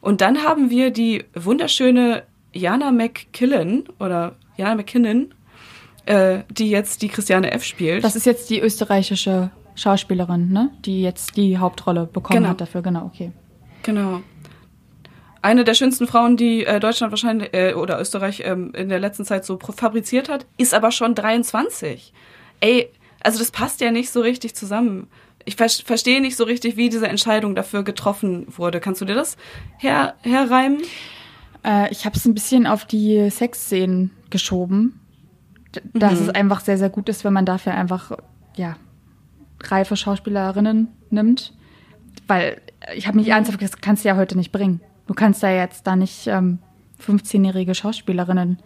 Und 0.00 0.20
dann 0.20 0.44
haben 0.44 0.70
wir 0.70 0.90
die 0.90 1.24
wunderschöne 1.34 2.24
Jana 2.52 2.90
McKillen 2.90 3.84
oder 3.98 4.36
Jana 4.56 4.74
McKinnon, 4.76 5.34
äh, 6.06 6.40
die 6.50 6.70
jetzt 6.70 7.02
die 7.02 7.08
Christiane 7.08 7.50
F. 7.52 7.64
spielt. 7.64 8.04
das 8.04 8.16
ist 8.16 8.26
jetzt 8.26 8.50
die 8.50 8.60
österreichische 8.60 9.50
Schauspielerin, 9.74 10.50
ne? 10.52 10.70
Die 10.84 11.02
jetzt 11.02 11.36
die 11.36 11.58
Hauptrolle 11.58 12.06
bekommen 12.06 12.38
Genau. 12.38 12.50
hat 12.50 12.60
dafür, 12.60 12.82
genau, 12.82 13.04
okay. 13.06 13.32
Genau. 13.82 14.20
Eine 15.46 15.62
der 15.62 15.74
schönsten 15.74 16.08
Frauen, 16.08 16.36
die 16.36 16.66
äh, 16.66 16.80
Deutschland 16.80 17.12
wahrscheinlich 17.12 17.54
äh, 17.54 17.74
oder 17.74 18.00
Österreich 18.00 18.42
ähm, 18.44 18.72
in 18.74 18.88
der 18.88 18.98
letzten 18.98 19.24
Zeit 19.24 19.44
so 19.44 19.60
fabriziert 19.60 20.28
hat, 20.28 20.44
ist 20.56 20.74
aber 20.74 20.90
schon 20.90 21.14
23. 21.14 22.12
Ey, 22.58 22.88
also 23.22 23.38
das 23.38 23.52
passt 23.52 23.80
ja 23.80 23.92
nicht 23.92 24.10
so 24.10 24.22
richtig 24.22 24.56
zusammen. 24.56 25.06
ich 25.44 25.54
ver 25.54 25.68
verstehe 25.68 26.20
nicht 26.20 26.36
so 26.36 26.42
richtig, 26.42 26.76
wie 26.76 26.88
diese 26.88 27.06
Entscheidung 27.06 27.54
dafür 27.54 27.84
getroffen 27.84 28.46
wurde. 28.56 28.80
Kannst 28.80 29.00
du 29.00 29.04
dir 29.04 29.14
das 29.14 29.36
her 29.78 30.16
herreimen? 30.22 30.82
Äh, 31.64 31.92
ich 31.92 32.06
habe 32.06 32.16
es 32.16 32.24
ein 32.24 32.34
bisschen 32.34 32.66
auf 32.66 32.84
die 32.84 33.30
Sexszenen 33.30 34.10
geschoben. 34.30 34.98
Dass 35.94 36.18
mhm. 36.18 36.22
es 36.22 36.28
einfach 36.30 36.58
sehr, 36.58 36.76
sehr 36.76 36.90
gut 36.90 37.08
ist, 37.08 37.22
wenn 37.22 37.32
man 37.32 37.46
dafür 37.46 37.72
einfach, 37.72 38.10
ja, 38.56 38.74
reife 39.62 39.96
Schauspielerinnen 39.96 40.88
nimmt. 41.10 41.54
Weil 42.26 42.60
ich 42.96 43.06
habe 43.06 43.16
mich 43.16 43.28
ernsthaft, 43.28 43.62
das 43.62 43.80
kannst 43.80 44.04
du 44.04 44.08
ja 44.08 44.16
heute 44.16 44.36
nicht 44.36 44.50
bringen. 44.50 44.80
Du 45.06 45.14
kannst 45.14 45.42
da 45.42 45.50
jetzt 45.50 45.86
da 45.86 45.96
nicht 45.96 46.26
ähm, 46.26 46.58
15-jährige 47.04 47.74
Schauspielerinnen 47.74 48.58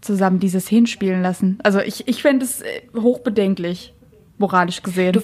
zusammen 0.00 0.38
diese 0.38 0.60
Szenen 0.60 0.86
spielen 0.86 1.22
lassen. 1.22 1.58
Also 1.62 1.80
ich, 1.80 2.06
ich 2.08 2.22
fände 2.22 2.44
es 2.44 2.60
äh, 2.60 2.82
hochbedenklich, 2.96 3.94
moralisch 4.38 4.82
gesehen. 4.82 5.12
Du, 5.12 5.20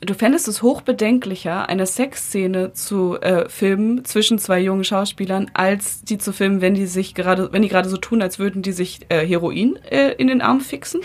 du 0.00 0.14
fändest 0.14 0.48
es 0.48 0.62
hochbedenklicher, 0.62 1.68
eine 1.68 1.86
Sexszene 1.86 2.72
zu 2.72 3.20
äh, 3.20 3.48
filmen 3.48 4.04
zwischen 4.04 4.38
zwei 4.38 4.60
jungen 4.60 4.84
Schauspielern, 4.84 5.50
als 5.54 6.02
die 6.02 6.18
zu 6.18 6.32
filmen, 6.32 6.60
wenn 6.60 6.74
die 6.74 6.86
sich 6.86 7.14
gerade, 7.14 7.52
wenn 7.52 7.62
die 7.62 7.68
gerade 7.68 7.88
so 7.88 7.96
tun, 7.96 8.22
als 8.22 8.38
würden 8.38 8.62
die 8.62 8.72
sich 8.72 9.00
äh, 9.10 9.26
Heroin 9.26 9.76
äh, 9.90 10.12
in 10.12 10.28
den 10.28 10.40
Arm 10.42 10.60
fixen? 10.60 11.00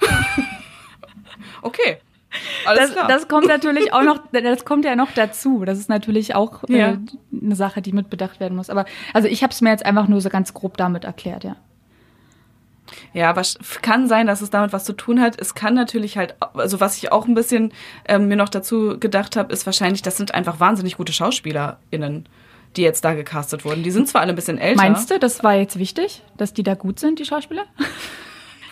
okay. 1.62 1.98
Das, 2.64 2.94
das 3.08 3.28
kommt 3.28 3.48
natürlich 3.48 3.92
auch 3.92 4.02
noch, 4.02 4.20
das 4.32 4.64
kommt 4.64 4.84
ja 4.84 4.94
noch 4.94 5.12
dazu. 5.12 5.64
Das 5.64 5.78
ist 5.78 5.88
natürlich 5.88 6.34
auch 6.34 6.62
äh, 6.68 6.78
ja. 6.78 6.96
eine 7.32 7.56
Sache, 7.56 7.82
die 7.82 7.92
mitbedacht 7.92 8.38
werden 8.40 8.56
muss. 8.56 8.70
Aber 8.70 8.84
also 9.12 9.28
ich 9.28 9.42
habe 9.42 9.52
es 9.52 9.60
mir 9.60 9.70
jetzt 9.70 9.84
einfach 9.84 10.06
nur 10.06 10.20
so 10.20 10.28
ganz 10.28 10.54
grob 10.54 10.76
damit 10.76 11.04
erklärt, 11.04 11.44
ja. 11.44 11.56
Ja, 13.12 13.36
was 13.36 13.56
kann 13.82 14.08
sein, 14.08 14.26
dass 14.26 14.40
es 14.40 14.50
damit 14.50 14.72
was 14.72 14.84
zu 14.84 14.92
tun 14.92 15.20
hat. 15.20 15.40
Es 15.40 15.54
kann 15.54 15.74
natürlich 15.74 16.16
halt, 16.16 16.34
also 16.54 16.80
was 16.80 16.96
ich 16.98 17.12
auch 17.12 17.26
ein 17.26 17.34
bisschen 17.34 17.72
ähm, 18.08 18.28
mir 18.28 18.36
noch 18.36 18.48
dazu 18.48 18.98
gedacht 18.98 19.36
habe, 19.36 19.52
ist 19.52 19.66
wahrscheinlich, 19.66 20.02
das 20.02 20.16
sind 20.16 20.34
einfach 20.34 20.58
wahnsinnig 20.60 20.96
gute 20.96 21.12
SchauspielerInnen, 21.12 22.28
die 22.76 22.82
jetzt 22.82 23.04
da 23.04 23.14
gecastet 23.14 23.64
wurden. 23.64 23.82
Die 23.82 23.90
sind 23.90 24.08
zwar 24.08 24.22
alle 24.22 24.32
ein 24.32 24.36
bisschen 24.36 24.58
älter. 24.58 24.82
Meinst 24.82 25.10
du, 25.10 25.18
das 25.18 25.44
war 25.44 25.54
jetzt 25.54 25.78
wichtig, 25.78 26.22
dass 26.36 26.52
die 26.52 26.62
da 26.62 26.74
gut 26.74 26.98
sind, 26.98 27.18
die 27.18 27.24
Schauspieler? 27.24 27.64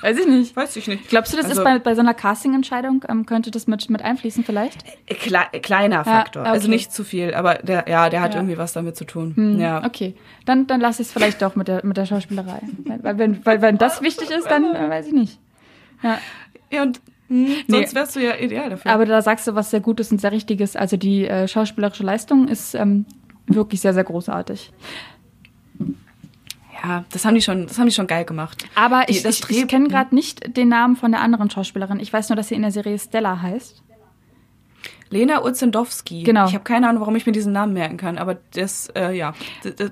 Weiß 0.00 0.18
ich 0.18 0.26
nicht. 0.26 0.56
Weiß 0.56 0.76
ich 0.76 0.86
nicht. 0.86 1.08
Glaubst 1.08 1.32
du, 1.32 1.36
das 1.36 1.46
also, 1.46 1.60
ist 1.60 1.64
bei, 1.64 1.78
bei 1.78 1.94
so 1.94 2.00
einer 2.00 2.14
Casting-Entscheidung, 2.14 3.04
ähm, 3.08 3.26
könnte 3.26 3.50
das 3.50 3.66
mit, 3.66 3.88
mit 3.90 4.02
einfließen 4.02 4.44
vielleicht? 4.44 4.84
Äh, 5.06 5.14
Kle 5.14 5.40
kleiner 5.60 6.04
Faktor. 6.04 6.42
Ja, 6.42 6.50
okay. 6.50 6.56
Also 6.56 6.68
nicht 6.68 6.92
zu 6.92 7.04
viel, 7.04 7.34
aber 7.34 7.54
der, 7.54 7.86
ja, 7.88 8.08
der 8.08 8.20
hat 8.20 8.34
ja. 8.34 8.40
irgendwie 8.40 8.58
was 8.58 8.72
damit 8.72 8.96
zu 8.96 9.04
tun. 9.04 9.32
Hm, 9.34 9.60
ja. 9.60 9.84
Okay, 9.84 10.14
dann, 10.44 10.66
dann 10.66 10.80
lasse 10.80 11.02
ich 11.02 11.08
es 11.08 11.12
vielleicht 11.12 11.42
doch 11.42 11.56
mit 11.56 11.68
der, 11.68 11.84
mit 11.84 11.96
der 11.96 12.06
Schauspielerei. 12.06 12.60
weil, 13.02 13.18
wenn, 13.18 13.44
weil 13.44 13.62
wenn 13.62 13.78
das 13.78 14.02
wichtig 14.02 14.30
ist, 14.30 14.50
dann 14.50 14.74
äh, 14.74 14.88
weiß 14.88 15.06
ich 15.06 15.12
nicht. 15.12 15.38
Ja, 16.02 16.18
ja 16.70 16.82
und 16.82 17.00
hm, 17.28 17.48
sonst 17.66 17.94
wärst 17.94 18.16
du 18.16 18.20
ja 18.20 18.36
ideal 18.36 18.70
dafür. 18.70 18.90
Aber 18.90 19.04
da 19.04 19.20
sagst 19.20 19.46
du 19.46 19.54
was 19.54 19.70
sehr 19.70 19.80
Gutes 19.80 20.10
und 20.12 20.20
sehr 20.20 20.32
Richtiges. 20.32 20.76
Also 20.76 20.96
die 20.96 21.26
äh, 21.26 21.46
schauspielerische 21.48 22.02
Leistung 22.02 22.48
ist 22.48 22.74
ähm, 22.74 23.04
wirklich 23.46 23.80
sehr, 23.80 23.94
sehr 23.94 24.04
großartig 24.04 24.72
ja, 26.82 27.04
das 27.10 27.24
haben 27.24 27.34
die 27.34 27.42
schon, 27.42 27.66
das 27.66 27.78
haben 27.78 27.86
die 27.86 27.94
schon 27.94 28.06
geil 28.06 28.24
gemacht. 28.24 28.64
Aber 28.74 29.08
ich, 29.08 29.24
ich, 29.24 29.50
ich 29.50 29.68
kenne 29.68 29.88
gerade 29.88 30.14
nicht 30.14 30.56
den 30.56 30.68
Namen 30.68 30.96
von 30.96 31.10
der 31.10 31.20
anderen 31.20 31.50
Schauspielerin. 31.50 31.98
Ich 32.00 32.12
weiß 32.12 32.28
nur, 32.28 32.36
dass 32.36 32.48
sie 32.48 32.54
in 32.54 32.62
der 32.62 32.70
Serie 32.70 32.98
Stella 32.98 33.42
heißt. 33.42 33.82
Lena 35.10 35.42
Urzendowski. 35.42 36.22
Genau. 36.22 36.46
Ich 36.46 36.54
habe 36.54 36.64
keine 36.64 36.88
Ahnung, 36.88 37.00
warum 37.00 37.16
ich 37.16 37.26
mir 37.26 37.32
diesen 37.32 37.52
Namen 37.52 37.72
merken 37.72 37.96
kann, 37.96 38.18
aber 38.18 38.36
das, 38.52 38.88
äh, 38.94 39.16
ja, 39.16 39.34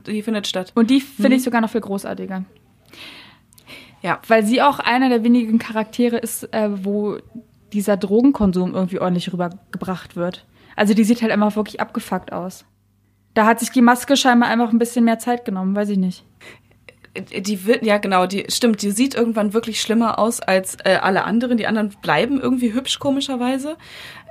die 0.07 0.23
findet 0.23 0.47
statt. 0.47 0.73
Und 0.75 0.91
die 0.91 1.01
finde 1.01 1.31
mhm. 1.31 1.37
ich 1.37 1.43
sogar 1.43 1.61
noch 1.61 1.71
viel 1.71 1.81
großartiger. 1.81 2.45
Ja. 4.03 4.21
Weil 4.29 4.45
sie 4.45 4.63
auch 4.63 4.79
einer 4.79 5.09
der 5.09 5.25
wenigen 5.25 5.59
Charaktere 5.59 6.19
ist, 6.19 6.53
äh, 6.53 6.69
wo 6.85 7.17
dieser 7.73 7.97
Drogenkonsum 7.97 8.75
irgendwie 8.75 9.01
ordentlich 9.01 9.33
rübergebracht 9.33 10.17
wird. 10.17 10.47
Also 10.77 10.95
die 10.95 11.05
sieht 11.05 11.23
halt 11.23 11.33
einfach 11.33 11.57
wirklich 11.57 11.81
abgefuckt 11.81 12.33
aus. 12.33 12.65
Da 13.35 13.47
hat 13.47 13.59
sich 13.59 13.71
die 13.71 13.83
Maske 13.83 14.17
scheinbar 14.17 14.51
einfach 14.51 14.71
ein 14.71 14.79
bisschen 14.79 15.05
mehr 15.05 15.19
Zeit 15.19 15.45
genommen, 15.45 15.75
weiß 15.75 15.89
ich 15.89 15.99
nicht 15.99 16.25
die 17.21 17.67
wird, 17.67 17.83
ja 17.85 17.99
genau, 17.99 18.27
die 18.27 18.47
stimmt, 18.49 18.83
die 18.83 18.91
sieht 18.91 19.15
irgendwann 19.15 19.53
wirklich 19.53 19.81
schlimmer 19.81 20.19
aus 20.19 20.41
als 20.41 20.77
äh, 20.85 20.97
alle 21.01 21.25
anderen. 21.25 21.57
Die 21.57 21.67
anderen 21.67 21.95
bleiben 22.03 22.41
irgendwie 22.41 22.73
hübsch, 22.73 22.99
komischerweise. 22.99 23.77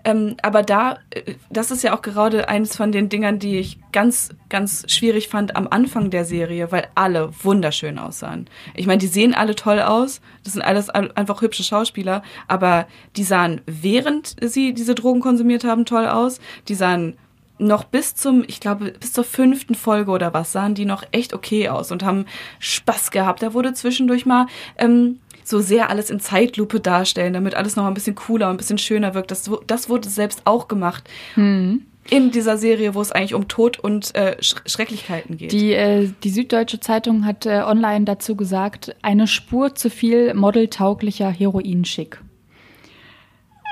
Ähm, 0.05 0.37
aber 0.43 0.61
da, 0.61 0.99
äh, 1.09 1.33
das 1.49 1.71
ist 1.71 1.83
ja 1.83 1.95
auch 1.95 2.03
gerade 2.03 2.47
eines 2.47 2.77
von 2.77 2.91
den 2.91 3.09
Dingern, 3.09 3.39
die 3.39 3.57
ich 3.57 3.79
ganz, 3.91 4.29
ganz 4.49 4.85
schwierig 4.87 5.27
fand 5.27 5.55
am 5.55 5.67
Anfang 5.67 6.11
der 6.11 6.25
Serie, 6.25 6.71
weil 6.71 6.87
alle 6.93 7.31
wunderschön 7.43 7.97
aussahen. 7.97 8.47
Ich 8.75 8.85
meine, 8.85 8.99
die 8.99 9.07
sehen 9.07 9.33
alle 9.33 9.55
toll 9.55 9.81
aus, 9.81 10.21
das 10.43 10.53
sind 10.53 10.61
alles 10.61 10.91
einfach 10.91 11.41
hübsche 11.41 11.63
Schauspieler, 11.63 12.21
aber 12.47 12.85
die 13.15 13.23
sahen, 13.23 13.61
während 13.65 14.35
sie 14.41 14.75
diese 14.75 14.93
Drogen 14.93 15.21
konsumiert 15.21 15.63
haben, 15.63 15.85
toll 15.85 16.07
aus. 16.07 16.39
Die 16.67 16.75
sahen 16.75 17.17
noch 17.57 17.85
bis 17.85 18.15
zum, 18.15 18.43
ich 18.47 18.59
glaube, 18.59 18.91
bis 18.99 19.13
zur 19.13 19.23
fünften 19.23 19.75
Folge 19.75 20.11
oder 20.11 20.33
was, 20.33 20.51
sahen 20.51 20.75
die 20.75 20.85
noch 20.85 21.03
echt 21.11 21.33
okay 21.33 21.69
aus 21.69 21.91
und 21.91 22.03
haben 22.03 22.25
Spaß 22.59 23.11
gehabt. 23.11 23.41
Da 23.41 23.53
wurde 23.53 23.73
zwischendurch 23.73 24.25
mal 24.25 24.47
ähm, 24.77 25.19
so 25.43 25.59
sehr 25.59 25.89
alles 25.89 26.09
in 26.09 26.19
Zeitlupe 26.19 26.79
darstellen, 26.79 27.33
damit 27.33 27.55
alles 27.55 27.75
noch 27.75 27.85
ein 27.85 27.93
bisschen 27.93 28.15
cooler 28.15 28.47
und 28.47 28.55
ein 28.55 28.57
bisschen 28.57 28.77
schöner 28.77 29.13
wirkt. 29.13 29.31
Das, 29.31 29.49
das 29.67 29.89
wurde 29.89 30.09
selbst 30.09 30.41
auch 30.45 30.67
gemacht. 30.67 31.09
Hm. 31.35 31.85
In 32.07 32.29
dieser 32.29 32.57
Serie, 32.57 32.93
wo 32.93 33.01
es 33.01 33.11
eigentlich 33.11 33.33
um 33.33 33.47
Tod 33.47 33.79
und 33.79 34.13
äh, 34.13 34.37
Schrecklichkeiten 34.39 35.37
geht. 35.37 35.51
Die, 35.51 35.73
äh, 35.73 36.11
die 36.23 36.29
Süddeutsche 36.29 36.79
Zeitung 36.79 37.25
hat 37.25 37.47
äh, 37.47 37.63
online 37.65 38.05
dazu 38.05 38.35
gesagt, 38.35 38.95
eine 39.01 39.25
Spur 39.25 39.73
zu 39.73 39.89
viel 39.89 40.35
modeltauglicher 40.35 41.29
Heroinschick. 41.29 42.19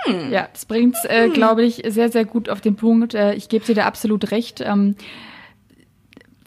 Hm. 0.03 0.31
Ja, 0.31 0.47
das 0.51 0.65
bringt 0.65 0.95
äh, 1.05 1.25
hm. 1.25 1.33
glaube 1.33 1.63
ich, 1.63 1.83
sehr, 1.87 2.11
sehr 2.11 2.25
gut 2.25 2.49
auf 2.49 2.61
den 2.61 2.75
Punkt. 2.75 3.13
Äh, 3.13 3.33
ich 3.35 3.49
gebe 3.49 3.65
dir 3.65 3.75
da 3.75 3.85
absolut 3.85 4.31
recht. 4.31 4.61
Ähm, 4.61 4.95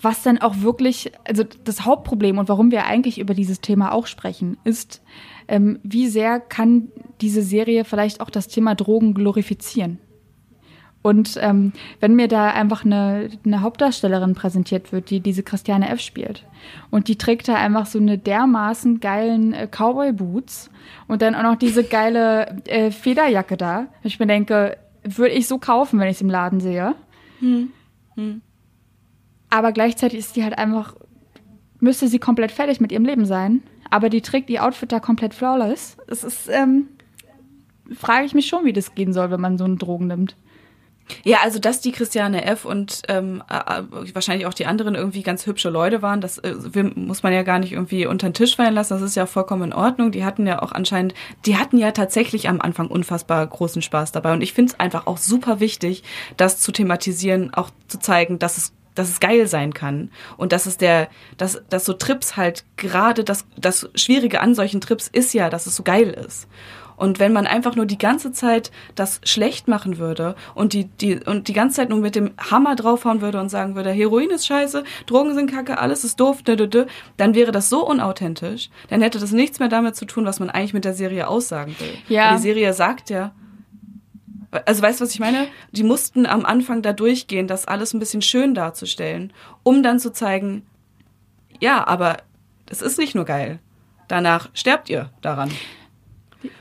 was 0.01 0.23
dann 0.23 0.38
auch 0.38 0.61
wirklich, 0.61 1.12
also 1.25 1.42
das 1.64 1.85
Hauptproblem 1.85 2.38
und 2.38 2.49
warum 2.49 2.71
wir 2.71 2.87
eigentlich 2.87 3.19
über 3.19 3.35
dieses 3.35 3.61
Thema 3.61 3.92
auch 3.92 4.07
sprechen, 4.07 4.59
ist, 4.64 5.03
ähm, 5.49 5.79
wie 5.83 6.09
sehr 6.09 6.38
kann 6.38 6.88
diese 7.21 7.42
Serie 7.42 7.85
vielleicht 7.85 8.21
auch 8.21 8.31
das 8.31 8.49
Thema 8.49 8.75
Drogen 8.75 9.14
glorifizieren? 9.14 9.99
Und 11.07 11.38
ähm, 11.40 11.73
wenn 12.01 12.16
mir 12.16 12.27
da 12.27 12.51
einfach 12.51 12.85
eine, 12.85 13.31
eine 13.45 13.61
Hauptdarstellerin 13.61 14.35
präsentiert 14.35 14.90
wird, 14.90 15.09
die 15.11 15.21
diese 15.21 15.45
Christiane 15.45 15.88
F. 15.88 16.01
spielt, 16.01 16.45
und 16.90 17.07
die 17.07 17.16
trägt 17.16 17.47
da 17.47 17.55
einfach 17.55 17.87
so 17.87 18.01
eine 18.01 18.19
dermaßen 18.19 18.99
geilen 18.99 19.53
äh, 19.53 19.69
Cowboy-Boots 19.69 20.69
und 21.07 21.23
dann 21.23 21.37
auch 21.37 21.45
noch 21.45 21.55
diese 21.55 21.85
geile 21.85 22.61
äh, 22.64 22.90
Federjacke 22.90 23.57
da, 23.57 23.87
ich 24.03 24.19
mir 24.19 24.27
denke, 24.27 24.79
würde 25.05 25.35
ich 25.35 25.47
so 25.47 25.59
kaufen, 25.59 26.01
wenn 26.01 26.09
ich 26.09 26.16
es 26.16 26.23
im 26.23 26.29
Laden 26.29 26.59
sehe. 26.59 26.97
Hm. 27.38 27.71
Hm. 28.16 28.42
Aber 29.49 29.71
gleichzeitig 29.71 30.19
ist 30.19 30.35
die 30.35 30.42
halt 30.42 30.59
einfach, 30.59 30.97
müsste 31.79 32.09
sie 32.09 32.19
komplett 32.19 32.51
fertig 32.51 32.81
mit 32.81 32.90
ihrem 32.90 33.05
Leben 33.05 33.27
sein, 33.27 33.62
aber 33.90 34.11
die 34.11 34.23
trägt 34.23 34.51
ihr 34.51 34.64
Outfit 34.64 34.90
da 34.90 34.99
komplett 34.99 35.35
flawless. 35.35 35.99
Es 36.09 36.25
ist, 36.25 36.49
ähm, 36.51 36.88
frage 37.95 38.27
ich 38.27 38.35
mich 38.35 38.49
schon, 38.49 38.64
wie 38.64 38.73
das 38.73 38.97
gehen 38.97 39.12
soll, 39.12 39.31
wenn 39.31 39.40
man 39.40 39.57
so 39.57 39.62
einen 39.62 39.79
Drogen 39.79 40.09
nimmt. 40.09 40.35
Ja, 41.25 41.38
also 41.42 41.59
dass 41.59 41.81
die 41.81 41.92
Christiane 41.92 42.45
F. 42.45 42.64
und 42.64 43.03
ähm, 43.09 43.42
äh, 43.49 43.83
wahrscheinlich 44.14 44.47
auch 44.47 44.55
die 44.55 44.66
anderen 44.66 44.95
irgendwie 44.95 45.23
ganz 45.23 45.47
hübsche 45.47 45.71
Leute 45.71 46.03
waren, 46.03 46.21
das 46.21 46.38
äh, 46.38 46.55
muss 46.95 47.23
man 47.23 47.33
ja 47.33 47.42
gar 47.42 47.59
nicht 47.59 47.73
irgendwie 47.73 48.07
unter 48.07 48.29
den 48.29 48.35
Tisch 48.35 48.57
fallen 48.57 48.75
lassen. 48.75 48.95
Das 48.95 49.03
ist 49.03 49.16
ja 49.16 49.27
vollkommen 49.27 49.64
in 49.64 49.73
Ordnung. 49.73 50.11
Die 50.11 50.25
hatten 50.25 50.47
ja 50.47 50.62
auch 50.62 50.73
anscheinend, 50.73 51.14
die 51.45 51.57
hatten 51.57 51.79
ja 51.79 51.92
tatsächlich 51.92 52.49
am 52.49 52.61
Anfang 52.61 52.88
unfassbar 52.88 53.47
großen 53.47 53.83
Spaß 53.83 54.12
dabei. 54.12 54.33
Und 54.33 54.42
ich 54.42 54.53
finde 54.53 54.73
es 54.73 54.81
einfach 54.81 55.07
auch 55.07 55.19
super 55.19 55.61
wichtig, 55.61 56.03
das 56.37 56.59
zu 56.59 56.73
thematisieren, 56.73 57.55
auch 57.55 57.71
zu 57.88 57.99
zeigen, 57.99 58.38
dass 58.38 58.57
es 58.57 58.73
dass 58.97 59.11
es 59.11 59.21
geil 59.21 59.47
sein 59.47 59.75
kann 59.75 60.11
und 60.38 60.53
dass 60.53 60.66
es 60.66 60.79
der, 60.79 61.09
dass, 61.37 61.62
dass 61.69 61.85
so 61.85 61.92
Trips 61.92 62.37
halt 62.37 62.64
gerade 62.77 63.25
das, 63.25 63.45
das 63.57 63.90
Schwierige 63.95 64.40
an 64.40 64.55
solchen 64.55 64.81
Trips 64.81 65.07
ist 65.07 65.35
ja, 65.35 65.51
dass 65.51 65.66
es 65.66 65.77
so 65.77 65.83
geil 65.83 66.09
ist. 66.09 66.49
Und 66.96 67.18
wenn 67.18 67.32
man 67.32 67.46
einfach 67.46 67.76
nur 67.76 67.87
die 67.87 67.98
ganze 67.98 68.32
Zeit 68.32 68.70
das 68.94 69.20
schlecht 69.24 69.68
machen 69.68 69.98
würde 69.98 70.35
und 70.54 70.72
die, 70.72 70.85
die, 70.85 71.20
und 71.24 71.48
die 71.48 71.52
ganze 71.52 71.76
Zeit 71.76 71.90
nur 71.90 71.98
mit 71.98 72.14
dem 72.14 72.32
Hammer 72.38 72.76
draufhauen 72.76 73.20
würde 73.20 73.40
und 73.40 73.48
sagen 73.48 73.74
würde, 73.74 73.90
Heroin 73.90 74.30
ist 74.30 74.46
scheiße, 74.46 74.85
Drogen 75.06 75.35
sind 75.35 75.50
kacke, 75.50 75.78
alles 75.78 76.04
ist 76.04 76.20
doof, 76.20 76.38
dann 76.42 77.35
wäre 77.35 77.52
das 77.52 77.68
so 77.68 77.86
unauthentisch. 77.86 78.70
Dann 78.88 79.03
hätte 79.03 79.18
das 79.18 79.32
nichts 79.32 79.59
mehr 79.59 79.68
damit 79.68 79.97
zu 79.97 80.05
tun, 80.07 80.24
was 80.24 80.40
man 80.40 80.51
eigentlich 80.51 80.74
mit 80.74 80.84
der 80.84 80.94
Serie 80.94 81.28
aussagen 81.28 81.76
will. 81.78 81.94
Ja. 82.09 82.30
Weil 82.30 82.36
die 82.36 82.42
Serie 82.42 82.72
sagt 82.72 83.11
ja, 83.11 83.32
also 84.64 84.82
weißt 84.82 85.01
du, 85.01 85.05
was 85.05 85.12
ich 85.12 85.20
meine? 85.20 85.49
Die 85.72 85.82
mussten 85.82 86.24
am 86.24 86.44
Anfang 86.44 86.82
da 86.82 86.92
durchgehen, 86.92 87.47
das 87.47 87.66
alles 87.66 87.92
ein 87.92 87.99
bisschen 87.99 88.22
schön 88.22 88.55
darzustellen, 88.55 89.32
um 89.62 89.82
dann 89.82 89.99
zu 89.99 90.12
zeigen, 90.12 90.64
ja, 91.61 91.86
aber 91.86 92.18
es 92.68 92.82
ist 92.82 92.99
nicht 92.99 93.14
nur 93.14 93.24
geil. 93.24 93.59
Danach 94.09 94.51
sterbt 94.55 94.88
ihr 94.88 95.11
daran. 95.20 95.51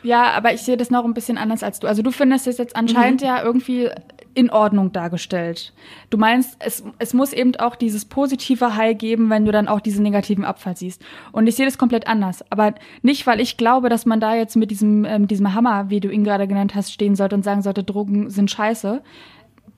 Ja, 0.04 0.32
aber 0.32 0.54
ich 0.54 0.62
sehe 0.62 0.78
das 0.78 0.90
noch 0.90 1.06
ein 1.06 1.14
bisschen 1.14 1.38
anders 1.38 1.64
als 1.64 1.80
du. 1.80 1.88
Also 1.88 2.02
du 2.02 2.12
findest 2.12 2.48
es 2.48 2.58
jetzt 2.58 2.76
anscheinend 2.76 3.22
mhm. 3.22 3.28
ja 3.28 3.44
irgendwie 3.44 3.90
in 4.36 4.50
Ordnung 4.50 4.92
dargestellt. 4.92 5.74
Du 6.10 6.18
meinst, 6.18 6.58
es, 6.60 6.84
es 7.00 7.14
muss 7.14 7.32
eben 7.34 7.56
auch 7.56 7.76
dieses 7.76 8.06
positive 8.06 8.76
High 8.76 8.98
geben, 8.98 9.30
wenn 9.30 9.46
du 9.46 9.52
dann 9.52 9.68
auch 9.68 9.80
diesen 9.80 10.04
negativen 10.04 10.44
Abfall 10.44 10.76
siehst. 10.76 11.02
Und 11.32 11.48
ich 11.48 11.56
sehe 11.56 11.66
das 11.66 11.78
komplett 11.78 12.08
anders. 12.08 12.44
Aber 12.52 12.76
nicht, 13.02 13.26
weil 13.26 13.40
ich 13.40 13.58
glaube, 13.58 13.90
dass 13.90 14.06
man 14.06 14.20
da 14.20 14.36
jetzt 14.36 14.56
mit 14.58 14.72
diesem, 14.72 15.06
äh, 15.06 15.20
mit 15.20 15.32
diesem 15.32 15.54
Hammer, 15.54 15.90
wie 15.90 16.02
du 16.02 16.10
ihn 16.10 16.26
gerade 16.26 16.48
genannt 16.48 16.76
hast, 16.76 16.92
stehen 16.92 17.16
sollte 17.16 17.36
und 17.36 17.44
sagen 17.44 17.62
sollte, 17.62 17.84
Drogen 17.84 18.30
sind 18.30 18.52
scheiße. 18.52 19.02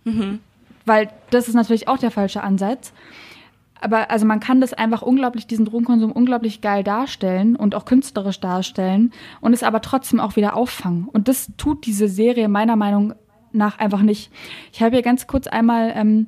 Mhm. 0.06 0.40
Weil 0.86 1.10
das 1.30 1.48
ist 1.48 1.54
natürlich 1.54 1.88
auch 1.88 1.98
der 2.00 2.12
falsche 2.12 2.42
Ansatz. 2.42 2.94
Aber 3.82 4.10
also 4.12 4.26
man 4.26 4.40
kann 4.40 4.62
das 4.62 4.74
einfach 4.74 5.02
unglaublich, 5.02 5.48
diesen 5.48 5.66
Drogenkonsum 5.66 6.12
unglaublich 6.12 6.62
geil 6.62 6.84
darstellen 6.84 7.56
und 7.56 7.76
auch 7.76 7.86
künstlerisch 7.86 8.40
darstellen 8.40 9.12
und 9.42 9.54
es 9.54 9.64
aber 9.64 9.82
trotzdem 9.82 10.20
auch 10.20 10.36
wieder 10.36 10.56
auffangen. 10.56 11.08
Und 11.08 11.28
das 11.28 11.52
tut 11.58 11.86
diese 11.86 12.08
Serie 12.08 12.48
meiner 12.48 12.76
Meinung 12.76 13.14
nach 13.52 13.80
einfach 13.80 14.02
nicht. 14.02 14.32
Ich 14.72 14.82
habe 14.82 14.96
hier 14.96 15.04
ganz 15.04 15.28
kurz 15.28 15.48
einmal, 15.48 15.94
ähm, 15.96 16.28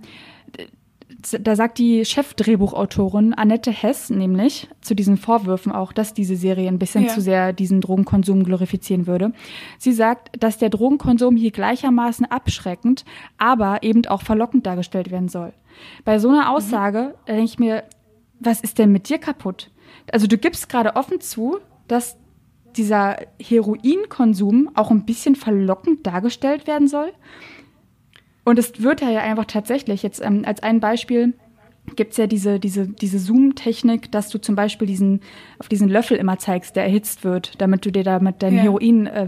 da 1.39 1.55
sagt 1.55 1.77
die 1.77 2.05
Chefdrehbuchautorin 2.05 3.33
Annette 3.33 3.71
Hess 3.71 4.09
nämlich 4.09 4.69
zu 4.81 4.95
diesen 4.95 5.17
Vorwürfen 5.17 5.71
auch, 5.71 5.91
dass 5.91 6.13
diese 6.13 6.35
Serie 6.35 6.67
ein 6.67 6.79
bisschen 6.79 7.05
ja. 7.05 7.13
zu 7.13 7.21
sehr 7.21 7.53
diesen 7.53 7.81
Drogenkonsum 7.81 8.43
glorifizieren 8.43 9.07
würde. 9.07 9.33
Sie 9.77 9.91
sagt, 9.91 10.41
dass 10.41 10.57
der 10.57 10.69
Drogenkonsum 10.69 11.35
hier 11.35 11.51
gleichermaßen 11.51 12.25
abschreckend, 12.25 13.05
aber 13.37 13.83
eben 13.83 14.05
auch 14.07 14.21
verlockend 14.21 14.65
dargestellt 14.65 15.11
werden 15.11 15.29
soll. 15.29 15.53
Bei 16.05 16.19
so 16.19 16.29
einer 16.29 16.43
mhm. 16.43 16.55
Aussage 16.55 17.15
mhm. 17.21 17.25
denke 17.27 17.43
ich 17.43 17.59
mir, 17.59 17.83
was 18.39 18.61
ist 18.61 18.79
denn 18.79 18.91
mit 18.91 19.09
dir 19.09 19.17
kaputt? 19.17 19.71
Also 20.11 20.27
du 20.27 20.37
gibst 20.37 20.69
gerade 20.69 20.95
offen 20.95 21.19
zu, 21.19 21.57
dass 21.87 22.17
dieser 22.77 23.17
Heroinkonsum 23.41 24.69
auch 24.75 24.91
ein 24.91 25.05
bisschen 25.05 25.35
verlockend 25.35 26.05
dargestellt 26.05 26.67
werden 26.67 26.87
soll. 26.87 27.11
Und 28.49 28.57
es 28.57 28.81
wird 28.81 29.01
ja 29.01 29.19
einfach 29.19 29.45
tatsächlich, 29.45 30.01
jetzt 30.01 30.25
ähm, 30.25 30.41
als 30.43 30.63
ein 30.63 30.79
Beispiel, 30.79 31.35
gibt 31.95 32.13
es 32.13 32.17
ja 32.17 32.25
diese, 32.25 32.59
diese, 32.59 32.87
diese 32.87 33.19
Zoom-Technik, 33.19 34.11
dass 34.11 34.29
du 34.29 34.39
zum 34.39 34.55
Beispiel 34.55 34.87
diesen, 34.87 35.21
auf 35.59 35.69
diesen 35.69 35.87
Löffel 35.87 36.17
immer 36.17 36.39
zeigst, 36.39 36.75
der 36.75 36.83
erhitzt 36.83 37.23
wird, 37.23 37.61
damit 37.61 37.85
du 37.85 37.91
dir 37.91 38.03
damit 38.03 38.41
dein 38.41 38.55
ja. 38.55 38.63
Heroin 38.63 39.05
äh, 39.05 39.27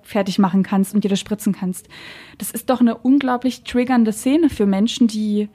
fertig 0.00 0.38
machen 0.38 0.62
kannst 0.62 0.94
und 0.94 1.04
dir 1.04 1.10
das 1.10 1.20
spritzen 1.20 1.52
kannst. 1.52 1.88
Das 2.38 2.50
ist 2.50 2.70
doch 2.70 2.80
eine 2.80 2.96
unglaublich 2.96 3.62
triggernde 3.62 4.12
Szene 4.12 4.48
für 4.48 4.64
Menschen, 4.64 5.06
die 5.06 5.50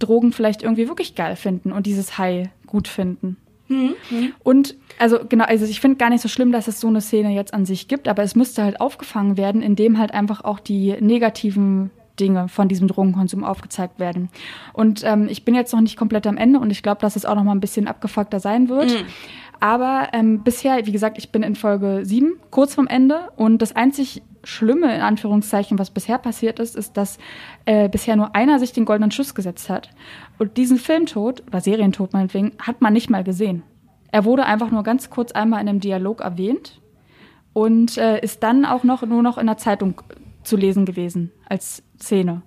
Drogen 0.00 0.32
vielleicht 0.32 0.64
irgendwie 0.64 0.88
wirklich 0.88 1.14
geil 1.14 1.36
finden 1.36 1.70
und 1.70 1.86
dieses 1.86 2.18
High 2.18 2.48
gut 2.66 2.88
finden. 2.88 3.36
Mhm. 3.68 3.94
Und 4.42 4.74
also 4.98 5.20
genau, 5.28 5.44
also 5.44 5.64
ich 5.64 5.80
finde 5.80 5.96
gar 5.96 6.10
nicht 6.10 6.22
so 6.22 6.28
schlimm, 6.28 6.50
dass 6.50 6.66
es 6.66 6.80
so 6.80 6.88
eine 6.88 7.00
Szene 7.00 7.32
jetzt 7.34 7.54
an 7.54 7.66
sich 7.66 7.86
gibt, 7.86 8.08
aber 8.08 8.24
es 8.24 8.34
müsste 8.34 8.64
halt 8.64 8.80
aufgefangen 8.80 9.36
werden, 9.36 9.62
indem 9.62 9.98
halt 9.98 10.12
einfach 10.12 10.42
auch 10.42 10.58
die 10.58 10.96
negativen 11.00 11.92
Dinge 12.18 12.48
von 12.48 12.68
diesem 12.68 12.88
Drogenkonsum 12.88 13.44
aufgezeigt 13.44 13.98
werden. 13.98 14.28
Und 14.72 15.02
ähm, 15.04 15.28
ich 15.28 15.44
bin 15.44 15.54
jetzt 15.54 15.72
noch 15.72 15.80
nicht 15.80 15.96
komplett 15.96 16.26
am 16.26 16.36
Ende 16.36 16.58
und 16.58 16.70
ich 16.70 16.82
glaube, 16.82 17.00
dass 17.00 17.16
es 17.16 17.24
auch 17.24 17.34
noch 17.34 17.44
mal 17.44 17.52
ein 17.52 17.60
bisschen 17.60 17.88
abgefuckter 17.88 18.40
sein 18.40 18.68
wird. 18.68 18.90
Mhm. 18.90 19.06
Aber 19.60 20.08
ähm, 20.12 20.42
bisher, 20.42 20.84
wie 20.86 20.92
gesagt, 20.92 21.18
ich 21.18 21.30
bin 21.32 21.42
in 21.42 21.54
Folge 21.54 22.00
7, 22.04 22.34
kurz 22.50 22.74
vorm 22.74 22.86
Ende. 22.86 23.30
Und 23.36 23.62
das 23.62 23.74
einzig 23.74 24.22
Schlimme, 24.44 24.94
in 24.94 25.00
Anführungszeichen, 25.00 25.78
was 25.78 25.90
bisher 25.90 26.18
passiert 26.18 26.60
ist, 26.60 26.76
ist, 26.76 26.96
dass 26.96 27.18
äh, 27.64 27.88
bisher 27.88 28.16
nur 28.16 28.36
einer 28.36 28.58
sich 28.58 28.72
den 28.72 28.84
goldenen 28.84 29.10
Schuss 29.10 29.34
gesetzt 29.34 29.70
hat. 29.70 29.90
Und 30.38 30.56
diesen 30.56 30.76
Filmtod, 30.76 31.42
oder 31.46 31.60
Serientod 31.60 32.12
meinetwegen, 32.12 32.52
hat 32.58 32.80
man 32.80 32.92
nicht 32.92 33.10
mal 33.10 33.24
gesehen. 33.24 33.62
Er 34.12 34.24
wurde 34.24 34.44
einfach 34.44 34.70
nur 34.70 34.82
ganz 34.82 35.10
kurz 35.10 35.32
einmal 35.32 35.60
in 35.60 35.68
einem 35.68 35.80
Dialog 35.80 36.20
erwähnt 36.20 36.80
und 37.52 37.98
äh, 37.98 38.20
ist 38.20 38.42
dann 38.42 38.64
auch 38.64 38.84
noch 38.84 39.02
nur 39.02 39.22
noch 39.22 39.38
in 39.38 39.46
der 39.46 39.56
Zeitung 39.56 40.00
zu 40.46 40.56
lesen 40.56 40.84
gewesen 40.84 41.32
als 41.48 41.82
Szene 42.00 42.42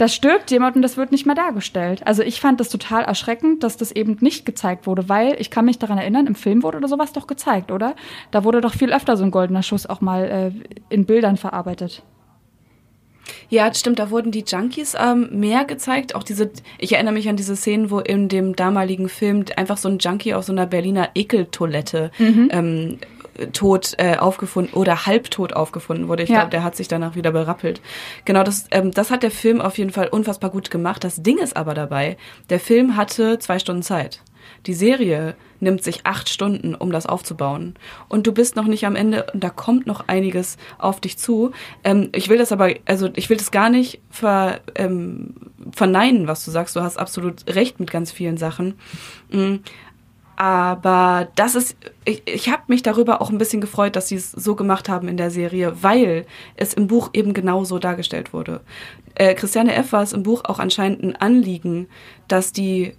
da 0.00 0.08
stirbt 0.08 0.50
jemand 0.50 0.76
und 0.76 0.82
das 0.82 0.96
wird 0.96 1.12
nicht 1.12 1.26
mehr 1.26 1.34
dargestellt. 1.34 2.06
Also 2.06 2.22
ich 2.22 2.40
fand 2.40 2.58
das 2.58 2.70
total 2.70 3.04
erschreckend, 3.04 3.62
dass 3.62 3.76
das 3.76 3.92
eben 3.92 4.16
nicht 4.20 4.46
gezeigt 4.46 4.86
wurde, 4.86 5.10
weil 5.10 5.36
ich 5.38 5.50
kann 5.50 5.66
mich 5.66 5.78
daran 5.78 5.98
erinnern, 5.98 6.26
im 6.26 6.34
Film 6.34 6.62
wurde 6.62 6.78
oder 6.78 6.88
sowas 6.88 7.12
doch 7.12 7.26
gezeigt, 7.26 7.70
oder? 7.70 7.94
Da 8.30 8.42
wurde 8.42 8.62
doch 8.62 8.72
viel 8.72 8.94
öfter 8.94 9.18
so 9.18 9.24
ein 9.24 9.30
goldener 9.30 9.62
Schuss 9.62 9.84
auch 9.84 10.00
mal 10.00 10.24
äh, 10.24 10.74
in 10.88 11.04
Bildern 11.04 11.36
verarbeitet. 11.36 12.02
Ja, 13.50 13.72
stimmt, 13.74 13.98
da 13.98 14.10
wurden 14.10 14.32
die 14.32 14.44
Junkies 14.46 14.96
ähm, 14.98 15.28
mehr 15.38 15.66
gezeigt. 15.66 16.14
Auch 16.14 16.22
diese, 16.22 16.50
ich 16.78 16.94
erinnere 16.94 17.12
mich 17.12 17.28
an 17.28 17.36
diese 17.36 17.54
Szenen, 17.54 17.90
wo 17.90 17.98
in 17.98 18.30
dem 18.30 18.56
damaligen 18.56 19.10
Film 19.10 19.44
einfach 19.56 19.76
so 19.76 19.90
ein 19.90 19.98
Junkie 19.98 20.32
auf 20.32 20.44
so 20.44 20.52
einer 20.52 20.66
Berliner 20.66 21.10
Ekeltoilette 21.14 22.10
mhm. 22.18 22.48
ähm, 22.50 22.98
tot 23.52 23.94
äh, 23.98 24.16
aufgefunden 24.16 24.74
oder 24.74 25.06
halbtot 25.06 25.52
aufgefunden 25.52 26.08
wurde. 26.08 26.22
Ich 26.22 26.28
ja. 26.28 26.36
glaube, 26.36 26.50
der 26.50 26.64
hat 26.64 26.76
sich 26.76 26.88
danach 26.88 27.14
wieder 27.14 27.32
berappelt. 27.32 27.80
Genau, 28.24 28.42
das, 28.42 28.66
ähm, 28.70 28.90
das 28.90 29.10
hat 29.10 29.22
der 29.22 29.30
Film 29.30 29.60
auf 29.60 29.78
jeden 29.78 29.90
Fall 29.90 30.08
unfassbar 30.08 30.50
gut 30.50 30.70
gemacht. 30.70 31.04
Das 31.04 31.22
Ding 31.22 31.38
ist 31.38 31.56
aber 31.56 31.74
dabei, 31.74 32.16
der 32.48 32.60
Film 32.60 32.96
hatte 32.96 33.38
zwei 33.38 33.58
Stunden 33.58 33.82
Zeit. 33.82 34.22
Die 34.66 34.74
Serie 34.74 35.36
nimmt 35.60 35.82
sich 35.82 36.06
acht 36.06 36.28
Stunden, 36.28 36.74
um 36.74 36.90
das 36.90 37.06
aufzubauen. 37.06 37.74
Und 38.08 38.26
du 38.26 38.32
bist 38.32 38.56
noch 38.56 38.66
nicht 38.66 38.86
am 38.86 38.96
Ende 38.96 39.26
und 39.32 39.44
da 39.44 39.50
kommt 39.50 39.86
noch 39.86 40.08
einiges 40.08 40.56
auf 40.78 41.00
dich 41.00 41.18
zu. 41.18 41.52
Ähm, 41.84 42.08
ich 42.12 42.28
will 42.28 42.38
das 42.38 42.52
aber, 42.52 42.74
also 42.86 43.08
ich 43.14 43.30
will 43.30 43.36
das 43.36 43.50
gar 43.50 43.70
nicht 43.70 44.00
ver, 44.10 44.60
ähm, 44.74 45.34
verneinen, 45.72 46.26
was 46.26 46.44
du 46.44 46.50
sagst. 46.50 46.76
Du 46.76 46.80
hast 46.80 46.98
absolut 46.98 47.46
recht 47.54 47.80
mit 47.80 47.90
ganz 47.90 48.10
vielen 48.10 48.36
Sachen. 48.36 48.74
Mhm. 49.30 49.60
Aber 50.40 51.28
das 51.34 51.54
ist, 51.54 51.76
ich, 52.06 52.22
ich 52.24 52.48
habe 52.48 52.62
mich 52.68 52.82
darüber 52.82 53.20
auch 53.20 53.28
ein 53.28 53.36
bisschen 53.36 53.60
gefreut, 53.60 53.94
dass 53.94 54.08
sie 54.08 54.14
es 54.14 54.32
so 54.32 54.54
gemacht 54.54 54.88
haben 54.88 55.06
in 55.06 55.18
der 55.18 55.30
Serie, 55.30 55.82
weil 55.82 56.24
es 56.56 56.72
im 56.72 56.86
Buch 56.86 57.10
eben 57.12 57.34
genau 57.34 57.64
so 57.64 57.78
dargestellt 57.78 58.32
wurde. 58.32 58.62
Äh, 59.16 59.34
Christiane 59.34 59.74
F. 59.74 59.92
war 59.92 60.02
es 60.02 60.14
im 60.14 60.22
Buch 60.22 60.46
auch 60.46 60.58
anscheinend 60.58 61.02
ein 61.02 61.14
Anliegen, 61.14 61.88
dass 62.26 62.54
die, 62.54 62.94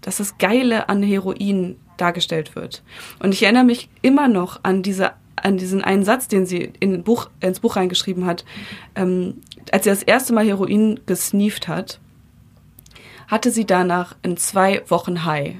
dass 0.00 0.16
das 0.16 0.38
Geile 0.38 0.88
an 0.88 1.02
Heroin 1.02 1.76
dargestellt 1.98 2.56
wird. 2.56 2.82
Und 3.18 3.34
ich 3.34 3.42
erinnere 3.42 3.64
mich 3.64 3.90
immer 4.00 4.26
noch 4.26 4.60
an 4.62 4.82
diese 4.82 5.12
an 5.36 5.58
diesen 5.58 5.84
einen 5.84 6.04
Satz, 6.04 6.26
den 6.26 6.46
sie 6.46 6.72
in 6.80 7.02
Buch, 7.04 7.28
ins 7.40 7.60
Buch 7.60 7.76
reingeschrieben 7.76 8.24
hat, 8.24 8.46
ähm, 8.94 9.42
als 9.72 9.84
sie 9.84 9.90
das 9.90 10.02
erste 10.02 10.32
Mal 10.32 10.46
Heroin 10.46 11.00
gesneeft 11.04 11.68
hat, 11.68 12.00
hatte 13.28 13.50
sie 13.50 13.66
danach 13.66 14.16
in 14.22 14.38
zwei 14.38 14.82
Wochen 14.88 15.26
High. 15.26 15.56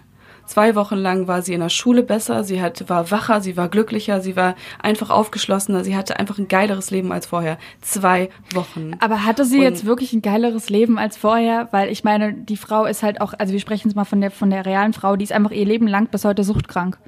Zwei 0.47 0.75
Wochen 0.75 0.97
lang 0.97 1.27
war 1.27 1.43
sie 1.43 1.55
in 1.55 1.61
der 1.61 1.69
Schule 1.69 2.03
besser, 2.03 2.45
sie 2.45 2.61
hat, 2.61 2.89
war 2.89 3.11
wacher, 3.11 3.41
sie 3.41 3.57
war 3.57 3.69
glücklicher, 3.69 4.21
sie 4.21 4.37
war 4.37 4.55
einfach 4.81 5.11
aufgeschlossener, 5.11 5.85
sie 5.85 5.97
hatte 5.97 6.19
einfach 6.19 6.39
ein 6.39 6.49
geileres 6.49 6.91
Leben 6.91 7.13
als 7.13 7.27
vorher. 7.27 7.59
Zwei 7.81 8.31
Wochen. 8.55 8.93
Aber 9.01 9.25
hatte 9.25 9.45
sie 9.45 9.59
Und 9.59 9.65
jetzt 9.65 9.87
wirklich 9.87 10.13
ein 10.13 10.23
geileres 10.23 10.71
Leben 10.71 10.99
als 10.99 11.17
vorher? 11.17 11.69
Weil 11.73 11.91
ich 11.91 12.05
meine, 12.05 12.33
die 12.33 12.57
Frau 12.57 12.87
ist 12.87 13.03
halt 13.03 13.21
auch, 13.21 13.35
also 13.39 13.53
wir 13.53 13.61
sprechen 13.61 13.89
jetzt 13.89 13.97
mal 13.97 14.05
von 14.05 14.21
der, 14.21 14.31
von 14.31 14.51
der 14.51 14.65
realen 14.65 14.93
Frau, 14.93 15.17
die 15.17 15.25
ist 15.25 15.33
einfach 15.33 15.51
ihr 15.51 15.67
Leben 15.67 15.87
lang 15.87 16.09
bis 16.09 16.25
heute 16.25 16.45
suchtkrank. 16.45 16.99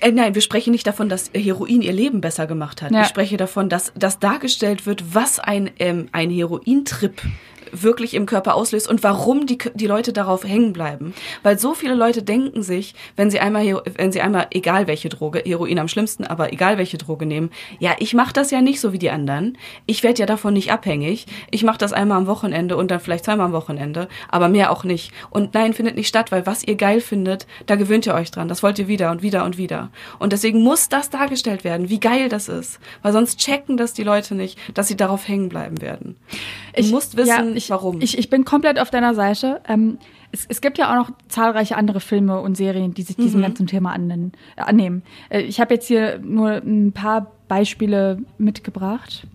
Äh, 0.00 0.12
nein, 0.12 0.34
wir 0.34 0.42
sprechen 0.42 0.72
nicht 0.72 0.86
davon, 0.86 1.08
dass 1.08 1.30
Heroin 1.34 1.82
ihr 1.82 1.92
Leben 1.92 2.20
besser 2.20 2.46
gemacht 2.46 2.82
hat. 2.82 2.92
Ja. 2.92 3.02
Ich 3.02 3.08
spreche 3.08 3.36
davon, 3.36 3.68
dass, 3.68 3.92
dass 3.94 4.18
dargestellt 4.18 4.86
wird, 4.86 5.14
was 5.14 5.40
ein, 5.40 5.70
ähm, 5.78 6.08
ein 6.12 6.30
Herointrip 6.30 7.22
wirklich 7.82 8.14
im 8.14 8.26
Körper 8.26 8.54
auslöst 8.54 8.88
und 8.88 9.02
warum 9.02 9.46
die, 9.46 9.58
die 9.74 9.86
Leute 9.86 10.12
darauf 10.12 10.44
hängen 10.44 10.72
bleiben. 10.72 11.14
Weil 11.42 11.58
so 11.58 11.74
viele 11.74 11.94
Leute 11.94 12.22
denken 12.22 12.62
sich, 12.62 12.94
wenn 13.16 13.30
sie 13.30 13.40
einmal, 13.40 13.82
wenn 13.96 14.12
sie 14.12 14.20
einmal, 14.20 14.46
egal 14.50 14.86
welche 14.86 15.08
Droge, 15.08 15.42
Heroin 15.44 15.78
am 15.78 15.88
schlimmsten, 15.88 16.24
aber 16.24 16.52
egal 16.52 16.78
welche 16.78 16.98
Droge 16.98 17.26
nehmen, 17.26 17.50
ja, 17.78 17.92
ich 17.98 18.14
mache 18.14 18.32
das 18.32 18.50
ja 18.50 18.60
nicht 18.60 18.80
so 18.80 18.92
wie 18.92 18.98
die 18.98 19.10
anderen. 19.10 19.58
Ich 19.86 20.02
werde 20.02 20.20
ja 20.20 20.26
davon 20.26 20.54
nicht 20.54 20.72
abhängig. 20.72 21.26
Ich 21.50 21.64
mache 21.64 21.78
das 21.78 21.92
einmal 21.92 22.18
am 22.18 22.26
Wochenende 22.26 22.76
und 22.76 22.90
dann 22.90 23.00
vielleicht 23.00 23.24
zweimal 23.24 23.46
am 23.46 23.52
Wochenende, 23.52 24.08
aber 24.28 24.48
mehr 24.48 24.70
auch 24.70 24.84
nicht. 24.84 25.12
Und 25.30 25.54
nein, 25.54 25.74
findet 25.74 25.96
nicht 25.96 26.08
statt, 26.08 26.32
weil 26.32 26.46
was 26.46 26.64
ihr 26.64 26.76
geil 26.76 27.00
findet, 27.00 27.46
da 27.66 27.76
gewöhnt 27.76 28.06
ihr 28.06 28.14
euch 28.14 28.30
dran. 28.30 28.48
Das 28.48 28.62
wollt 28.62 28.78
ihr 28.78 28.88
wieder 28.88 29.10
und 29.10 29.22
wieder 29.22 29.44
und 29.44 29.58
wieder. 29.58 29.90
Und 30.18 30.32
deswegen 30.32 30.62
muss 30.62 30.88
das 30.88 31.10
dargestellt 31.10 31.64
werden, 31.64 31.88
wie 31.88 32.00
geil 32.00 32.28
das 32.28 32.48
ist. 32.48 32.78
Weil 33.02 33.12
sonst 33.12 33.38
checken 33.38 33.76
das 33.76 33.92
die 33.92 34.02
Leute 34.02 34.34
nicht, 34.34 34.58
dass 34.74 34.88
sie 34.88 34.96
darauf 34.96 35.26
hängen 35.28 35.48
bleiben 35.48 35.80
werden. 35.80 36.16
Du 36.74 36.80
ich, 36.80 36.90
musst 36.90 37.16
wissen, 37.16 37.48
ja, 37.54 37.60
ich, 37.64 37.70
warum. 37.70 38.00
Ich, 38.00 38.18
ich 38.18 38.30
bin 38.30 38.44
komplett 38.44 38.78
auf 38.78 38.90
deiner 38.90 39.14
Seite. 39.14 39.60
Ähm, 39.68 39.98
es, 40.32 40.46
es 40.48 40.60
gibt 40.60 40.78
ja 40.78 40.90
auch 40.90 41.08
noch 41.08 41.16
zahlreiche 41.28 41.76
andere 41.76 42.00
Filme 42.00 42.40
und 42.40 42.56
Serien, 42.56 42.94
die 42.94 43.02
sich 43.02 43.16
diesem 43.16 43.40
mhm. 43.40 43.44
ganzen 43.44 43.66
Thema 43.66 43.92
annehmen. 43.92 44.32
Äh, 44.56 44.62
annehmen. 44.62 45.02
Äh, 45.28 45.42
ich 45.42 45.60
habe 45.60 45.74
jetzt 45.74 45.86
hier 45.86 46.18
nur 46.18 46.50
ein 46.50 46.92
paar 46.92 47.32
Beispiele 47.48 48.22
mitgebracht. 48.38 49.26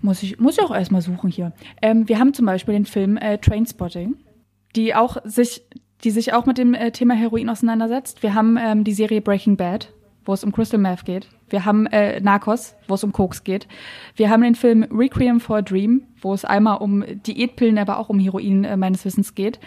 Muss 0.00 0.22
ich, 0.22 0.38
muss 0.38 0.58
ich 0.58 0.64
auch 0.64 0.74
erstmal 0.74 1.02
suchen 1.02 1.30
hier. 1.30 1.52
Ähm, 1.82 2.08
wir 2.08 2.18
haben 2.18 2.34
zum 2.34 2.46
Beispiel 2.46 2.74
den 2.74 2.86
Film 2.86 3.16
äh, 3.16 3.38
Trainspotting, 3.38 4.16
die 4.76 4.94
auch 4.94 5.16
sich, 5.24 5.62
die 6.04 6.10
sich 6.10 6.32
auch 6.32 6.46
mit 6.46 6.58
dem 6.58 6.74
äh, 6.74 6.92
Thema 6.92 7.14
Heroin 7.14 7.48
auseinandersetzt. 7.48 8.22
Wir 8.22 8.34
haben 8.34 8.56
ähm, 8.60 8.84
die 8.84 8.92
Serie 8.92 9.20
Breaking 9.20 9.56
Bad, 9.56 9.92
wo 10.28 10.34
es 10.34 10.44
um 10.44 10.52
Crystal 10.52 10.78
Meth 10.78 11.06
geht. 11.06 11.26
Wir 11.48 11.64
haben 11.64 11.86
äh, 11.86 12.20
Narcos, 12.20 12.74
wo 12.86 12.94
es 12.94 13.02
um 13.02 13.12
Koks 13.12 13.44
geht. 13.44 13.66
Wir 14.14 14.28
haben 14.28 14.42
den 14.42 14.54
Film 14.54 14.82
Requiem 14.92 15.40
for 15.40 15.56
a 15.56 15.62
Dream, 15.62 16.02
wo 16.20 16.34
es 16.34 16.44
einmal 16.44 16.76
um 16.76 17.02
Diätpillen, 17.26 17.78
aber 17.78 17.96
auch 17.96 18.10
um 18.10 18.18
Heroin 18.18 18.64
äh, 18.64 18.76
meines 18.76 19.06
Wissens 19.06 19.34
geht. 19.34 19.58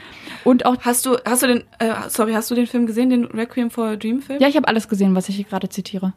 Und 0.44 0.68
auch 0.68 0.78
hast 0.82 1.08
du 1.08 1.18
hast 1.26 1.42
du 1.42 1.48
den 1.48 1.64
äh, 1.80 1.96
sorry 2.10 2.34
hast 2.34 2.52
du 2.52 2.56
den 2.56 2.68
Film 2.68 2.86
gesehen, 2.86 3.10
den 3.10 3.26
Requiem 3.26 3.72
for 3.72 3.88
a 3.88 3.96
Dream 3.96 4.22
Film? 4.22 4.40
Ja, 4.40 4.48
ich 4.48 4.56
habe 4.56 4.68
alles 4.68 4.88
gesehen, 4.88 5.16
was 5.16 5.30
ich 5.30 5.36
hier 5.36 5.46
gerade 5.46 5.68
zitiere. 5.68 6.14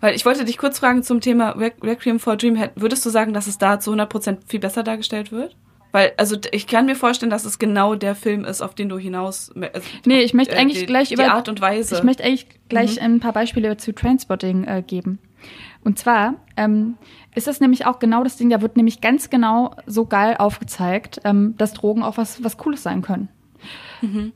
Weil 0.00 0.14
ich 0.14 0.24
wollte 0.24 0.46
dich 0.46 0.56
kurz 0.56 0.78
fragen 0.78 1.02
zum 1.02 1.20
Thema 1.20 1.50
Requiem 1.50 2.20
for 2.20 2.32
a 2.32 2.36
Dream. 2.36 2.56
Würdest 2.74 3.04
du 3.04 3.10
sagen, 3.10 3.34
dass 3.34 3.48
es 3.48 3.58
da 3.58 3.80
zu 3.80 3.92
100% 3.92 4.38
viel 4.46 4.60
besser 4.60 4.82
dargestellt 4.82 5.30
wird? 5.30 5.56
Weil, 5.92 6.12
also 6.16 6.36
ich 6.50 6.66
kann 6.66 6.86
mir 6.86 6.96
vorstellen, 6.96 7.30
dass 7.30 7.44
es 7.44 7.58
genau 7.58 7.94
der 7.94 8.14
Film 8.14 8.44
ist, 8.44 8.62
auf 8.62 8.74
den 8.74 8.88
du 8.88 8.98
hinaus. 8.98 9.52
Also, 9.54 9.88
nee, 10.06 10.22
ich 10.22 10.34
möchte 10.34 10.54
äh, 10.54 10.58
eigentlich 10.58 10.80
die, 10.80 10.86
gleich 10.86 11.12
über. 11.12 11.24
Die 11.24 11.28
Art 11.28 11.48
und 11.48 11.60
Weise. 11.60 11.94
Ich 11.96 12.02
möchte 12.02 12.24
eigentlich 12.24 12.46
gleich 12.68 12.96
mhm. 12.96 13.02
ein 13.02 13.20
paar 13.20 13.32
Beispiele 13.32 13.76
zu 13.76 13.92
Transporting 13.92 14.64
äh, 14.64 14.82
geben. 14.84 15.18
Und 15.84 15.98
zwar 15.98 16.34
ähm, 16.56 16.96
ist 17.34 17.46
das 17.46 17.60
nämlich 17.60 17.86
auch 17.86 17.98
genau 17.98 18.22
das 18.24 18.36
Ding, 18.36 18.50
da 18.50 18.62
wird 18.62 18.76
nämlich 18.76 19.00
ganz 19.00 19.30
genau 19.30 19.74
so 19.86 20.06
geil 20.06 20.36
aufgezeigt, 20.38 21.20
ähm, 21.24 21.54
dass 21.58 21.72
Drogen 21.74 22.02
auch 22.02 22.16
was, 22.16 22.42
was 22.44 22.56
Cooles 22.56 22.82
sein 22.82 23.02
können. 23.02 23.28
Mhm. 24.00 24.32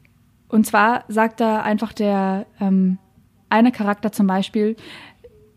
Und 0.49 0.67
zwar 0.67 1.05
sagt 1.09 1.41
da 1.41 1.63
einfach 1.63 1.93
der 1.93 2.47
ähm, 2.61 2.99
eine 3.49 3.73
Charakter 3.73 4.13
zum 4.13 4.27
Beispiel, 4.27 4.77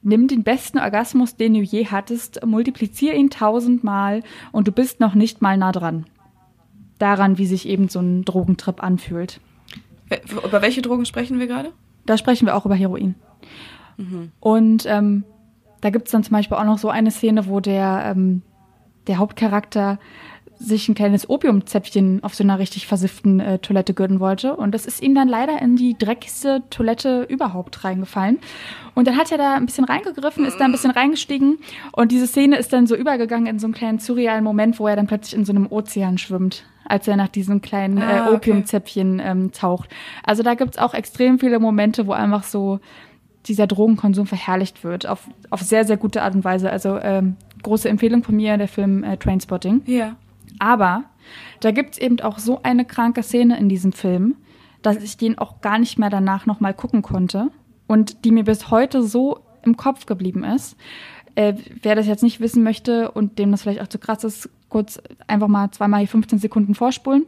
nimm 0.02 0.28
den 0.28 0.44
besten 0.44 0.80
Orgasmus, 0.80 1.36
den 1.36 1.54
du 1.54 1.62
je 1.62 1.88
hattest, 1.88 2.46
multiplizier 2.46 3.14
ihn 3.16 3.30
tausendmal 3.30 4.24
und 4.52 4.68
du 4.68 4.72
bist 4.72 5.00
noch 5.00 5.16
nicht 5.16 5.42
mal 5.42 5.58
nah 5.58 5.72
dran. 5.72 6.06
Daran, 6.98 7.38
wie 7.38 7.46
sich 7.46 7.68
eben 7.68 7.88
so 7.88 8.00
ein 8.00 8.26
Drogentrip 8.26 8.84
anfühlt. 8.84 9.40
Über 10.44 10.62
welche 10.62 10.82
Drogen 10.82 11.06
sprechen 11.06 11.40
wir 11.40 11.48
gerade? 11.48 11.72
Da 12.06 12.18
sprechen 12.18 12.46
wir 12.46 12.56
auch 12.56 12.66
über 12.66 12.76
Heroin. 12.76 13.16
Mhm. 13.98 14.32
Und 14.40 14.86
ähm, 14.86 15.24
da 15.82 15.90
gibt 15.90 16.08
es 16.08 16.12
dann 16.12 16.24
zum 16.24 16.34
Beispiel 16.34 16.58
auch 16.58 16.64
noch 16.64 16.78
so 16.78 16.90
eine 16.90 17.12
Szene, 17.12 17.48
wo 17.48 17.60
der, 17.60 18.04
ähm, 18.06 18.42
der 19.08 19.18
Hauptcharakter 19.18 20.00
sich 20.60 20.90
ein 20.90 20.96
kleines 20.96 21.30
Opiumzäpfchen 21.30 22.22
auf 22.22 22.36
so 22.36 22.44
einer 22.44 22.60
richtig 22.60 22.86
versifften 22.86 23.40
äh, 23.40 23.60
Toilette 23.60 23.94
gürten 23.94 24.20
wollte. 24.20 24.56
Und 24.56 24.76
das 24.76 24.86
ist 24.86 25.02
ihm 25.02 25.16
dann 25.16 25.30
leider 25.30 25.62
in 25.62 25.78
die 25.78 25.98
dreckigste 25.98 26.64
Toilette 26.70 27.24
überhaupt 27.24 27.84
reingefallen. 27.86 28.40
Und 28.94 29.08
dann 29.08 29.16
hat 29.16 29.32
er 29.32 29.38
da 29.38 29.56
ein 29.56 29.66
bisschen 29.66 29.86
reingegriffen, 29.86 30.46
ist 30.46 30.60
da 30.60 30.66
ein 30.66 30.74
bisschen 30.74 30.92
reingestiegen. 30.92 31.60
Und 31.94 32.12
diese 32.12 32.28
Szene 32.28 32.58
ist 32.58 32.74
dann 32.74 32.88
so 32.88 32.96
übergegangen 32.96 33.48
in 33.48 33.58
so 33.58 33.68
einen 33.68 33.74
kleinen 33.74 34.00
surrealen 34.00 34.44
Moment, 34.44 34.80
wo 34.80 34.88
er 34.88 34.98
dann 34.98 35.08
plötzlich 35.08 35.34
in 35.34 35.46
so 35.46 35.54
einem 35.54 35.66
Ozean 35.72 36.18
schwimmt, 36.18 36.66
als 36.84 37.08
er 37.08 37.16
nach 37.16 37.30
diesem 37.30 37.62
kleinen 37.62 37.98
äh, 37.98 38.02
ah, 38.02 38.26
okay. 38.26 38.36
Opiumzäpfchen 38.36 39.22
ähm, 39.24 39.52
taucht. 39.54 39.90
Also 40.26 40.44
da 40.44 40.56
gibt's 40.56 40.78
auch 40.78 40.94
extrem 40.94 41.40
viele 41.40 41.60
Momente, 41.60 42.06
wo 42.06 42.12
einfach 42.12 42.44
so 42.44 42.82
dieser 43.46 43.66
Drogenkonsum 43.66 44.28
verherrlicht 44.28 44.84
wird. 44.84 45.08
Auf, 45.08 45.30
auf 45.50 45.62
sehr, 45.62 45.86
sehr 45.86 45.96
gute 45.96 46.22
Art 46.22 46.36
und 46.36 46.44
Weise. 46.44 46.70
Also 46.70 47.00
ähm, 47.00 47.38
große 47.64 47.88
Empfehlung 47.88 48.24
von 48.24 48.36
mir, 48.36 48.58
der 48.58 48.68
Film 48.68 49.06
äh, 49.06 49.16
Trainspotting. 49.16 49.84
Ja. 49.86 50.18
Aber 50.60 51.06
da 51.62 51.72
gibt 51.72 51.94
es 51.94 51.98
eben 51.98 52.20
auch 52.22 52.40
so 52.40 52.62
eine 52.64 52.86
kranke 52.86 53.24
Szene 53.24 53.58
in 53.58 53.70
diesem 53.70 53.92
Film, 53.92 54.36
dass 54.82 54.98
ich 54.98 55.18
den 55.18 55.38
auch 55.38 55.62
gar 55.62 55.80
nicht 55.80 55.98
mehr 55.98 56.10
danach 56.10 56.46
nochmal 56.46 56.74
gucken 56.74 57.02
konnte 57.02 57.50
und 57.88 58.24
die 58.24 58.32
mir 58.32 58.44
bis 58.44 58.70
heute 58.70 59.02
so 59.04 59.40
im 59.64 59.78
Kopf 59.78 60.06
geblieben 60.06 60.44
ist. 60.44 60.78
Äh, 61.36 61.56
wer 61.82 61.96
das 61.96 62.08
jetzt 62.08 62.24
nicht 62.24 62.40
wissen 62.40 62.64
möchte 62.64 63.12
und 63.12 63.40
dem 63.40 63.52
das 63.52 63.64
vielleicht 63.64 63.82
auch 63.82 63.88
zu 63.88 64.00
krass 64.00 64.24
ist, 64.24 64.50
kurz 64.70 65.02
einfach 65.28 65.48
mal 65.48 65.72
zweimal 65.72 66.06
15 66.06 66.40
Sekunden 66.40 66.76
vorspulen. 66.76 67.26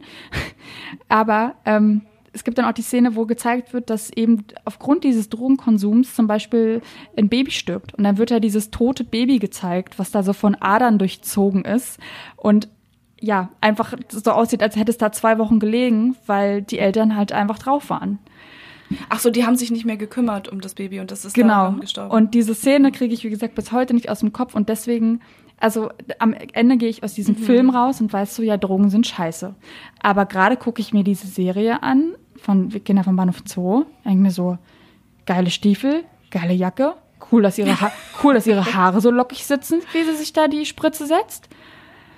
Aber 1.08 1.54
ähm, 1.64 2.02
es 2.32 2.44
gibt 2.44 2.58
dann 2.58 2.64
auch 2.64 2.72
die 2.72 2.82
Szene, 2.82 3.14
wo 3.14 3.26
gezeigt 3.26 3.72
wird, 3.72 3.90
dass 3.90 4.10
eben 4.10 4.44
aufgrund 4.64 5.04
dieses 5.04 5.28
Drogenkonsums 5.28 6.14
zum 6.14 6.26
Beispiel 6.26 6.80
ein 7.16 7.28
Baby 7.28 7.50
stirbt. 7.50 7.94
Und 7.94 8.04
dann 8.04 8.16
wird 8.16 8.30
ja 8.30 8.40
dieses 8.40 8.70
tote 8.70 9.04
Baby 9.04 9.38
gezeigt, 9.38 9.98
was 9.98 10.10
da 10.10 10.22
so 10.22 10.32
von 10.32 10.54
Adern 10.54 10.98
durchzogen 10.98 11.64
ist. 11.64 11.98
Und 12.36 12.68
ja, 13.22 13.50
einfach 13.60 13.94
so 14.08 14.32
aussieht, 14.32 14.62
als 14.62 14.76
hätte 14.76 14.90
es 14.90 14.98
da 14.98 15.12
zwei 15.12 15.38
Wochen 15.38 15.60
gelegen, 15.60 16.16
weil 16.26 16.60
die 16.60 16.78
Eltern 16.78 17.16
halt 17.16 17.32
einfach 17.32 17.58
drauf 17.58 17.88
waren. 17.88 18.18
Ach 19.08 19.20
so, 19.20 19.30
die 19.30 19.46
haben 19.46 19.56
sich 19.56 19.70
nicht 19.70 19.86
mehr 19.86 19.96
gekümmert 19.96 20.48
um 20.48 20.60
das 20.60 20.74
Baby 20.74 21.00
und 21.00 21.10
das 21.10 21.24
ist 21.24 21.34
genau. 21.34 21.72
gestorben. 21.72 22.10
Und 22.10 22.34
diese 22.34 22.54
Szene 22.54 22.92
kriege 22.92 23.14
ich, 23.14 23.24
wie 23.24 23.30
gesagt, 23.30 23.54
bis 23.54 23.72
heute 23.72 23.94
nicht 23.94 24.10
aus 24.10 24.20
dem 24.20 24.32
Kopf 24.32 24.54
und 24.54 24.68
deswegen, 24.68 25.20
also 25.58 25.90
am 26.18 26.34
Ende 26.34 26.76
gehe 26.76 26.88
ich 26.88 27.04
aus 27.04 27.14
diesem 27.14 27.36
mhm. 27.36 27.44
Film 27.44 27.70
raus 27.70 28.00
und 28.00 28.12
weiß 28.12 28.34
so, 28.34 28.42
ja, 28.42 28.56
Drogen 28.56 28.90
sind 28.90 29.06
scheiße. 29.06 29.54
Aber 30.02 30.26
gerade 30.26 30.56
gucke 30.56 30.82
ich 30.82 30.92
mir 30.92 31.04
diese 31.04 31.28
Serie 31.28 31.82
an 31.82 32.14
von 32.36 32.70
Kinder 32.84 33.04
vom 33.04 33.16
Bahnhof 33.16 33.42
Zoo, 33.46 33.84
denke 34.04 34.18
mir 34.18 34.32
so, 34.32 34.58
geile 35.26 35.50
Stiefel, 35.50 36.04
geile 36.30 36.54
Jacke, 36.54 36.94
cool, 37.30 37.42
dass 37.42 37.56
ihre, 37.56 37.80
ha 37.80 37.92
cool, 38.22 38.34
dass 38.34 38.48
ihre 38.48 38.74
Haare 38.74 39.00
so 39.00 39.10
lockig 39.10 39.46
sitzen, 39.46 39.80
wie 39.92 40.02
sie 40.02 40.16
sich 40.16 40.32
da 40.32 40.48
die 40.48 40.66
Spritze 40.66 41.06
setzt. 41.06 41.48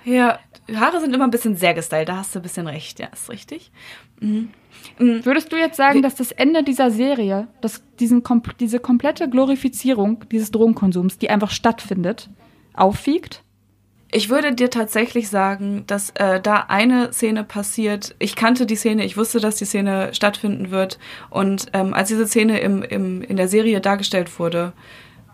Ja, 0.03 0.39
Haare 0.73 0.99
sind 0.99 1.13
immer 1.13 1.25
ein 1.25 1.31
bisschen 1.31 1.55
sehr 1.55 1.73
gestylt, 1.73 2.09
da 2.09 2.17
hast 2.17 2.33
du 2.33 2.39
ein 2.39 2.43
bisschen 2.43 2.67
recht, 2.67 2.99
ja, 2.99 3.07
ist 3.07 3.29
richtig. 3.29 3.71
Mhm. 4.19 4.49
Mhm. 4.97 5.25
Würdest 5.25 5.51
du 5.51 5.57
jetzt 5.57 5.77
sagen, 5.77 6.01
dass 6.01 6.15
das 6.15 6.31
Ende 6.31 6.63
dieser 6.63 6.91
Serie, 6.91 7.47
dass 7.61 7.83
diesen, 7.99 8.23
diese 8.59 8.79
komplette 8.79 9.29
Glorifizierung 9.29 10.23
dieses 10.31 10.51
Drogenkonsums, 10.51 11.17
die 11.17 11.29
einfach 11.29 11.51
stattfindet, 11.51 12.29
aufwiegt? 12.73 13.43
Ich 14.11 14.29
würde 14.29 14.53
dir 14.53 14.69
tatsächlich 14.69 15.29
sagen, 15.29 15.83
dass 15.87 16.11
äh, 16.11 16.39
da 16.39 16.65
eine 16.67 17.11
Szene 17.11 17.43
passiert. 17.43 18.15
Ich 18.19 18.35
kannte 18.35 18.65
die 18.65 18.75
Szene, 18.75 19.03
ich 19.03 19.17
wusste, 19.17 19.39
dass 19.39 19.57
die 19.57 19.65
Szene 19.65 20.13
stattfinden 20.13 20.71
wird. 20.71 20.99
Und 21.29 21.67
ähm, 21.73 21.93
als 21.93 22.09
diese 22.09 22.25
Szene 22.25 22.59
im, 22.59 22.81
im, 22.81 23.21
in 23.21 23.35
der 23.35 23.49
Serie 23.49 23.81
dargestellt 23.81 24.39
wurde, 24.39 24.73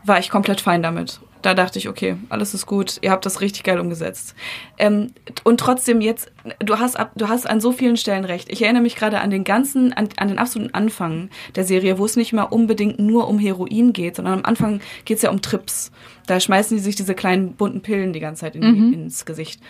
war 0.03 0.19
ich 0.19 0.29
komplett 0.29 0.61
fein 0.61 0.81
damit 0.81 1.21
da 1.41 1.53
dachte 1.53 1.79
ich, 1.79 1.89
okay, 1.89 2.17
alles 2.29 2.53
ist 2.53 2.65
gut, 2.65 2.99
ihr 3.01 3.11
habt 3.11 3.25
das 3.25 3.41
richtig 3.41 3.63
geil 3.63 3.79
umgesetzt. 3.79 4.35
Ähm, 4.77 5.11
und 5.43 5.59
trotzdem 5.59 6.01
jetzt, 6.01 6.31
du 6.59 6.79
hast, 6.79 6.97
du 7.15 7.27
hast 7.27 7.49
an 7.49 7.61
so 7.61 7.71
vielen 7.71 7.97
Stellen 7.97 8.25
recht. 8.25 8.51
Ich 8.51 8.61
erinnere 8.61 8.83
mich 8.83 8.95
gerade 8.95 9.19
an 9.19 9.29
den 9.29 9.43
ganzen, 9.43 9.93
an, 9.93 10.09
an 10.17 10.27
den 10.27 10.37
absoluten 10.37 10.73
Anfang 10.73 11.29
der 11.55 11.63
Serie, 11.63 11.97
wo 11.97 12.05
es 12.05 12.15
nicht 12.15 12.33
mal 12.33 12.43
unbedingt 12.43 12.99
nur 12.99 13.27
um 13.27 13.39
Heroin 13.39 13.93
geht, 13.93 14.15
sondern 14.15 14.39
am 14.39 14.45
Anfang 14.45 14.81
geht 15.05 15.17
es 15.17 15.23
ja 15.23 15.29
um 15.29 15.41
Trips. 15.41 15.91
Da 16.27 16.39
schmeißen 16.39 16.77
die 16.77 16.83
sich 16.83 16.95
diese 16.95 17.15
kleinen 17.15 17.53
bunten 17.53 17.81
Pillen 17.81 18.13
die 18.13 18.19
ganze 18.19 18.41
Zeit 18.41 18.55
in, 18.55 18.63
mhm. 18.63 18.93
ins 18.93 19.25
Gesicht. 19.25 19.61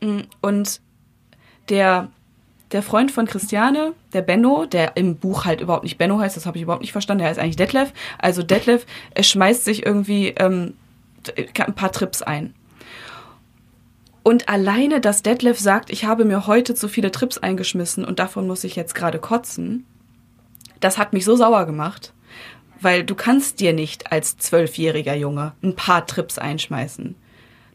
Mm, 0.00 0.20
und 0.40 0.80
der, 1.68 2.08
der 2.72 2.82
Freund 2.82 3.10
von 3.10 3.26
Christiane, 3.26 3.94
der 4.12 4.22
Benno, 4.22 4.66
der 4.66 4.96
im 4.96 5.16
Buch 5.16 5.44
halt 5.44 5.60
überhaupt 5.60 5.84
nicht 5.84 5.98
Benno 5.98 6.18
heißt, 6.18 6.36
das 6.36 6.46
habe 6.46 6.58
ich 6.58 6.62
überhaupt 6.62 6.82
nicht 6.82 6.92
verstanden, 6.92 7.20
der 7.20 7.28
heißt 7.30 7.40
eigentlich 7.40 7.56
Detlef. 7.56 7.92
Also 8.18 8.42
Detlef, 8.42 8.86
er 9.14 9.22
schmeißt 9.22 9.64
sich 9.64 9.86
irgendwie 9.86 10.28
ähm, 10.36 10.74
ein 11.36 11.74
paar 11.74 11.92
Trips 11.92 12.22
ein. 12.22 12.54
Und 14.22 14.48
alleine, 14.48 15.00
dass 15.00 15.22
Detlef 15.22 15.58
sagt, 15.58 15.90
ich 15.90 16.06
habe 16.06 16.24
mir 16.24 16.46
heute 16.46 16.74
zu 16.74 16.88
viele 16.88 17.10
Trips 17.10 17.38
eingeschmissen 17.38 18.04
und 18.04 18.18
davon 18.18 18.46
muss 18.46 18.64
ich 18.64 18.74
jetzt 18.74 18.94
gerade 18.94 19.18
kotzen, 19.18 19.84
das 20.80 20.96
hat 20.98 21.12
mich 21.12 21.24
so 21.24 21.36
sauer 21.36 21.66
gemacht. 21.66 22.12
Weil 22.80 23.04
du 23.04 23.14
kannst 23.14 23.60
dir 23.60 23.72
nicht 23.72 24.12
als 24.12 24.36
zwölfjähriger 24.36 25.14
Junge 25.14 25.52
ein 25.62 25.76
paar 25.76 26.06
Trips 26.06 26.38
einschmeißen. 26.38 27.14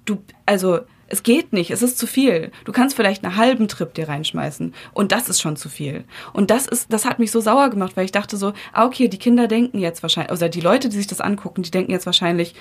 Du, 0.05 0.23
also, 0.45 0.81
es 1.09 1.23
geht 1.23 1.53
nicht, 1.53 1.71
es 1.71 1.81
ist 1.81 1.97
zu 1.97 2.07
viel. 2.07 2.51
Du 2.65 2.71
kannst 2.71 2.95
vielleicht 2.95 3.23
einen 3.23 3.35
halben 3.35 3.67
Trip 3.67 3.93
dir 3.93 4.07
reinschmeißen 4.07 4.73
und 4.93 5.11
das 5.11 5.29
ist 5.29 5.41
schon 5.41 5.55
zu 5.55 5.69
viel. 5.69 6.03
Und 6.33 6.51
das 6.51 6.67
ist, 6.67 6.91
das 6.93 7.05
hat 7.05 7.19
mich 7.19 7.31
so 7.31 7.41
sauer 7.41 7.69
gemacht, 7.69 7.93
weil 7.95 8.05
ich 8.05 8.11
dachte 8.11 8.37
so, 8.37 8.53
ah, 8.73 8.85
okay, 8.85 9.07
die 9.07 9.17
Kinder 9.17 9.47
denken 9.47 9.79
jetzt 9.79 10.03
wahrscheinlich, 10.03 10.31
oder 10.31 10.49
die 10.49 10.61
Leute, 10.61 10.89
die 10.89 10.97
sich 10.97 11.07
das 11.07 11.21
angucken, 11.21 11.63
die 11.63 11.71
denken 11.71 11.91
jetzt 11.91 12.05
wahrscheinlich, 12.05 12.55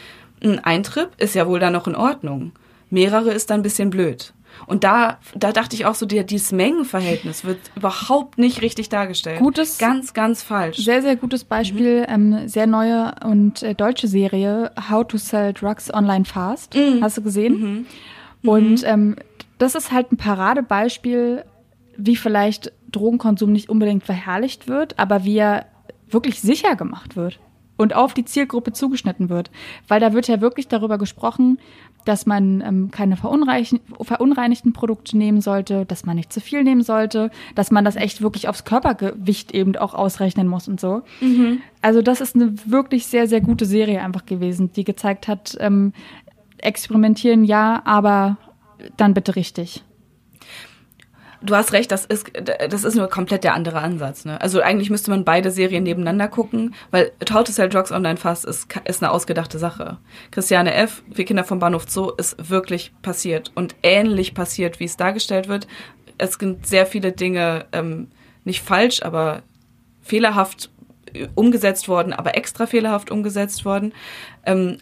ein 0.62 0.82
Trip 0.82 1.10
ist 1.18 1.34
ja 1.34 1.46
wohl 1.46 1.60
da 1.60 1.70
noch 1.70 1.86
in 1.86 1.96
Ordnung. 1.96 2.52
Mehrere 2.90 3.32
ist 3.32 3.50
dann 3.50 3.60
ein 3.60 3.64
bisschen 3.64 3.90
blöd. 3.90 4.32
Und 4.66 4.82
da, 4.84 5.18
da 5.34 5.52
dachte 5.52 5.76
ich 5.76 5.86
auch 5.86 5.94
so, 5.94 6.06
die, 6.06 6.24
dieses 6.24 6.52
Mengenverhältnis 6.52 7.44
wird 7.44 7.58
überhaupt 7.76 8.38
nicht 8.38 8.62
richtig 8.62 8.88
dargestellt. 8.88 9.38
Gutes, 9.38 9.78
ganz, 9.78 10.14
ganz 10.14 10.42
falsch. 10.42 10.78
Sehr, 10.78 11.02
sehr 11.02 11.16
gutes 11.16 11.44
Beispiel, 11.44 12.00
mhm. 12.00 12.34
ähm, 12.34 12.48
sehr 12.48 12.66
neue 12.66 13.14
und 13.24 13.62
äh, 13.62 13.74
deutsche 13.74 14.08
Serie, 14.08 14.72
How 14.90 15.06
to 15.06 15.18
Sell 15.18 15.52
Drugs 15.52 15.92
Online 15.92 16.24
Fast. 16.24 16.74
Mhm. 16.74 17.02
Hast 17.02 17.18
du 17.18 17.22
gesehen? 17.22 17.60
Mhm. 17.60 17.86
Mhm. 18.42 18.48
Und 18.48 18.84
ähm, 18.84 19.16
das 19.58 19.74
ist 19.74 19.92
halt 19.92 20.12
ein 20.12 20.16
Paradebeispiel, 20.16 21.44
wie 21.96 22.16
vielleicht 22.16 22.72
Drogenkonsum 22.92 23.52
nicht 23.52 23.68
unbedingt 23.68 24.04
verherrlicht 24.04 24.68
wird, 24.68 24.98
aber 24.98 25.24
wie 25.24 25.38
er 25.38 25.66
wirklich 26.08 26.40
sicher 26.40 26.76
gemacht 26.76 27.16
wird 27.16 27.38
und 27.78 27.94
auf 27.94 28.12
die 28.12 28.24
Zielgruppe 28.24 28.72
zugeschnitten 28.72 29.30
wird. 29.30 29.50
Weil 29.86 30.00
da 30.00 30.12
wird 30.12 30.28
ja 30.28 30.40
wirklich 30.42 30.68
darüber 30.68 30.98
gesprochen, 30.98 31.58
dass 32.04 32.26
man 32.26 32.60
ähm, 32.60 32.90
keine 32.90 33.16
verunreinigten 33.16 34.72
Produkte 34.72 35.16
nehmen 35.16 35.40
sollte, 35.40 35.86
dass 35.86 36.04
man 36.04 36.16
nicht 36.16 36.32
zu 36.32 36.40
viel 36.40 36.64
nehmen 36.64 36.82
sollte, 36.82 37.30
dass 37.54 37.70
man 37.70 37.84
das 37.84 37.96
echt 37.96 38.20
wirklich 38.20 38.48
aufs 38.48 38.64
Körpergewicht 38.64 39.52
eben 39.52 39.76
auch 39.76 39.94
ausrechnen 39.94 40.48
muss 40.48 40.68
und 40.68 40.80
so. 40.80 41.02
Mhm. 41.20 41.60
Also 41.80 42.02
das 42.02 42.20
ist 42.20 42.34
eine 42.34 42.54
wirklich 42.66 43.06
sehr, 43.06 43.28
sehr 43.28 43.40
gute 43.40 43.64
Serie 43.64 44.02
einfach 44.02 44.26
gewesen, 44.26 44.72
die 44.72 44.84
gezeigt 44.84 45.28
hat, 45.28 45.56
ähm, 45.60 45.92
experimentieren 46.58 47.44
ja, 47.44 47.82
aber 47.84 48.36
dann 48.96 49.14
bitte 49.14 49.36
richtig. 49.36 49.84
Du 51.40 51.54
hast 51.54 51.72
recht, 51.72 51.92
das 51.92 52.04
ist, 52.04 52.32
das 52.68 52.82
ist 52.82 52.96
nur 52.96 53.08
komplett 53.08 53.44
der 53.44 53.54
andere 53.54 53.78
Ansatz. 53.78 54.24
Ne? 54.24 54.40
Also 54.40 54.60
eigentlich 54.60 54.90
müsste 54.90 55.10
man 55.10 55.24
beide 55.24 55.52
Serien 55.52 55.84
nebeneinander 55.84 56.26
gucken, 56.26 56.74
weil 56.90 57.12
How 57.32 57.44
to 57.44 57.52
Sell 57.52 57.68
Drugs 57.68 57.92
Online 57.92 58.16
Fast 58.16 58.44
ist, 58.44 58.66
ist 58.84 59.02
eine 59.02 59.12
ausgedachte 59.12 59.58
Sache. 59.58 59.98
Christiane 60.32 60.74
F., 60.74 61.04
Wir 61.06 61.24
Kinder 61.24 61.44
vom 61.44 61.60
Bahnhof 61.60 61.88
Zoo, 61.88 62.10
ist 62.10 62.50
wirklich 62.50 62.92
passiert 63.02 63.52
und 63.54 63.76
ähnlich 63.84 64.34
passiert, 64.34 64.80
wie 64.80 64.84
es 64.84 64.96
dargestellt 64.96 65.46
wird. 65.48 65.68
Es 66.18 66.34
sind 66.34 66.66
sehr 66.66 66.86
viele 66.86 67.12
Dinge 67.12 67.66
ähm, 67.70 68.08
nicht 68.44 68.62
falsch, 68.62 69.02
aber 69.04 69.42
fehlerhaft 70.02 70.70
umgesetzt 71.36 71.88
worden, 71.88 72.12
aber 72.12 72.36
extra 72.36 72.66
fehlerhaft 72.66 73.12
umgesetzt 73.12 73.64
worden. 73.64 73.92
Ähm, 74.44 74.78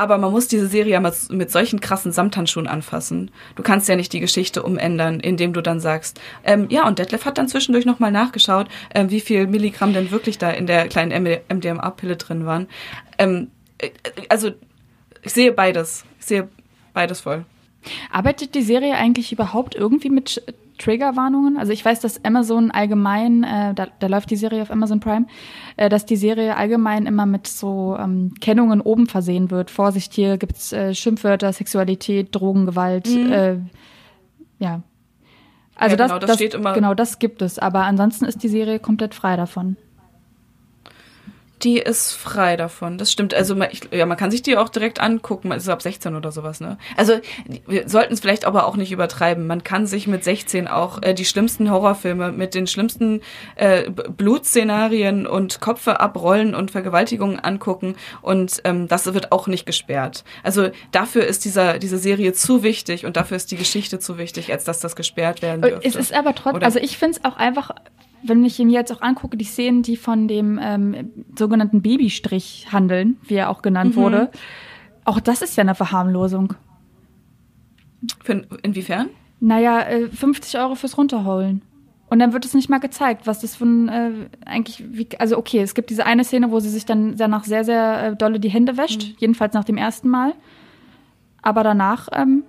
aber 0.00 0.16
man 0.16 0.32
muss 0.32 0.48
diese 0.48 0.66
Serie 0.66 0.94
ja 0.94 1.00
mit 1.00 1.50
solchen 1.50 1.78
krassen 1.80 2.10
Samthandschuhen 2.10 2.66
anfassen. 2.66 3.30
Du 3.54 3.62
kannst 3.62 3.86
ja 3.86 3.96
nicht 3.96 4.14
die 4.14 4.20
Geschichte 4.20 4.62
umändern, 4.62 5.20
indem 5.20 5.52
du 5.52 5.60
dann 5.60 5.78
sagst, 5.78 6.18
ähm, 6.42 6.68
ja, 6.70 6.88
und 6.88 6.98
Detlef 6.98 7.26
hat 7.26 7.36
dann 7.36 7.48
zwischendurch 7.48 7.84
nochmal 7.84 8.10
nachgeschaut, 8.10 8.68
ähm, 8.94 9.10
wie 9.10 9.20
viel 9.20 9.46
Milligramm 9.46 9.92
denn 9.92 10.10
wirklich 10.10 10.38
da 10.38 10.50
in 10.52 10.66
der 10.66 10.88
kleinen 10.88 11.38
MDMA-Pille 11.50 12.16
drin 12.16 12.46
waren. 12.46 12.66
Ähm, 13.18 13.50
äh, 13.76 13.90
also, 14.30 14.52
ich 15.20 15.34
sehe 15.34 15.52
beides. 15.52 16.06
Ich 16.18 16.24
sehe 16.24 16.48
beides 16.94 17.20
voll. 17.20 17.44
Arbeitet 18.10 18.54
die 18.54 18.62
Serie 18.62 18.94
eigentlich 18.94 19.32
überhaupt 19.32 19.74
irgendwie 19.74 20.08
mit 20.08 20.42
Triggerwarnungen. 20.80 21.56
Also 21.56 21.72
ich 21.72 21.84
weiß, 21.84 22.00
dass 22.00 22.24
Amazon 22.24 22.70
allgemein, 22.70 23.44
äh, 23.44 23.74
da, 23.74 23.86
da 23.98 24.06
läuft 24.06 24.30
die 24.30 24.36
Serie 24.36 24.62
auf 24.62 24.70
Amazon 24.70 25.00
Prime, 25.00 25.26
äh, 25.76 25.88
dass 25.88 26.06
die 26.06 26.16
Serie 26.16 26.56
allgemein 26.56 27.06
immer 27.06 27.26
mit 27.26 27.46
so 27.46 27.96
ähm, 27.98 28.34
Kennungen 28.40 28.80
oben 28.80 29.06
versehen 29.06 29.50
wird. 29.50 29.70
Vorsicht, 29.70 30.12
hier 30.14 30.38
gibt's 30.38 30.72
äh, 30.72 30.94
Schimpfwörter, 30.94 31.52
Sexualität, 31.52 32.28
Drogengewalt, 32.32 33.08
mhm. 33.08 33.32
äh, 33.32 33.56
ja. 34.58 34.82
Also 35.76 35.96
ja, 35.96 36.06
genau, 36.06 36.18
das, 36.18 36.28
das, 36.28 36.36
steht 36.36 36.54
immer. 36.54 36.74
Genau, 36.74 36.94
das 36.94 37.18
gibt 37.18 37.40
es. 37.40 37.58
Aber 37.58 37.84
ansonsten 37.84 38.26
ist 38.26 38.42
die 38.42 38.48
Serie 38.48 38.78
komplett 38.78 39.14
frei 39.14 39.36
davon. 39.36 39.76
Die 41.62 41.78
ist 41.78 42.14
frei 42.14 42.56
davon, 42.56 42.96
das 42.96 43.12
stimmt. 43.12 43.34
Also 43.34 43.54
man, 43.54 43.68
ich, 43.70 43.82
ja, 43.90 44.06
man 44.06 44.16
kann 44.16 44.30
sich 44.30 44.42
die 44.42 44.56
auch 44.56 44.70
direkt 44.70 45.00
angucken. 45.00 45.48
Man 45.48 45.58
ist 45.58 45.68
ab 45.68 45.82
16 45.82 46.14
oder 46.14 46.32
sowas, 46.32 46.60
ne? 46.60 46.78
Also 46.96 47.20
wir 47.66 47.88
sollten 47.88 48.14
es 48.14 48.20
vielleicht 48.20 48.46
aber 48.46 48.66
auch 48.66 48.76
nicht 48.76 48.92
übertreiben. 48.92 49.46
Man 49.46 49.62
kann 49.62 49.86
sich 49.86 50.06
mit 50.06 50.24
16 50.24 50.68
auch 50.68 51.02
äh, 51.02 51.12
die 51.12 51.24
schlimmsten 51.24 51.70
Horrorfilme 51.70 52.32
mit 52.32 52.54
den 52.54 52.66
schlimmsten 52.66 53.20
äh, 53.56 53.90
Blutszenarien 53.90 55.26
und 55.26 55.60
Kopfe 55.60 56.00
abrollen 56.00 56.54
und 56.54 56.70
Vergewaltigungen 56.70 57.38
angucken 57.38 57.96
und 58.22 58.60
ähm, 58.64 58.88
das 58.88 59.12
wird 59.12 59.32
auch 59.32 59.46
nicht 59.46 59.66
gesperrt. 59.66 60.24
Also 60.42 60.70
dafür 60.92 61.26
ist 61.26 61.44
dieser 61.44 61.78
diese 61.78 61.98
Serie 61.98 62.32
zu 62.32 62.62
wichtig 62.62 63.04
und 63.04 63.16
dafür 63.16 63.36
ist 63.36 63.50
die 63.50 63.56
Geschichte 63.56 63.98
zu 63.98 64.18
wichtig, 64.18 64.50
als 64.52 64.64
dass 64.64 64.80
das 64.80 64.96
gesperrt 64.96 65.42
werden 65.42 65.62
dürfte. 65.62 65.86
Es 65.86 65.96
ist 65.96 66.12
aber 66.12 66.34
trotzdem, 66.34 66.62
also 66.62 66.78
ich 66.78 66.96
finde 66.96 67.18
es 67.18 67.24
auch 67.24 67.36
einfach 67.36 67.70
wenn 68.22 68.44
ich 68.44 68.58
mir 68.58 68.72
jetzt 68.72 68.92
auch 68.92 69.00
angucke, 69.00 69.36
die 69.36 69.44
Szenen, 69.44 69.82
die 69.82 69.96
von 69.96 70.28
dem 70.28 70.58
ähm, 70.62 71.10
sogenannten 71.36 71.82
Babystrich 71.82 72.68
handeln, 72.70 73.16
wie 73.22 73.34
er 73.34 73.50
auch 73.50 73.62
genannt 73.62 73.96
mhm. 73.96 74.00
wurde, 74.00 74.30
auch 75.04 75.20
das 75.20 75.42
ist 75.42 75.56
ja 75.56 75.62
eine 75.62 75.74
Verharmlosung. 75.74 76.54
Für, 78.22 78.46
inwiefern? 78.62 79.08
Naja, 79.40 79.80
äh, 79.82 80.08
50 80.08 80.58
Euro 80.60 80.74
fürs 80.74 80.96
Runterholen. 80.98 81.62
Und 82.08 82.18
dann 82.18 82.32
wird 82.32 82.44
es 82.44 82.54
nicht 82.54 82.68
mal 82.68 82.78
gezeigt, 82.78 83.26
was 83.26 83.40
das 83.40 83.54
von 83.54 83.88
äh, 83.88 84.10
eigentlich, 84.44 84.82
wie, 84.90 85.08
also 85.18 85.38
okay, 85.38 85.60
es 85.60 85.74
gibt 85.74 85.90
diese 85.90 86.06
eine 86.06 86.24
Szene, 86.24 86.50
wo 86.50 86.58
sie 86.58 86.68
sich 86.68 86.84
dann 86.84 87.16
danach 87.16 87.44
sehr, 87.44 87.64
sehr 87.64 88.02
äh, 88.02 88.16
dolle 88.16 88.40
die 88.40 88.50
Hände 88.50 88.76
wäscht, 88.76 89.02
mhm. 89.02 89.14
jedenfalls 89.18 89.54
nach 89.54 89.64
dem 89.64 89.76
ersten 89.76 90.08
Mal. 90.08 90.34
Aber 91.40 91.62
danach 91.62 92.08
ähm, 92.12 92.42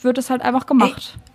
wird 0.00 0.18
es 0.18 0.30
halt 0.30 0.42
einfach 0.42 0.66
gemacht. 0.66 1.14
Ey 1.14 1.26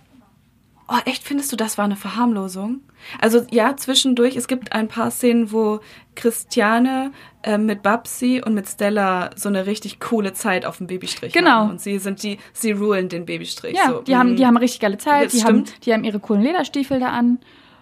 Oh, 0.88 0.98
echt 1.04 1.22
findest 1.22 1.52
du, 1.52 1.56
das 1.56 1.78
war 1.78 1.84
eine 1.84 1.96
Verharmlosung? 1.96 2.80
Also 3.20 3.42
ja, 3.50 3.76
zwischendurch, 3.76 4.36
es 4.36 4.48
gibt 4.48 4.72
ein 4.72 4.88
paar 4.88 5.10
Szenen, 5.10 5.52
wo 5.52 5.80
Christiane 6.14 7.12
äh, 7.42 7.58
mit 7.58 7.82
Babsi 7.82 8.42
und 8.44 8.54
mit 8.54 8.68
Stella 8.68 9.30
so 9.36 9.48
eine 9.48 9.66
richtig 9.66 10.00
coole 10.00 10.32
Zeit 10.32 10.66
auf 10.66 10.78
dem 10.78 10.86
Babystrich 10.86 11.32
genau. 11.32 11.50
haben. 11.50 11.70
Und 11.70 11.80
sie 11.80 11.98
sind 11.98 12.22
die, 12.22 12.38
sie 12.52 12.72
rulen 12.72 13.08
den 13.08 13.26
Babystrich. 13.26 13.76
Ja, 13.76 13.90
so. 13.90 14.00
die, 14.02 14.16
haben, 14.16 14.36
die 14.36 14.46
haben 14.46 14.56
richtig 14.56 14.80
geile 14.80 14.98
Zeit, 14.98 15.32
die 15.32 15.44
haben, 15.44 15.64
die 15.84 15.92
haben 15.92 16.04
ihre 16.04 16.20
coolen 16.20 16.42
Lederstiefel 16.42 17.00
da 17.00 17.08
an 17.08 17.38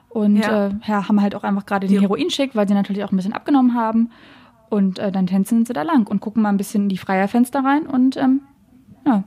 und 0.08 0.36
ja. 0.36 0.66
Äh, 0.66 0.70
ja, 0.86 1.08
haben 1.08 1.20
halt 1.20 1.34
auch 1.34 1.44
einfach 1.44 1.66
gerade 1.66 1.86
den 1.86 2.00
Heroin-Schick, 2.00 2.54
weil 2.54 2.68
sie 2.68 2.74
natürlich 2.74 3.04
auch 3.04 3.12
ein 3.12 3.16
bisschen 3.16 3.32
abgenommen 3.32 3.74
haben. 3.74 4.10
Und 4.68 5.00
äh, 5.00 5.10
dann 5.10 5.26
tänzen 5.26 5.66
sie 5.66 5.72
da 5.72 5.82
lang 5.82 6.06
und 6.06 6.20
gucken 6.20 6.42
mal 6.42 6.48
ein 6.50 6.56
bisschen 6.56 6.84
in 6.84 6.88
die 6.88 6.98
Freierfenster 6.98 7.64
rein 7.64 7.86
und 7.86 8.16
ähm, 8.16 8.42
ja 9.04 9.24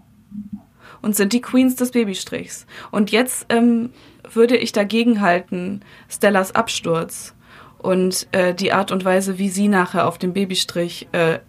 und 1.04 1.16
sind 1.16 1.34
die 1.34 1.42
Queens 1.42 1.76
des 1.76 1.92
Babystrichs. 1.92 2.66
Und 2.90 3.12
jetzt 3.12 3.46
ähm, 3.50 3.92
würde 4.32 4.58
ich 4.58 4.72
dagegen 4.72 5.22
halten 5.22 5.82
Stellas 6.10 6.56
Absturz 6.56 7.36
und 7.78 8.28
äh, 8.32 8.56
die 8.56 8.72
Art 8.72 8.92
und 8.92 9.06
Weise, 9.06 9.38
wie 9.38 9.50
sie 9.50 9.68
nachher 9.68 10.08
auf 10.08 10.18
dem 10.18 10.34
Babystrich 10.34 11.10
äh, 11.12 11.40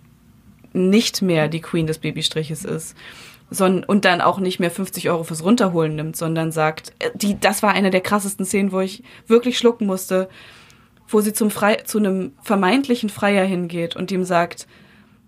nicht 0.73 1.23
mehr 1.23 1.49
die 1.49 1.61
Queen 1.61 1.87
des 1.87 1.99
Babystriches 1.99 2.65
ist. 2.65 2.97
Sondern, 3.51 3.85
und 3.85 4.05
dann 4.05 4.21
auch 4.21 4.41
nicht 4.41 4.59
mehr 4.59 4.71
50 4.71 5.09
Euro 5.11 5.23
fürs 5.23 5.45
Runterholen 5.45 5.95
nimmt, 5.95 6.17
sondern 6.17 6.51
sagt, 6.51 6.93
äh, 6.99 7.11
die, 7.15 7.39
das 7.39 7.63
war 7.63 7.73
eine 7.73 7.91
der 7.91 8.01
krassesten 8.01 8.45
Szenen, 8.45 8.73
wo 8.73 8.81
ich 8.81 9.05
wirklich 9.29 9.57
schlucken 9.57 9.87
musste, 9.87 10.29
wo 11.07 11.21
sie 11.21 11.33
zum 11.33 11.51
Frei, 11.51 11.77
zu 11.77 11.99
einem 11.99 12.33
vermeintlichen 12.43 13.09
Freier 13.09 13.45
hingeht 13.45 13.95
und 13.95 14.11
ihm 14.11 14.25
sagt, 14.25 14.67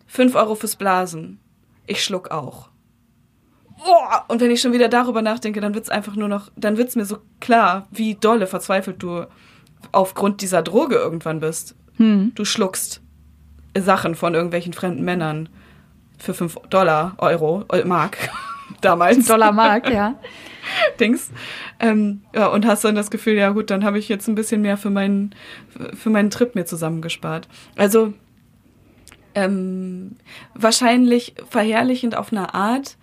5 0.08 0.34
Euro 0.34 0.56
fürs 0.56 0.74
Blasen. 0.74 1.38
Ich 1.86 2.02
schluck 2.02 2.32
auch 2.32 2.70
oh, 3.84 4.18
und 4.28 4.40
wenn 4.40 4.50
ich 4.50 4.60
schon 4.60 4.72
wieder 4.72 4.88
darüber 4.88 5.22
nachdenke, 5.22 5.60
dann 5.60 5.74
wird's 5.74 5.88
einfach 5.88 6.16
nur 6.16 6.28
noch, 6.28 6.50
dann 6.56 6.76
wird's 6.76 6.96
mir 6.96 7.04
so 7.04 7.18
klar, 7.40 7.86
wie 7.90 8.14
dolle 8.14 8.46
verzweifelt 8.46 9.02
du 9.02 9.26
aufgrund 9.92 10.40
dieser 10.40 10.62
Droge 10.62 10.96
irgendwann 10.96 11.40
bist. 11.40 11.74
Hm. 11.96 12.32
Du 12.34 12.44
schluckst 12.44 13.00
Sachen 13.76 14.14
von 14.14 14.34
irgendwelchen 14.34 14.72
fremden 14.72 15.04
Männern 15.04 15.48
für 16.18 16.34
5 16.34 16.56
Dollar, 16.70 17.14
Euro, 17.18 17.64
Mark, 17.84 18.16
damals. 18.80 19.26
Dollar 19.26 19.52
Mark, 19.52 19.90
ja. 19.90 20.14
Dings. 21.00 21.30
Ähm, 21.78 22.22
ja, 22.34 22.48
und 22.48 22.66
hast 22.66 22.84
dann 22.84 22.94
das 22.94 23.10
Gefühl, 23.10 23.34
ja 23.34 23.50
gut, 23.50 23.70
dann 23.70 23.84
habe 23.84 23.98
ich 23.98 24.08
jetzt 24.08 24.28
ein 24.28 24.34
bisschen 24.34 24.62
mehr 24.62 24.76
für 24.76 24.90
meinen, 24.90 25.34
für 25.94 26.10
meinen 26.10 26.30
Trip 26.30 26.54
mir 26.54 26.64
zusammengespart. 26.64 27.48
Also 27.76 28.14
ähm, 29.34 30.16
wahrscheinlich 30.54 31.34
verherrlichend 31.48 32.16
auf 32.16 32.32
eine 32.32 32.54
Art, 32.54 32.96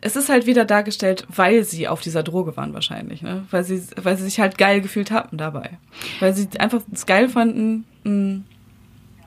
es 0.00 0.16
ist 0.16 0.28
halt 0.28 0.46
wieder 0.46 0.64
dargestellt, 0.64 1.26
weil 1.28 1.64
sie 1.64 1.88
auf 1.88 2.00
dieser 2.00 2.22
Droge 2.22 2.56
waren 2.56 2.72
wahrscheinlich, 2.72 3.22
ne? 3.22 3.44
Weil 3.50 3.64
sie, 3.64 3.82
weil 3.96 4.16
sie 4.16 4.24
sich 4.24 4.40
halt 4.40 4.56
geil 4.56 4.80
gefühlt 4.80 5.10
hatten 5.10 5.36
dabei. 5.36 5.78
Weil 6.20 6.34
sie 6.34 6.48
einfach 6.58 6.80
es 6.92 7.06
geil 7.06 7.28
fanden, 7.28 7.84
mh, 8.04 8.12
mm, 8.12 8.44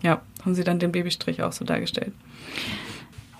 ja, 0.02 0.22
haben 0.44 0.56
sie 0.56 0.64
dann 0.64 0.80
den 0.80 0.92
Babystrich 0.92 1.44
auch 1.44 1.54
so 1.54 1.64
dargestellt. 1.64 2.14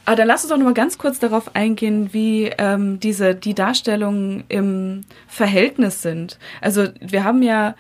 Aber 0.06 0.18
dann 0.18 0.28
lass 0.28 0.44
uns 0.44 0.50
doch 0.50 0.58
noch 0.58 0.66
mal 0.66 0.74
ganz 0.74 0.98
kurz 0.98 1.20
darauf 1.20 1.56
eingehen, 1.56 2.10
wie 2.12 2.52
ähm, 2.58 3.00
diese 3.00 3.36
die 3.36 3.54
Darstellungen 3.54 4.44
im 4.50 5.06
Verhältnis 5.28 6.02
sind. 6.02 6.40
Also 6.62 6.88
wir 7.00 7.24
haben 7.24 7.42
ja 7.42 7.76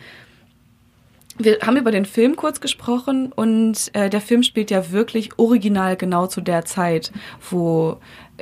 wir 1.37 1.59
haben 1.65 1.77
über 1.77 1.91
den 1.91 2.05
Film 2.05 2.35
kurz 2.35 2.61
gesprochen 2.61 3.31
und 3.31 3.89
äh, 3.93 4.09
der 4.09 4.21
Film 4.21 4.43
spielt 4.43 4.71
ja 4.71 4.91
wirklich 4.91 5.37
original 5.39 5.95
genau 5.95 6.27
zu 6.27 6.41
der 6.41 6.65
Zeit, 6.65 7.11
wo 7.49 7.97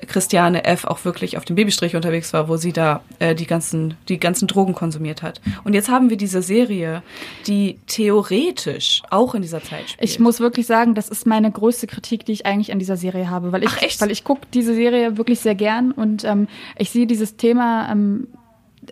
Christiane 0.07 0.63
F. 0.63 0.85
auch 0.85 1.03
wirklich 1.03 1.37
auf 1.37 1.45
dem 1.45 1.55
Babystrich 1.55 1.95
unterwegs 1.95 2.31
war, 2.33 2.47
wo 2.47 2.55
sie 2.57 2.71
da 2.71 3.01
äh, 3.19 3.35
die 3.35 3.45
ganzen 3.45 3.95
die 4.07 4.19
ganzen 4.19 4.47
Drogen 4.47 4.73
konsumiert 4.73 5.21
hat. 5.21 5.41
Und 5.63 5.73
jetzt 5.73 5.89
haben 5.89 6.09
wir 6.09 6.17
diese 6.17 6.41
Serie, 6.41 7.03
die 7.47 7.77
theoretisch 7.87 9.03
auch 9.09 9.35
in 9.35 9.41
dieser 9.41 9.61
Zeit 9.61 9.89
spielt. 9.89 10.09
Ich 10.09 10.19
muss 10.19 10.39
wirklich 10.39 10.65
sagen, 10.65 10.95
das 10.95 11.09
ist 11.09 11.27
meine 11.27 11.51
größte 11.51 11.87
Kritik, 11.87 12.25
die 12.25 12.31
ich 12.31 12.45
eigentlich 12.45 12.71
an 12.71 12.79
dieser 12.79 12.97
Serie 12.97 13.29
habe, 13.29 13.51
weil 13.51 13.63
ich 13.63 13.69
Ach, 13.69 14.01
weil 14.01 14.11
ich 14.11 14.23
gucke 14.23 14.41
diese 14.53 14.73
Serie 14.73 15.17
wirklich 15.17 15.39
sehr 15.39 15.55
gern 15.55 15.91
und 15.91 16.23
ähm, 16.23 16.47
ich 16.77 16.89
sehe 16.89 17.05
dieses 17.05 17.35
Thema 17.35 17.89
ähm, 17.91 18.27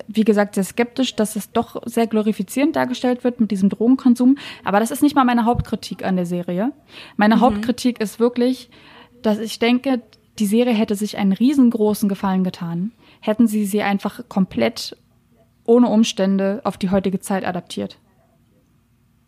wie 0.08 0.24
gesagt, 0.24 0.56
sehr 0.56 0.64
skeptisch, 0.64 1.16
dass 1.16 1.36
es 1.36 1.52
doch 1.52 1.82
sehr 1.86 2.08
glorifizierend 2.08 2.76
dargestellt 2.76 3.24
wird 3.24 3.40
mit 3.40 3.52
diesem 3.52 3.70
Drogenkonsum. 3.70 4.38
Aber 4.64 4.80
das 4.80 4.92
ist 4.92 5.02
nicht 5.02 5.16
mal 5.16 5.26
meine 5.26 5.46
Hauptkritik 5.46 6.04
an 6.04 6.16
der 6.16 6.26
Serie. 6.26 6.72
Meine 7.18 7.38
mhm. 7.38 7.42
Hauptkritik 7.42 8.00
ist 8.00 8.20
wirklich, 8.20 8.70
dass 9.22 9.40
ich 9.40 9.60
denke, 9.60 10.02
die 10.38 10.46
Serie 10.46 10.74
hätte 10.74 10.96
sich 10.96 11.18
einen 11.18 11.34
riesengroßen 11.34 12.08
Gefallen 12.08 12.44
getan, 12.44 12.92
hätten 13.20 13.48
sie 13.48 13.66
sie 13.66 13.82
einfach 13.82 14.22
komplett 14.30 14.96
ohne 15.66 15.88
Umstände 15.90 16.62
auf 16.64 16.78
die 16.78 16.90
heutige 16.90 17.20
Zeit 17.20 17.46
adaptiert. 17.46 18.00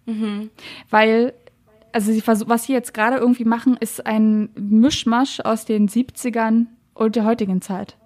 Mhm. 0.05 0.49
Weil, 0.89 1.33
also 1.91 2.11
sie 2.11 2.23
was 2.25 2.63
sie 2.63 2.73
jetzt 2.73 2.93
gerade 2.93 3.17
irgendwie 3.17 3.45
machen, 3.45 3.77
ist 3.79 4.05
ein 4.05 4.49
Mischmasch 4.55 5.39
aus 5.41 5.65
den 5.65 5.89
70ern 5.89 6.67
und 6.93 7.15
der 7.15 7.25
heutigen 7.25 7.61
Zeit. 7.61 7.97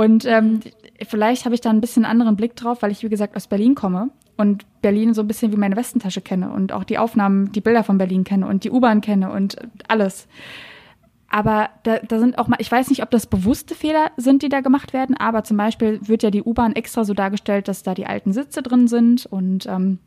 Und 0.00 0.24
ähm, 0.24 0.60
vielleicht 1.06 1.44
habe 1.44 1.54
ich 1.54 1.60
da 1.60 1.68
ein 1.68 1.82
bisschen 1.82 2.06
anderen 2.06 2.34
Blick 2.34 2.56
drauf, 2.56 2.80
weil 2.80 2.90
ich, 2.90 3.02
wie 3.02 3.10
gesagt, 3.10 3.36
aus 3.36 3.48
Berlin 3.48 3.74
komme 3.74 4.08
und 4.38 4.64
Berlin 4.80 5.12
so 5.12 5.20
ein 5.20 5.28
bisschen 5.28 5.52
wie 5.52 5.58
meine 5.58 5.76
Westentasche 5.76 6.22
kenne 6.22 6.50
und 6.52 6.72
auch 6.72 6.84
die 6.84 6.96
Aufnahmen, 6.96 7.52
die 7.52 7.60
Bilder 7.60 7.84
von 7.84 7.98
Berlin 7.98 8.24
kenne 8.24 8.46
und 8.46 8.64
die 8.64 8.70
U-Bahn 8.70 9.02
kenne 9.02 9.30
und 9.30 9.56
alles. 9.88 10.26
Aber 11.28 11.68
da, 11.82 11.98
da 11.98 12.18
sind 12.18 12.38
auch 12.38 12.48
mal, 12.48 12.56
ich 12.60 12.72
weiß 12.72 12.88
nicht, 12.88 13.02
ob 13.02 13.10
das 13.10 13.26
bewusste 13.26 13.74
Fehler 13.74 14.10
sind, 14.16 14.40
die 14.40 14.48
da 14.48 14.62
gemacht 14.62 14.94
werden, 14.94 15.18
aber 15.18 15.44
zum 15.44 15.58
Beispiel 15.58 16.00
wird 16.02 16.22
ja 16.22 16.30
die 16.30 16.44
U-Bahn 16.44 16.74
extra 16.74 17.04
so 17.04 17.12
dargestellt, 17.12 17.68
dass 17.68 17.82
da 17.82 17.92
die 17.92 18.06
alten 18.06 18.32
Sitze 18.32 18.62
drin 18.62 18.88
sind 18.88 19.26
und 19.26 19.66
ähm, 19.66 19.98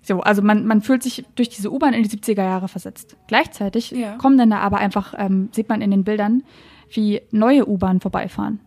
so, 0.00 0.20
also 0.20 0.40
man, 0.40 0.66
man 0.66 0.80
fühlt 0.80 1.02
sich 1.02 1.26
durch 1.34 1.50
diese 1.50 1.70
U-Bahn 1.70 1.92
in 1.92 2.04
die 2.04 2.08
70er 2.08 2.42
Jahre 2.42 2.68
versetzt. 2.68 3.18
Gleichzeitig 3.26 3.90
ja. 3.90 4.16
kommen 4.16 4.38
dann 4.38 4.48
da 4.48 4.60
aber 4.60 4.78
einfach, 4.78 5.12
ähm, 5.18 5.50
sieht 5.52 5.68
man 5.68 5.82
in 5.82 5.90
den 5.90 6.04
Bildern, 6.04 6.42
wie 6.90 7.20
neue 7.32 7.68
U-Bahnen 7.68 8.00
vorbeifahren. 8.00 8.60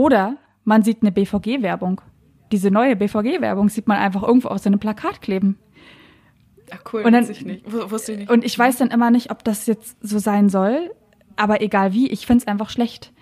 Oder 0.00 0.38
man 0.64 0.82
sieht 0.82 1.02
eine 1.02 1.12
BVG-Werbung. 1.12 2.00
Diese 2.52 2.70
neue 2.70 2.96
BVG-Werbung 2.96 3.68
sieht 3.68 3.86
man 3.86 3.98
einfach 3.98 4.22
irgendwo 4.22 4.48
auf 4.48 4.56
so 4.56 4.70
einem 4.70 4.78
Plakat 4.78 5.20
kleben. 5.20 5.58
Ach 6.70 6.80
cool, 6.90 7.02
und 7.02 7.12
dann, 7.12 7.30
ich 7.30 7.44
nicht. 7.44 7.70
Wusste 7.70 8.12
ich 8.12 8.18
nicht. 8.20 8.30
Und 8.30 8.42
ich 8.42 8.58
weiß 8.58 8.78
dann 8.78 8.88
immer 8.88 9.10
nicht, 9.10 9.30
ob 9.30 9.44
das 9.44 9.66
jetzt 9.66 9.98
so 10.00 10.18
sein 10.18 10.48
soll, 10.48 10.90
aber 11.36 11.60
egal 11.60 11.92
wie, 11.92 12.08
ich 12.08 12.24
finde 12.24 12.40
es 12.40 12.48
einfach 12.48 12.70
schlecht. 12.70 13.12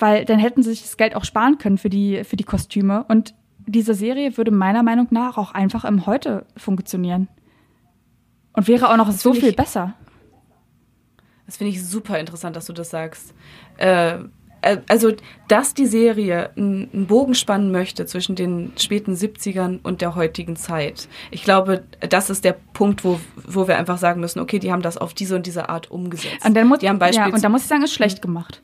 Weil 0.00 0.24
dann 0.24 0.40
hätten 0.40 0.64
sie 0.64 0.70
sich 0.70 0.82
das 0.82 0.96
Geld 0.96 1.14
auch 1.14 1.24
sparen 1.24 1.58
können 1.58 1.78
für 1.78 1.90
die, 1.90 2.24
für 2.24 2.34
die 2.34 2.42
Kostüme. 2.42 3.04
Und 3.04 3.36
diese 3.68 3.94
Serie 3.94 4.36
würde 4.36 4.50
meiner 4.50 4.82
Meinung 4.82 5.06
nach 5.10 5.38
auch 5.38 5.52
einfach 5.52 5.84
im 5.84 6.06
Heute 6.06 6.44
funktionieren. 6.56 7.28
Und 8.52 8.66
wäre 8.66 8.90
auch 8.90 8.96
noch 8.96 9.06
das 9.06 9.22
so 9.22 9.32
viel 9.32 9.50
ich, 9.50 9.56
besser. 9.56 9.94
Das 11.46 11.58
finde 11.58 11.70
ich 11.70 11.86
super 11.86 12.18
interessant, 12.18 12.56
dass 12.56 12.66
du 12.66 12.72
das 12.72 12.90
sagst. 12.90 13.32
Äh, 13.78 14.14
äh 14.14 14.24
also, 14.88 15.12
dass 15.48 15.74
die 15.74 15.86
Serie 15.86 16.50
einen 16.56 17.06
Bogen 17.06 17.34
spannen 17.34 17.70
möchte 17.72 18.06
zwischen 18.06 18.36
den 18.36 18.72
späten 18.76 19.14
70ern 19.14 19.80
und 19.82 20.00
der 20.00 20.14
heutigen 20.14 20.56
Zeit. 20.56 21.08
Ich 21.30 21.44
glaube, 21.44 21.84
das 22.08 22.30
ist 22.30 22.44
der 22.44 22.56
Punkt, 22.72 23.04
wo, 23.04 23.20
wo 23.46 23.68
wir 23.68 23.78
einfach 23.78 23.98
sagen 23.98 24.20
müssen, 24.20 24.40
okay, 24.40 24.58
die 24.58 24.72
haben 24.72 24.82
das 24.82 24.96
auf 24.98 25.14
diese 25.14 25.36
und 25.36 25.46
diese 25.46 25.68
Art 25.68 25.90
umgesetzt. 25.90 26.44
Und 26.44 26.54
dann 26.54 26.68
muss, 26.68 26.80
die 26.80 26.88
haben 26.88 27.00
ja, 27.12 27.26
und 27.26 27.42
da 27.42 27.48
muss 27.48 27.62
ich 27.62 27.68
sagen, 27.68 27.82
ist 27.82 27.94
schlecht 27.94 28.22
gemacht. 28.22 28.62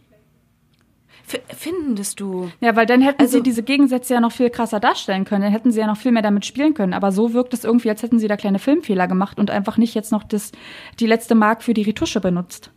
Findest 1.49 2.21
du? 2.21 2.51
Ja, 2.61 2.77
weil 2.77 2.87
dann 2.87 3.01
hätten 3.01 3.21
also, 3.21 3.39
sie 3.39 3.43
diese 3.43 3.65
Gegensätze 3.65 4.15
ja 4.15 4.21
noch 4.21 4.31
viel 4.31 4.49
krasser 4.49 4.79
darstellen 4.79 5.25
können. 5.25 5.43
Dann 5.43 5.51
hätten 5.51 5.73
sie 5.73 5.81
ja 5.81 5.89
noch 5.89 5.97
viel 5.97 6.13
mehr 6.13 6.23
damit 6.23 6.47
spielen 6.47 6.73
können. 6.75 6.95
Aber 6.95 7.11
so 7.11 7.33
wirkt 7.33 7.53
es 7.53 7.65
irgendwie, 7.65 7.91
als 7.91 8.03
hätten 8.05 8.21
sie 8.21 8.29
da 8.29 8.37
kleine 8.37 8.61
Filmfehler 8.61 9.09
gemacht 9.09 9.41
und 9.41 9.51
einfach 9.51 9.77
nicht 9.77 9.95
jetzt 9.95 10.13
noch 10.13 10.23
das, 10.23 10.53
die 11.01 11.07
letzte 11.07 11.35
Mark 11.35 11.65
für 11.65 11.75
die 11.75 11.83
Retusche 11.83 12.21
benutzt. 12.21 12.71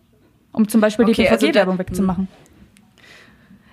Um 0.52 0.68
zum 0.68 0.82
Beispiel 0.82 1.06
okay, 1.06 1.30
die 1.30 1.48
PVG-Werbung 1.48 1.74
also 1.74 1.80
wegzumachen. 1.80 2.28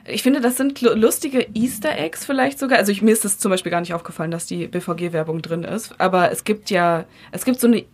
Ich 0.08 0.22
finde, 0.22 0.40
das 0.40 0.56
sind 0.56 0.80
lustige 0.80 1.46
Easter 1.54 1.98
Eggs 1.98 2.24
vielleicht 2.24 2.58
sogar. 2.58 2.78
Also 2.78 2.92
ich, 2.92 3.02
mir 3.02 3.12
ist 3.12 3.24
es 3.24 3.38
zum 3.38 3.50
Beispiel 3.50 3.70
gar 3.70 3.80
nicht 3.80 3.94
aufgefallen, 3.94 4.30
dass 4.30 4.46
die 4.46 4.66
BVG-Werbung 4.66 5.42
drin 5.42 5.64
ist. 5.64 5.98
Aber 5.98 6.30
es 6.30 6.44
gibt 6.44 6.70
ja, 6.70 7.04
es 7.32 7.44
gibt 7.44 7.60
so 7.60 7.66
eine 7.66 7.84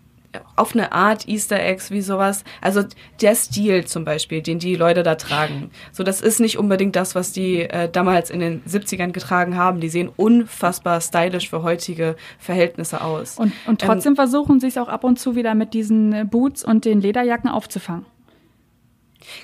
auf 0.56 0.74
eine 0.74 0.92
Art 0.92 1.28
Easter 1.28 1.60
Eggs 1.60 1.90
wie 1.90 2.00
sowas. 2.00 2.44
Also 2.60 2.84
der 3.20 3.34
Stil 3.34 3.84
zum 3.84 4.04
Beispiel, 4.04 4.42
den 4.42 4.58
die 4.58 4.76
Leute 4.76 5.02
da 5.02 5.14
tragen. 5.14 5.70
So, 5.92 6.02
das 6.02 6.20
ist 6.20 6.40
nicht 6.40 6.58
unbedingt 6.58 6.96
das, 6.96 7.14
was 7.14 7.32
die 7.32 7.60
äh, 7.60 7.88
damals 7.90 8.30
in 8.30 8.40
den 8.40 8.62
70ern 8.62 9.12
getragen 9.12 9.56
haben. 9.56 9.80
Die 9.80 9.88
sehen 9.88 10.10
unfassbar 10.14 11.00
stylisch 11.00 11.50
für 11.50 11.62
heutige 11.62 12.16
Verhältnisse 12.38 13.02
aus. 13.02 13.38
Und, 13.38 13.52
und 13.66 13.80
trotzdem 13.80 14.12
ähm, 14.12 14.16
versuchen 14.16 14.60
sie 14.60 14.68
es 14.68 14.78
auch 14.78 14.88
ab 14.88 15.04
und 15.04 15.18
zu 15.18 15.36
wieder 15.36 15.54
mit 15.54 15.74
diesen 15.74 16.28
Boots 16.28 16.64
und 16.64 16.84
den 16.84 17.00
Lederjacken 17.00 17.50
aufzufangen 17.50 18.06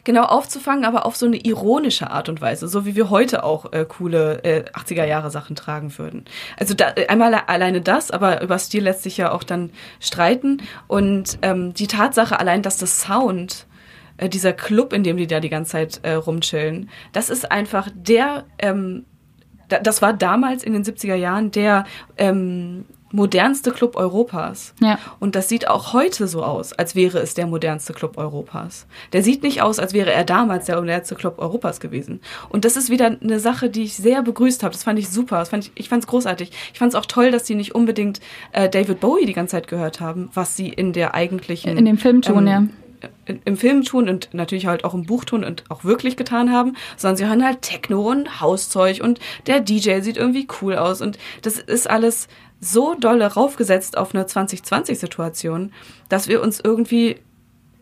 genau 0.04 0.24
aufzufangen, 0.24 0.84
aber 0.84 1.06
auf 1.06 1.16
so 1.16 1.26
eine 1.26 1.36
ironische 1.36 2.10
Art 2.10 2.28
und 2.28 2.40
Weise, 2.40 2.68
so 2.68 2.84
wie 2.84 2.96
wir 2.96 3.10
heute 3.10 3.44
auch 3.44 3.72
äh, 3.72 3.84
coole 3.88 4.42
äh, 4.44 4.64
80er 4.72 5.04
Jahre 5.04 5.30
Sachen 5.30 5.56
tragen 5.56 5.96
würden. 5.98 6.24
Also 6.58 6.74
da, 6.74 6.92
äh, 6.96 7.06
einmal 7.08 7.34
alleine 7.34 7.80
das, 7.80 8.10
aber 8.10 8.42
über 8.42 8.58
Stil 8.58 8.84
lässt 8.84 9.02
sich 9.02 9.16
ja 9.16 9.32
auch 9.32 9.42
dann 9.42 9.70
streiten 10.00 10.62
und 10.86 11.38
ähm, 11.42 11.74
die 11.74 11.86
Tatsache 11.86 12.38
allein, 12.38 12.62
dass 12.62 12.76
das 12.76 13.00
Sound 13.02 13.66
äh, 14.16 14.28
dieser 14.28 14.52
Club, 14.52 14.92
in 14.92 15.02
dem 15.02 15.16
die 15.16 15.26
da 15.26 15.40
die 15.40 15.48
ganze 15.48 15.72
Zeit 15.72 16.00
äh, 16.02 16.12
rumchillen, 16.12 16.90
das 17.12 17.30
ist 17.30 17.50
einfach 17.50 17.88
der 17.94 18.44
ähm, 18.58 19.04
das 19.68 20.00
war 20.00 20.14
damals 20.14 20.64
in 20.64 20.72
den 20.72 20.82
70er 20.82 21.14
Jahren 21.14 21.50
der 21.50 21.84
ähm, 22.16 22.86
modernste 23.10 23.72
Club 23.72 23.96
Europas. 23.96 24.74
Ja. 24.80 24.98
Und 25.18 25.34
das 25.34 25.48
sieht 25.48 25.68
auch 25.68 25.92
heute 25.92 26.28
so 26.28 26.42
aus, 26.42 26.72
als 26.72 26.94
wäre 26.94 27.18
es 27.18 27.34
der 27.34 27.46
modernste 27.46 27.92
Club 27.92 28.18
Europas. 28.18 28.86
Der 29.12 29.22
sieht 29.22 29.42
nicht 29.42 29.62
aus, 29.62 29.78
als 29.78 29.92
wäre 29.92 30.12
er 30.12 30.24
damals 30.24 30.66
der 30.66 30.76
modernste 30.76 31.14
Club 31.14 31.38
Europas 31.38 31.80
gewesen. 31.80 32.20
Und 32.48 32.64
das 32.64 32.76
ist 32.76 32.90
wieder 32.90 33.16
eine 33.20 33.40
Sache, 33.40 33.70
die 33.70 33.84
ich 33.84 33.96
sehr 33.96 34.22
begrüßt 34.22 34.62
habe. 34.62 34.72
Das 34.72 34.84
fand 34.84 34.98
ich 34.98 35.08
super. 35.08 35.38
Das 35.38 35.50
fand 35.50 35.64
ich, 35.64 35.72
ich 35.74 35.88
fand 35.88 36.04
es 36.04 36.06
großartig. 36.06 36.50
Ich 36.72 36.78
fand 36.78 36.92
es 36.92 36.98
auch 36.98 37.06
toll, 37.06 37.30
dass 37.30 37.44
die 37.44 37.54
nicht 37.54 37.74
unbedingt 37.74 38.20
äh, 38.52 38.68
David 38.68 39.00
Bowie 39.00 39.26
die 39.26 39.32
ganze 39.32 39.52
Zeit 39.52 39.68
gehört 39.68 40.00
haben, 40.00 40.30
was 40.34 40.56
sie 40.56 40.68
in 40.68 40.92
der 40.92 41.14
eigentlichen 41.14 41.76
in 41.76 41.84
dem 41.84 41.98
Film 41.98 42.22
tun, 42.22 42.46
ähm, 42.46 42.46
ja 42.46 42.62
im 43.44 43.56
Film 43.56 43.84
tun 43.84 44.08
und 44.08 44.30
natürlich 44.32 44.66
halt 44.66 44.84
auch 44.84 44.94
im 44.94 45.04
Buch 45.04 45.24
tun 45.24 45.44
und 45.44 45.64
auch 45.68 45.84
wirklich 45.84 46.16
getan 46.16 46.52
haben, 46.52 46.76
sondern 46.96 47.16
sie 47.16 47.26
hören 47.26 47.44
halt 47.44 47.62
Techno 47.62 48.10
und 48.10 48.40
Hauszeug 48.40 49.00
und 49.02 49.20
der 49.46 49.60
DJ 49.60 50.00
sieht 50.00 50.16
irgendwie 50.16 50.48
cool 50.60 50.76
aus 50.76 51.00
und 51.00 51.18
das 51.42 51.58
ist 51.58 51.88
alles 51.88 52.28
so 52.60 52.94
dolle 52.94 53.26
raufgesetzt 53.26 53.96
auf 53.96 54.14
eine 54.14 54.24
2020-Situation, 54.24 55.72
dass 56.08 56.28
wir 56.28 56.42
uns 56.42 56.60
irgendwie 56.60 57.20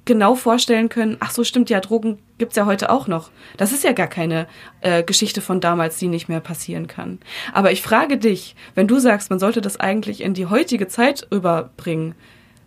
genau 0.06 0.34
vorstellen 0.36 0.88
können, 0.88 1.16
ach 1.20 1.32
so 1.32 1.44
stimmt, 1.44 1.68
ja, 1.68 1.80
Drogen 1.80 2.18
gibt's 2.38 2.56
ja 2.56 2.64
heute 2.64 2.90
auch 2.90 3.08
noch. 3.08 3.30
Das 3.56 3.72
ist 3.72 3.84
ja 3.84 3.92
gar 3.92 4.06
keine 4.06 4.46
äh, 4.80 5.02
Geschichte 5.02 5.40
von 5.40 5.60
damals, 5.60 5.98
die 5.98 6.08
nicht 6.08 6.28
mehr 6.28 6.40
passieren 6.40 6.86
kann. 6.86 7.18
Aber 7.52 7.72
ich 7.72 7.82
frage 7.82 8.16
dich, 8.16 8.54
wenn 8.74 8.86
du 8.86 8.98
sagst, 8.98 9.30
man 9.30 9.38
sollte 9.38 9.60
das 9.60 9.78
eigentlich 9.78 10.22
in 10.22 10.32
die 10.32 10.46
heutige 10.46 10.88
Zeit 10.88 11.26
überbringen, 11.30 12.14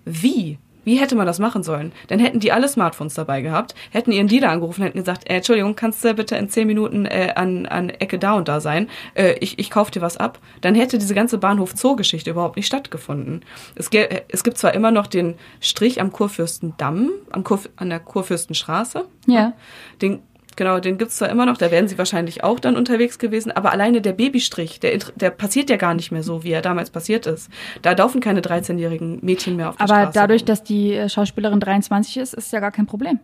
wie? 0.05 0.59
Wie 0.89 0.99
hätte 0.99 1.15
man 1.15 1.27
das 1.27 1.37
machen 1.37 1.61
sollen? 1.61 1.91
Dann 2.07 2.17
hätten 2.17 2.39
die 2.39 2.51
alle 2.51 2.67
Smartphones 2.67 3.13
dabei 3.13 3.41
gehabt, 3.43 3.75
hätten 3.91 4.11
ihren 4.11 4.27
Dealer 4.27 4.49
angerufen, 4.49 4.81
hätten 4.81 4.97
gesagt, 4.97 5.29
äh, 5.29 5.35
Entschuldigung, 5.35 5.75
kannst 5.75 6.03
du 6.03 6.15
bitte 6.15 6.35
in 6.35 6.49
zehn 6.49 6.65
Minuten 6.65 7.05
äh, 7.05 7.33
an, 7.35 7.67
an 7.67 7.91
Ecke 7.91 8.17
da 8.17 8.33
und 8.33 8.47
da 8.47 8.59
sein? 8.59 8.89
Äh, 9.13 9.33
ich, 9.39 9.59
ich 9.59 9.69
kauf 9.69 9.91
dir 9.91 10.01
was 10.01 10.17
ab. 10.17 10.39
Dann 10.61 10.73
hätte 10.73 10.97
diese 10.97 11.13
ganze 11.13 11.37
Bahnhof-Zoo-Geschichte 11.37 12.31
überhaupt 12.31 12.55
nicht 12.55 12.65
stattgefunden. 12.65 13.45
Es, 13.75 13.91
es 14.29 14.43
gibt 14.43 14.57
zwar 14.57 14.73
immer 14.73 14.89
noch 14.89 15.05
den 15.05 15.35
Strich 15.59 16.01
am 16.01 16.11
Kurfürstendamm, 16.11 17.11
am 17.29 17.43
Kurf 17.43 17.69
an 17.75 17.89
der 17.89 17.99
Kurfürstenstraße. 17.99 19.05
Ja. 19.27 19.53
Den 20.01 20.23
Genau, 20.59 20.77
den 20.81 20.97
gibt's 20.97 21.15
zwar 21.15 21.29
immer 21.29 21.45
noch, 21.45 21.55
da 21.55 21.71
wären 21.71 21.87
sie 21.87 21.97
wahrscheinlich 21.97 22.43
auch 22.43 22.59
dann 22.59 22.75
unterwegs 22.75 23.17
gewesen, 23.17 23.49
aber 23.49 23.71
alleine 23.71 24.01
der 24.01 24.11
Babystrich, 24.11 24.81
der, 24.81 24.99
der 25.15 25.29
passiert 25.29 25.69
ja 25.69 25.77
gar 25.77 25.93
nicht 25.93 26.11
mehr 26.11 26.21
so, 26.21 26.43
wie 26.43 26.51
er 26.51 26.61
damals 26.61 26.89
passiert 26.89 27.27
ist. 27.27 27.49
Da 27.81 27.93
laufen 27.93 28.19
keine 28.19 28.41
13-jährigen 28.41 29.19
Mädchen 29.21 29.55
mehr 29.55 29.69
auf 29.69 29.77
der 29.77 29.85
aber 29.85 29.93
Straße. 29.93 30.07
Aber 30.07 30.13
dadurch, 30.13 30.41
rum. 30.41 30.47
dass 30.47 30.61
die 30.61 30.95
äh, 30.95 31.07
Schauspielerin 31.07 31.61
23 31.61 32.17
ist, 32.17 32.33
ist 32.33 32.51
ja 32.51 32.59
gar 32.59 32.73
kein 32.73 32.87
Problem. 32.87 33.21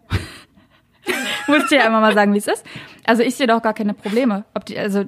Musst 1.48 1.70
du 1.70 1.76
ja 1.76 1.86
immer 1.86 2.00
mal 2.00 2.14
sagen, 2.14 2.34
wie 2.34 2.38
es 2.38 2.48
ist. 2.48 2.66
Also 3.04 3.22
ich 3.22 3.36
sehe 3.36 3.48
doch 3.48 3.62
gar 3.62 3.74
keine 3.74 3.94
Probleme. 3.94 4.46
Ob 4.54 4.66
die, 4.66 4.80
also 4.80 5.04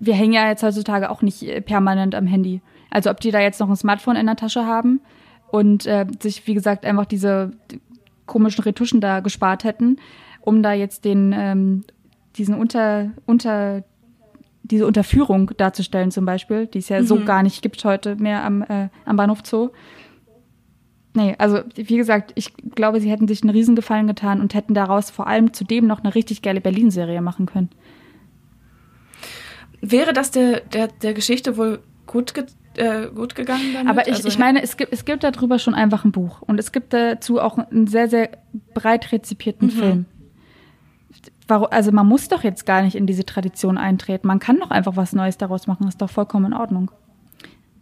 wir 0.00 0.14
hängen 0.14 0.32
ja 0.32 0.48
jetzt 0.48 0.64
heutzutage 0.64 1.10
auch 1.10 1.22
nicht 1.22 1.44
äh, 1.44 1.60
permanent 1.60 2.16
am 2.16 2.26
Handy. 2.26 2.60
Also 2.90 3.08
ob 3.08 3.20
die 3.20 3.30
da 3.30 3.38
jetzt 3.38 3.60
noch 3.60 3.68
ein 3.68 3.76
Smartphone 3.76 4.16
in 4.16 4.26
der 4.26 4.34
Tasche 4.34 4.66
haben 4.66 5.00
und 5.52 5.86
äh, 5.86 6.06
sich, 6.18 6.44
wie 6.48 6.54
gesagt, 6.54 6.84
einfach 6.84 7.06
diese 7.06 7.52
komischen 8.26 8.64
Retuschen 8.64 9.00
da 9.00 9.20
gespart 9.20 9.62
hätten 9.62 9.98
um 10.48 10.62
da 10.62 10.72
jetzt 10.72 11.04
den, 11.04 11.34
ähm, 11.36 11.84
diesen 12.36 12.54
Unter, 12.54 13.10
unter, 13.26 13.84
diese 14.62 14.86
Unterführung 14.86 15.50
darzustellen 15.56 16.10
zum 16.10 16.24
Beispiel, 16.24 16.66
die 16.66 16.78
es 16.78 16.88
ja 16.88 17.00
mhm. 17.00 17.06
so 17.06 17.24
gar 17.24 17.42
nicht 17.42 17.62
gibt 17.62 17.84
heute 17.84 18.16
mehr 18.16 18.44
am, 18.44 18.62
äh, 18.62 18.88
am 19.04 19.16
Bahnhof 19.16 19.40
Zoo. 19.44 19.70
Nee, 21.14 21.34
also 21.38 21.60
wie 21.74 21.96
gesagt, 21.96 22.32
ich 22.34 22.54
glaube, 22.74 23.00
sie 23.00 23.10
hätten 23.10 23.28
sich 23.28 23.42
einen 23.42 23.50
Riesengefallen 23.50 24.06
getan 24.06 24.40
und 24.40 24.54
hätten 24.54 24.72
daraus 24.72 25.10
vor 25.10 25.26
allem 25.26 25.52
zudem 25.52 25.86
noch 25.86 26.02
eine 26.02 26.14
richtig 26.14 26.42
geile 26.42 26.60
Berlin-Serie 26.60 27.20
machen 27.20 27.46
können. 27.46 27.70
Wäre 29.80 30.12
das 30.12 30.30
der, 30.30 30.60
der, 30.60 30.88
der 30.88 31.12
Geschichte 31.12 31.56
wohl 31.56 31.80
gut, 32.06 32.34
ge 32.34 32.44
äh, 32.76 33.08
gut 33.08 33.34
gegangen 33.34 33.74
damit? 33.74 33.90
Aber 33.90 34.08
ich, 34.08 34.14
also, 34.14 34.28
ich 34.28 34.38
meine, 34.38 34.62
es 34.62 34.76
gibt, 34.76 34.92
es 34.92 35.04
gibt 35.04 35.24
darüber 35.24 35.58
schon 35.58 35.74
einfach 35.74 36.04
ein 36.04 36.12
Buch 36.12 36.42
und 36.42 36.58
es 36.58 36.72
gibt 36.72 36.92
dazu 36.92 37.40
auch 37.40 37.58
einen 37.58 37.86
sehr, 37.86 38.08
sehr 38.08 38.30
breit 38.74 39.12
rezipierten 39.12 39.68
mhm. 39.68 39.72
Film 39.72 40.06
warum, 41.48 41.68
also 41.70 41.90
man 41.92 42.06
muss 42.06 42.28
doch 42.28 42.44
jetzt 42.44 42.66
gar 42.66 42.82
nicht 42.82 42.94
in 42.94 43.06
diese 43.06 43.24
Tradition 43.24 43.78
eintreten. 43.78 44.28
Man 44.28 44.38
kann 44.38 44.60
doch 44.60 44.70
einfach 44.70 44.96
was 44.96 45.12
Neues 45.12 45.38
daraus 45.38 45.66
machen. 45.66 45.88
ist 45.88 46.00
doch 46.00 46.10
vollkommen 46.10 46.52
in 46.52 46.54
Ordnung. 46.54 46.90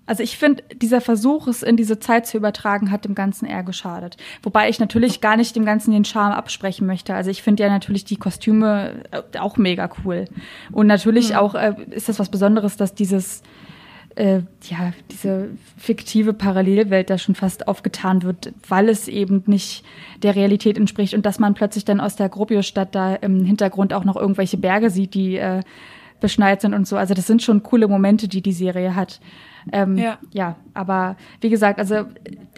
Also 0.07 0.23
ich 0.23 0.39
finde, 0.39 0.63
dieser 0.73 1.01
Versuch, 1.01 1.49
es 1.49 1.65
in 1.65 1.77
diese 1.77 1.99
Zeit 1.99 2.27
zu 2.27 2.37
übertragen, 2.37 2.93
hat 2.93 3.05
dem 3.05 3.17
Ganzen 3.17 3.45
eher 3.45 3.65
geschadet. 3.65 4.17
Wobei 4.43 4.69
ich 4.69 4.79
natürlich 4.79 5.21
gar 5.21 5.37
nicht 5.37 5.57
dem 5.57 5.65
Ganzen 5.65 5.91
den 5.91 6.05
Charme 6.05 6.33
absprechen 6.33 6.87
möchte. 6.87 7.15
Also 7.15 7.31
ich 7.31 7.43
finde 7.43 7.65
ja 7.65 7.69
natürlich 7.69 8.05
die 8.05 8.17
Kostüme 8.17 9.03
äh, 9.11 9.39
auch 9.39 9.57
mega 9.57 9.91
cool. 10.05 10.27
Und 10.71 10.87
natürlich 10.87 11.31
mhm. 11.31 11.37
auch 11.37 11.55
äh, 11.57 11.75
ist 11.91 12.09
das 12.09 12.21
was 12.21 12.29
Besonderes, 12.29 12.77
dass 12.77 12.95
dieses 12.95 13.43
äh, 14.17 14.41
ja, 14.65 14.93
diese 15.11 15.51
fiktive 15.77 16.33
Parallelwelt 16.33 17.11
da 17.11 17.19
schon 17.19 17.35
fast 17.35 17.69
aufgetan 17.69 18.23
wird, 18.23 18.53
weil 18.69 18.89
es 18.89 19.09
eben 19.09 19.45
nicht 19.47 19.85
der 20.23 20.35
Realität 20.35 20.79
entspricht 20.79 21.15
und 21.15 21.25
dass 21.27 21.39
man 21.39 21.55
plötzlich 21.55 21.85
dann 21.85 22.01
aus 22.01 22.17
der 22.17 22.29
Gropiusstadt 22.29 22.95
da 22.95 23.15
im 23.15 23.45
Hintergrund 23.45 23.93
auch 23.93 24.05
noch 24.05 24.17
irgendwelche 24.17 24.57
Berge 24.57 24.91
sieht, 24.91 25.15
die 25.15 25.37
äh, 25.37 25.61
beschneit 26.21 26.63
sind 26.63 26.73
und 26.73 26.89
so. 26.89 26.97
Also 26.97 27.15
das 27.15 27.27
sind 27.27 27.43
schon 27.43 27.63
coole 27.63 27.89
Momente, 27.89 28.27
die 28.27 28.41
die 28.41 28.53
Serie 28.53 28.95
hat. 28.95 29.21
Ähm, 29.73 29.99
ja. 29.99 30.19
ja, 30.33 30.57
aber 30.75 31.17
wie 31.41 31.51
gesagt, 31.51 31.79
also 31.79 32.07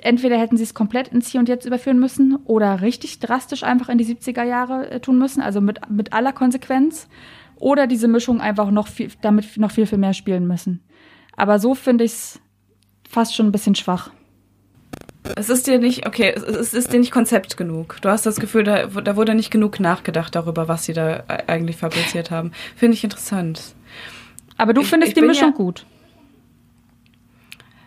entweder 0.02 0.38
hätten 0.38 0.56
sie 0.56 0.62
es 0.62 0.74
komplett 0.74 1.08
ins 1.08 1.28
Hier 1.28 1.40
und 1.40 1.48
Jetzt 1.48 1.66
überführen 1.66 1.98
müssen 1.98 2.36
oder 2.44 2.82
richtig 2.82 3.18
drastisch 3.18 3.64
einfach 3.64 3.88
in 3.88 3.98
die 3.98 4.04
70er 4.04 4.44
Jahre 4.44 4.90
äh, 4.90 5.00
tun 5.00 5.18
müssen, 5.18 5.40
also 5.40 5.60
mit, 5.60 5.90
mit 5.90 6.12
aller 6.12 6.32
Konsequenz. 6.32 7.08
Oder 7.60 7.88
diese 7.88 8.06
Mischung 8.06 8.40
einfach 8.40 8.70
noch 8.70 8.86
viel, 8.86 9.10
damit 9.20 9.56
noch 9.56 9.72
viel, 9.72 9.86
viel 9.86 9.98
mehr 9.98 10.14
spielen 10.14 10.46
müssen. 10.46 10.80
Aber 11.38 11.60
so 11.60 11.76
finde 11.76 12.04
ich 12.04 12.12
es 12.12 12.40
fast 13.08 13.34
schon 13.34 13.46
ein 13.46 13.52
bisschen 13.52 13.76
schwach. 13.76 14.10
Es 15.36 15.48
ist 15.48 15.66
dir 15.68 15.78
nicht, 15.78 16.06
okay, 16.06 16.30
es 16.34 16.74
ist 16.74 16.92
dir 16.92 16.98
nicht 16.98 17.12
Konzept 17.12 17.56
genug. 17.56 17.98
Du 18.02 18.08
hast 18.08 18.26
das 18.26 18.40
Gefühl, 18.40 18.64
da, 18.64 18.86
da 18.86 19.14
wurde 19.14 19.34
nicht 19.34 19.50
genug 19.50 19.78
nachgedacht 19.78 20.34
darüber, 20.34 20.66
was 20.66 20.84
sie 20.84 20.94
da 20.94 21.24
eigentlich 21.46 21.76
fabriziert 21.76 22.32
haben. 22.32 22.52
Finde 22.74 22.94
ich 22.94 23.04
interessant. 23.04 23.74
Aber 24.56 24.72
du 24.74 24.80
ich, 24.80 24.88
findest 24.88 25.10
ich 25.10 25.14
die 25.14 25.26
Mischung 25.26 25.50
ja, 25.50 25.56
gut. 25.56 25.86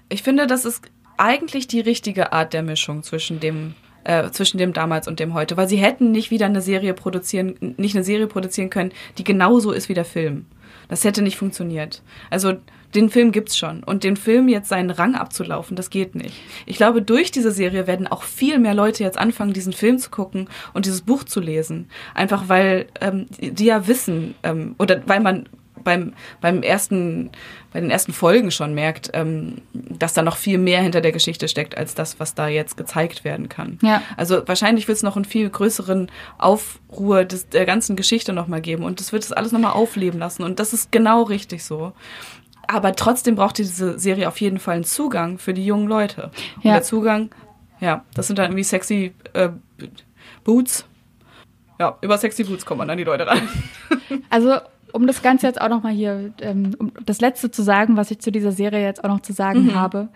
Ich 0.08 0.24
finde, 0.24 0.48
das 0.48 0.64
ist 0.64 0.84
eigentlich 1.18 1.68
die 1.68 1.82
richtige 1.82 2.32
Art 2.32 2.54
der 2.54 2.64
Mischung 2.64 3.04
zwischen 3.04 3.42
dem 3.42 3.74
äh, 4.06 4.32
zwischen 4.32 4.58
dem 4.58 4.74
damals 4.74 5.08
und 5.08 5.20
dem 5.20 5.34
heute, 5.34 5.58
weil 5.58 5.68
sie 5.68 5.78
hätten 5.78 6.12
nicht 6.12 6.32
wieder 6.32 6.48
eine 6.48 6.62
Serie 6.62 6.94
produzieren, 6.94 7.56
nicht 7.78 7.96
eine 7.96 8.04
Serie 8.04 8.28
produzieren 8.28 8.70
können, 8.70 8.94
die 9.18 9.24
genauso 9.24 9.72
ist 9.72 9.90
wie 9.90 9.94
der 9.94 10.06
Film. 10.06 10.46
Das 10.88 11.04
hätte 11.04 11.22
nicht 11.22 11.38
funktioniert. 11.38 12.02
Also 12.30 12.56
den 12.96 13.10
Film 13.10 13.32
gibt's 13.32 13.58
schon 13.58 13.84
und 13.84 14.04
den 14.04 14.18
Film 14.18 14.48
jetzt 14.48 14.70
seinen 14.70 14.90
Rang 14.90 15.16
abzulaufen, 15.16 15.76
das 15.76 15.90
geht 15.90 16.16
nicht. 16.16 16.36
Ich 16.66 16.78
glaube, 16.78 17.02
durch 17.02 17.32
diese 17.32 17.52
Serie 17.52 17.88
werden 17.88 18.08
auch 18.08 18.24
viel 18.24 18.60
mehr 18.60 18.74
Leute 18.74 19.04
jetzt 19.04 19.18
anfangen, 19.18 19.54
diesen 19.54 19.74
Film 19.74 19.98
zu 19.98 20.10
gucken 20.10 20.50
und 20.74 20.86
dieses 20.86 21.02
Buch 21.02 21.24
zu 21.24 21.40
lesen, 21.40 21.90
einfach 22.14 22.50
weil 22.50 22.88
ähm, 23.00 23.28
die 23.40 23.66
ja 23.66 23.88
wissen 23.88 24.36
ähm, 24.44 24.76
oder 24.78 25.02
weil 25.08 25.20
man 25.20 25.48
beim, 25.84 26.14
beim 26.40 26.64
ersten, 26.64 27.32
bei 27.74 27.80
den 27.82 27.90
ersten 27.90 28.14
Folgen 28.14 28.52
schon 28.52 28.74
merkt, 28.74 29.12
ähm, 29.14 29.62
dass 29.74 30.14
da 30.14 30.22
noch 30.22 30.38
viel 30.38 30.58
mehr 30.58 30.82
hinter 30.82 31.02
der 31.02 31.12
Geschichte 31.12 31.48
steckt, 31.48 31.78
als 31.78 31.96
das, 31.96 32.20
was 32.20 32.36
da 32.36 32.48
jetzt 32.48 32.78
gezeigt 32.78 33.24
werden 33.24 33.50
kann. 33.50 33.80
Ja. 33.82 34.02
Also 34.18 34.48
wahrscheinlich 34.48 34.88
wird 34.88 34.98
es 34.98 35.04
noch 35.04 35.16
einen 35.16 35.26
viel 35.26 35.50
größeren 35.50 36.10
Aufruhr 36.38 37.26
des, 37.26 37.50
der 37.50 37.66
ganzen 37.66 37.96
Geschichte 37.96 38.34
nochmal 38.34 38.62
geben 38.62 38.84
und 38.84 39.00
das 39.00 39.12
wird 39.12 39.24
es 39.24 39.32
alles 39.32 39.52
nochmal 39.52 39.74
aufleben 39.74 40.20
lassen 40.20 40.44
und 40.44 40.60
das 40.60 40.74
ist 40.74 40.92
genau 40.92 41.24
richtig 41.24 41.64
so. 41.64 41.94
Aber 42.68 42.96
trotzdem 42.96 43.36
braucht 43.36 43.58
diese 43.58 44.00
Serie 44.00 44.28
auf 44.28 44.40
jeden 44.40 44.60
Fall 44.60 44.76
einen 44.76 44.84
Zugang 44.84 45.38
für 45.38 45.54
die 45.54 45.66
jungen 45.66 45.88
Leute. 45.88 46.32
Und 46.58 46.66
Ja. 46.66 46.74
der 46.74 46.84
Zugang, 46.84 47.30
ja, 47.80 48.06
das 48.14 48.28
sind 48.28 48.40
dann 48.40 48.46
irgendwie 48.46 48.64
sexy 48.64 49.14
äh, 49.34 49.50
Boots. 50.44 50.86
Ja, 51.80 51.98
über 52.02 52.18
sexy 52.18 52.44
Boots 52.44 52.66
kommt 52.66 52.78
man 52.80 52.90
an 52.90 52.98
die 52.98 53.04
Leute 53.04 53.28
ran. 53.28 53.42
Also, 54.30 54.56
um 54.94 55.08
das 55.08 55.22
Ganze 55.22 55.48
jetzt 55.48 55.60
auch 55.60 55.70
noch 55.70 55.84
mal 55.84 55.92
hier, 55.94 56.34
ähm, 56.42 56.76
um 56.80 56.92
das 57.06 57.22
Letzte 57.22 57.50
zu 57.52 57.62
sagen, 57.64 57.98
was 57.98 58.12
ich 58.12 58.20
zu 58.20 58.32
dieser 58.32 58.52
Serie 58.52 58.84
jetzt 58.84 59.04
auch 59.04 59.10
noch 59.10 59.22
zu 59.22 59.34
sagen 59.34 59.66
Mhm. 59.68 59.76
habe. 59.76 60.10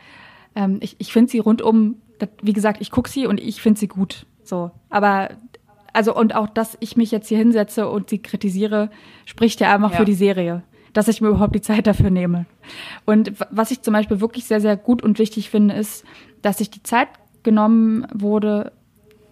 Ähm, 0.56 0.78
ich 0.82 0.96
ich 1.00 1.12
finde 1.14 1.32
sie 1.32 1.40
rundum, 1.40 1.96
wie 2.42 2.54
gesagt, 2.54 2.80
ich 2.82 2.92
gucke 2.92 3.10
sie 3.10 3.26
und 3.28 3.40
ich 3.40 3.62
finde 3.62 3.80
sie 3.80 3.88
gut. 3.88 4.26
So, 4.44 4.72
aber 4.90 5.30
also 5.94 6.16
und 6.16 6.36
auch, 6.36 6.48
dass 6.50 6.78
ich 6.82 6.96
mich 6.98 7.12
jetzt 7.12 7.28
hier 7.30 7.38
hinsetze 7.38 7.90
und 7.90 8.10
sie 8.10 8.20
kritisiere, 8.20 8.90
spricht 9.26 9.60
ja 9.62 9.74
einfach 9.74 9.92
Ja. 9.92 9.98
für 9.98 10.06
die 10.06 10.14
Serie, 10.14 10.64
dass 10.96 11.10
ich 11.10 11.20
mir 11.20 11.28
überhaupt 11.28 11.54
die 11.54 11.62
Zeit 11.62 11.88
dafür 11.88 12.10
nehme. 12.10 12.46
Und 13.06 13.34
was 13.52 13.70
ich 13.70 13.82
zum 13.82 13.94
Beispiel 13.94 14.22
wirklich 14.22 14.46
sehr, 14.46 14.62
sehr 14.62 14.78
gut 14.78 15.04
und 15.04 15.20
wichtig 15.20 15.50
finde, 15.50 15.76
ist, 15.76 16.06
dass 16.42 16.60
sich 16.60 16.72
die 16.72 16.84
Zeit 16.84 17.10
genommen 17.44 18.08
wurde, 18.14 18.72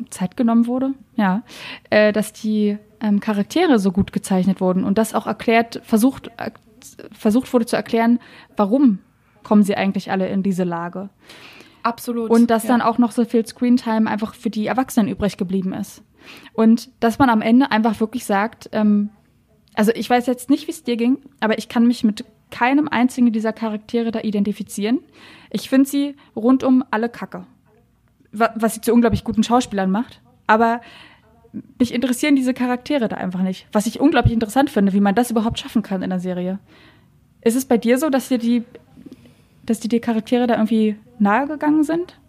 Zeit 0.10 0.36
genommen 0.36 0.68
wurde, 0.68 0.94
ja, 1.16 1.44
äh, 1.90 2.12
dass 2.12 2.34
die 2.34 2.78
ähm, 3.00 3.22
Charaktere 3.22 3.80
so 3.80 3.94
gut 3.94 4.12
gezeichnet 4.12 4.60
wurden 4.60 4.84
und 4.84 4.98
das 4.98 5.16
auch 5.16 5.26
erklärt, 5.26 5.82
versucht, 5.86 6.28
äh, 6.38 6.52
versucht 7.14 7.52
wurde 7.54 7.66
zu 7.66 7.78
erklären, 7.78 8.20
warum 8.58 9.00
kommen 9.44 9.64
sie 9.64 9.76
eigentlich 9.76 10.12
alle 10.12 10.28
in 10.28 10.44
diese 10.44 10.66
Lage. 10.66 11.10
Absolut. 11.82 12.30
Und 12.30 12.50
dass 12.50 12.66
dann 12.66 12.82
auch 12.82 12.98
noch 12.98 13.12
so 13.12 13.24
viel 13.24 13.46
Screentime 13.46 14.10
einfach 14.10 14.36
für 14.36 14.50
die 14.50 14.68
Erwachsenen 14.68 15.08
übrig 15.08 15.38
geblieben 15.38 15.74
ist. 15.74 16.02
Und 16.54 16.90
dass 17.00 17.20
man 17.20 17.30
am 17.30 17.42
Ende 17.42 17.72
einfach 17.72 18.00
wirklich 18.00 18.26
sagt, 18.26 18.70
ähm, 18.74 19.10
also 19.76 19.92
ich 19.96 20.10
weiß 20.10 20.26
jetzt 20.28 20.50
nicht, 20.50 20.68
wie 20.68 20.72
es 20.72 20.84
dir 20.84 20.98
ging, 20.98 21.18
aber 21.40 21.58
ich 21.58 21.68
kann 21.70 21.88
mich 21.88 22.04
mit 22.04 22.26
keinem 22.52 22.88
einzigen 22.88 23.32
dieser 23.32 23.54
Charaktere 23.54 24.12
da 24.12 24.20
identifizieren. 24.22 25.00
Ich 25.50 25.70
finde 25.70 25.90
sie 25.90 26.16
rundum 26.36 26.84
alle 26.92 27.10
kacke. 27.10 27.46
Wa- 28.32 28.54
Was 28.56 28.76
sie 28.76 28.82
zu 28.82 28.94
unglaublich 28.94 29.24
guten 29.24 29.44
Schauspielern 29.44 29.90
macht. 29.90 30.22
Aber 30.48 30.82
mich 31.80 31.94
interessieren 31.94 32.36
diese 32.36 32.54
Charaktere 32.54 33.08
da 33.08 33.16
einfach 33.18 33.42
nicht. 33.42 33.68
Was 33.72 33.86
ich 33.86 34.00
unglaublich 34.00 34.34
interessant 34.34 34.70
finde, 34.70 34.94
wie 34.94 35.00
man 35.00 35.16
das 35.16 35.32
überhaupt 35.32 35.60
schaffen 35.60 35.82
kann 35.84 36.02
in 36.04 36.10
der 36.10 36.20
Serie. 36.20 36.60
Ist 37.42 37.56
es 37.56 37.66
bei 37.66 37.78
dir 37.78 37.98
so, 37.98 38.10
dass 38.10 38.30
dir 38.30 38.38
die, 38.38 38.64
dass 39.66 39.80
dir 39.80 39.90
die 39.90 40.00
Charaktere 40.00 40.48
da 40.48 40.56
irgendwie 40.56 40.96
nahegegangen 41.20 41.84
sind? 41.84 42.20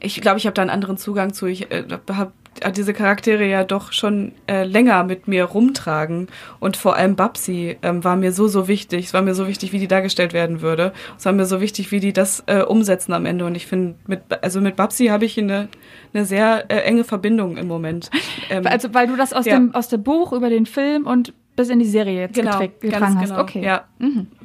Ich 0.00 0.20
glaube, 0.20 0.38
ich 0.38 0.46
habe 0.46 0.54
da 0.54 0.62
einen 0.62 0.70
anderen 0.70 0.96
Zugang 0.96 1.32
zu. 1.32 1.46
Ich 1.46 1.70
äh, 1.70 1.84
habe 2.10 2.32
diese 2.74 2.92
Charaktere 2.92 3.44
ja 3.46 3.64
doch 3.64 3.92
schon 3.92 4.32
äh, 4.46 4.64
länger 4.64 5.04
mit 5.04 5.28
mir 5.28 5.44
rumtragen. 5.44 6.28
Und 6.60 6.76
vor 6.76 6.96
allem 6.96 7.16
Babsi 7.16 7.76
ähm, 7.82 8.04
war 8.04 8.16
mir 8.16 8.32
so, 8.32 8.48
so 8.48 8.68
wichtig. 8.68 9.06
Es 9.06 9.14
war 9.14 9.22
mir 9.22 9.34
so 9.34 9.46
wichtig, 9.48 9.72
wie 9.72 9.78
die 9.78 9.88
dargestellt 9.88 10.32
werden 10.32 10.60
würde. 10.60 10.92
Es 11.18 11.24
war 11.24 11.32
mir 11.32 11.46
so 11.46 11.60
wichtig, 11.60 11.90
wie 11.92 12.00
die 12.00 12.12
das 12.12 12.42
äh, 12.46 12.62
umsetzen 12.62 13.12
am 13.12 13.26
Ende. 13.26 13.44
Und 13.44 13.54
ich 13.54 13.66
finde, 13.66 13.94
mit, 14.06 14.20
also 14.42 14.60
mit 14.60 14.76
Babsi 14.76 15.06
habe 15.06 15.24
ich 15.24 15.38
eine, 15.38 15.68
eine 16.14 16.24
sehr 16.24 16.64
äh, 16.70 16.78
enge 16.82 17.04
Verbindung 17.04 17.56
im 17.56 17.66
Moment. 17.66 18.10
Ähm, 18.50 18.66
Also, 18.66 18.94
weil 18.94 19.06
du 19.06 19.16
das 19.16 19.32
aus, 19.34 19.44
Ja. 19.44 19.54
dem, 19.58 19.74
aus 19.74 19.88
dem 19.88 20.02
Buch 20.02 20.32
über 20.32 20.48
den 20.48 20.64
Film 20.64 21.06
und 21.06 21.34
bis 21.58 21.70
in 21.70 21.80
die 21.80 21.86
Serie 21.86 22.20
jetzt 22.20 22.34
genau, 22.34 22.56
ganz 22.56 23.16
hast. 23.16 23.28
genau. 23.28 23.40
Okay. 23.40 23.64
Ja, 23.64 23.82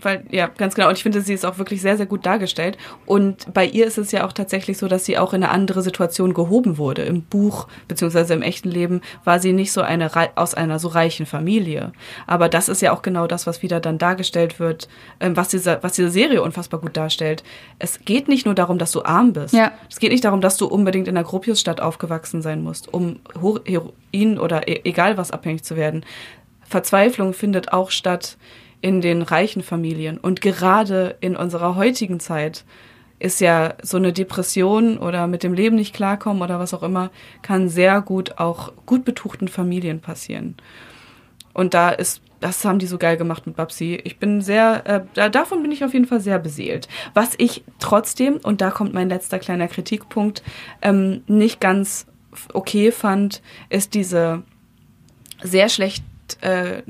weil 0.02 0.26
ja, 0.32 0.48
ganz 0.48 0.74
genau. 0.74 0.88
Und 0.88 0.98
ich 0.98 1.04
finde, 1.04 1.22
sie 1.22 1.36
ist 1.36 1.46
auch 1.46 1.60
wirklich 1.60 1.80
sehr, 1.80 1.96
sehr 1.96 2.08
gut 2.08 2.26
dargestellt. 2.26 2.76
Und 3.06 3.54
bei 3.54 3.68
ihr 3.68 3.86
ist 3.86 4.00
es 4.00 4.12
ja 4.12 4.26
auch 4.26 4.34
tatsächlich 4.34 4.80
so, 4.80 4.88
dass 4.88 5.06
sie 5.06 5.20
auch 5.20 5.32
in 5.32 5.44
eine 5.44 5.52
andere 5.52 5.84
Situation 5.84 6.34
gehoben 6.34 6.80
wurde. 6.80 7.04
Im 7.04 7.22
Buch 7.22 7.68
beziehungsweise 7.88 8.34
im 8.34 8.42
echten 8.42 8.72
Leben 8.72 9.02
war 9.26 9.38
sie 9.38 9.54
nicht 9.54 9.72
so 9.72 9.82
eine 9.82 10.10
aus 10.34 10.56
einer 10.56 10.80
so 10.80 10.88
reichen 10.88 11.28
Familie. 11.28 11.92
Aber 12.26 12.50
das 12.50 12.68
ist 12.68 12.82
ja 12.82 12.92
auch 12.92 13.04
genau 13.04 13.28
das, 13.28 13.46
was 13.46 13.62
wieder 13.62 13.80
dann 13.80 14.00
dargestellt 14.00 14.60
wird, 14.60 14.90
ähm, 15.20 15.38
was 15.38 15.50
diese, 15.50 15.78
was 15.84 15.94
diese 15.94 16.10
Serie 16.10 16.42
unfassbar 16.42 16.82
gut 16.82 16.98
darstellt. 16.98 17.44
Es 17.78 18.00
geht 18.06 18.28
nicht 18.28 18.48
nur 18.48 18.56
darum, 18.56 18.80
dass 18.80 18.92
du 18.92 19.04
arm 19.04 19.34
bist. 19.34 19.54
Ja. 19.54 19.72
Es 19.88 20.00
geht 20.00 20.12
nicht 20.12 20.26
darum, 20.26 20.42
dass 20.42 20.58
du 20.58 20.66
unbedingt 20.66 21.08
in 21.08 21.14
der 21.14 21.24
Gropiusstadt 21.24 21.80
aufgewachsen 21.80 22.42
sein 22.42 22.64
musst, 22.64 22.92
um 22.92 23.20
Heroin 23.36 24.40
oder 24.40 24.68
e 24.68 24.82
egal 24.84 25.16
was 25.18 25.30
abhängig 25.30 25.64
zu 25.64 25.76
werden. 25.76 26.04
Verzweiflung 26.74 27.34
findet 27.34 27.72
auch 27.72 27.92
statt 27.92 28.36
in 28.82 29.00
den 29.00 29.22
reichen 29.22 29.62
Familien. 29.62 30.18
Und 30.18 30.42
gerade 30.42 31.18
in 31.22 31.36
unserer 31.36 31.76
heutigen 31.76 32.20
Zeit 32.20 32.66
ist 33.20 33.42
ja 33.42 33.76
so 33.84 33.98
eine 33.98 34.12
Depression 34.12 34.98
oder 34.98 35.28
mit 35.28 35.44
dem 35.44 35.54
Leben 35.54 35.76
nicht 35.76 35.94
klarkommen 35.94 36.42
oder 36.42 36.58
was 36.58 36.74
auch 36.74 36.82
immer, 36.82 37.12
kann 37.44 37.70
sehr 37.70 38.02
gut 38.02 38.40
auch 38.40 38.74
gut 38.88 39.06
betuchten 39.06 39.50
Familien 39.50 40.02
passieren. 40.02 40.58
Und 41.54 41.76
da 41.76 41.92
ist, 41.92 42.24
das 42.40 42.66
haben 42.66 42.80
die 42.80 42.88
so 42.88 42.98
geil 42.98 43.18
gemacht 43.18 43.46
mit 43.46 43.56
Babsi. 43.56 44.02
Ich 44.04 44.18
bin 44.18 44.42
sehr, 44.42 44.82
äh, 44.88 45.02
da, 45.14 45.30
davon 45.30 45.62
bin 45.62 45.72
ich 45.72 45.86
auf 45.86 45.94
jeden 45.94 46.08
Fall 46.08 46.22
sehr 46.22 46.40
beseelt. 46.40 46.88
Was 47.14 47.36
ich 47.38 47.64
trotzdem, 47.78 48.40
und 48.42 48.62
da 48.62 48.72
kommt 48.72 48.96
mein 48.96 49.10
letzter 49.10 49.38
kleiner 49.38 49.68
Kritikpunkt, 49.68 50.42
ähm, 50.82 51.22
nicht 51.28 51.62
ganz 51.62 52.08
okay 52.52 52.92
fand, 52.92 53.44
ist 53.70 53.94
diese 53.94 54.42
sehr 55.44 55.70
schlecht, 55.70 56.04
äh, 56.42 56.82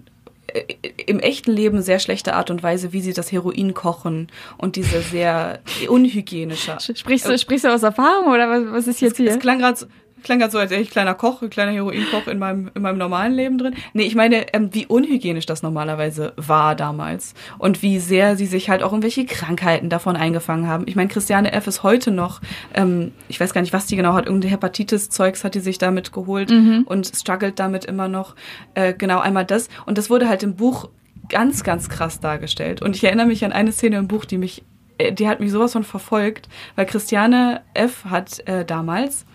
im 1.06 1.20
echten 1.20 1.52
Leben 1.52 1.82
sehr 1.82 2.00
schlechte 2.00 2.34
Art 2.36 2.52
und 2.52 2.62
Weise, 2.62 2.94
wie 2.94 3.02
sie 3.02 3.14
das 3.14 3.32
Heroin 3.32 3.74
kochen 3.74 4.28
und 4.58 4.76
diese 4.76 5.02
sehr 5.02 5.60
unhygienische. 5.88 6.78
Sprichst 6.80 7.28
du, 7.28 7.38
sprichst 7.38 7.66
du 7.66 7.70
aus 7.70 7.84
Erfahrung 7.84 8.32
oder 8.32 8.50
was, 8.50 8.72
was 8.72 8.88
ist 8.88 9.02
jetzt 9.02 9.18
hier? 9.18 9.32
Es 9.32 9.40
klang 9.40 9.60
gerade 9.60 9.78
so, 9.78 9.88
klang 10.24 10.40
grad 10.40 10.52
so, 10.52 10.58
als 10.58 10.72
wäre 10.72 10.82
ich 10.82 10.90
kleiner 10.90 11.14
Koch, 11.14 11.42
ein 11.42 11.50
kleiner 11.50 11.72
Heroinkoch 11.72 12.28
in 12.28 12.40
meinem, 12.40 12.72
in 12.74 12.82
meinem 12.82 12.98
normalen 12.98 13.34
Leben 13.34 13.58
drin. 13.58 13.76
Nee, 13.94 14.04
ich 14.04 14.16
meine, 14.16 14.54
ähm, 14.54 14.70
wie 14.74 14.86
unhygienisch 14.86 15.46
das 15.46 15.64
normalerweise 15.64 16.34
war 16.36 16.76
damals. 16.76 17.34
Und 17.58 17.82
wie 17.82 18.00
sehr 18.00 18.36
sie 18.36 18.46
sich 18.46 18.70
halt 18.70 18.84
auch 18.84 18.92
irgendwelche 18.92 19.26
Krankheiten 19.26 19.90
davon 19.90 20.16
eingefangen 20.16 20.68
haben. 20.68 20.86
Ich 20.88 20.96
meine, 20.96 21.10
Christiane 21.10 21.52
F. 21.54 21.68
ist 21.68 21.84
heute 21.84 22.12
noch, 22.12 22.42
ähm, 22.74 23.12
ich 23.28 23.40
weiß 23.40 23.54
gar 23.54 23.62
nicht, 23.62 23.74
was 23.74 23.86
die 23.86 23.96
genau 23.96 24.14
hat, 24.14 24.26
irgendeine 24.26 24.52
Hepatitis-Zeugs 24.54 25.44
hat 25.44 25.56
die 25.56 25.60
sich 25.60 25.78
damit 25.78 26.12
geholt 26.14 26.52
und 26.86 27.12
struggelt 27.16 27.60
damit 27.60 27.86
immer 27.86 28.08
noch. 28.08 28.36
Äh, 28.74 28.94
genau, 28.94 29.20
einmal 29.20 29.46
das. 29.46 29.70
Und 29.86 29.98
das 29.98 30.10
wurde 30.10 30.28
halt 30.28 30.44
im 30.44 30.56
Buch 30.56 30.90
ganz, 31.30 31.64
ganz 31.64 31.90
krass 31.90 32.20
dargestellt. 32.20 32.82
Und 32.82 32.96
ich 32.96 33.04
erinnere 33.04 33.28
mich 33.28 33.46
an 33.46 33.52
eine 33.52 33.72
Szene 33.72 33.98
im 33.98 34.08
Buch, 34.08 34.26
die 34.26 34.38
mich, 34.38 34.64
äh, 34.98 35.12
die 35.12 35.28
hat 35.28 35.40
mich 35.40 35.52
sowas 35.52 35.74
von 35.74 35.84
verfolgt, 35.84 36.50
weil 36.76 36.86
Christiane 36.86 37.62
F. 37.74 38.06
hat 38.06 38.46
äh, 38.48 38.66
damals 38.66 39.26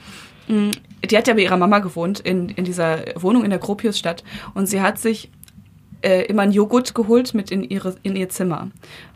die 0.48 1.16
hat 1.16 1.28
ja 1.28 1.34
bei 1.34 1.42
ihrer 1.42 1.56
Mama 1.56 1.78
gewohnt 1.78 2.20
in, 2.20 2.48
in 2.50 2.64
dieser 2.64 3.04
Wohnung 3.16 3.44
in 3.44 3.50
der 3.50 3.58
Gropiusstadt 3.58 4.24
und 4.54 4.66
sie 4.66 4.80
hat 4.80 4.98
sich 4.98 5.30
äh, 6.02 6.24
immer 6.26 6.42
einen 6.42 6.52
Joghurt 6.52 6.94
geholt 6.94 7.34
mit 7.34 7.50
in, 7.50 7.62
ihre, 7.62 7.96
in 8.02 8.16
ihr 8.16 8.28
Zimmer. 8.28 8.70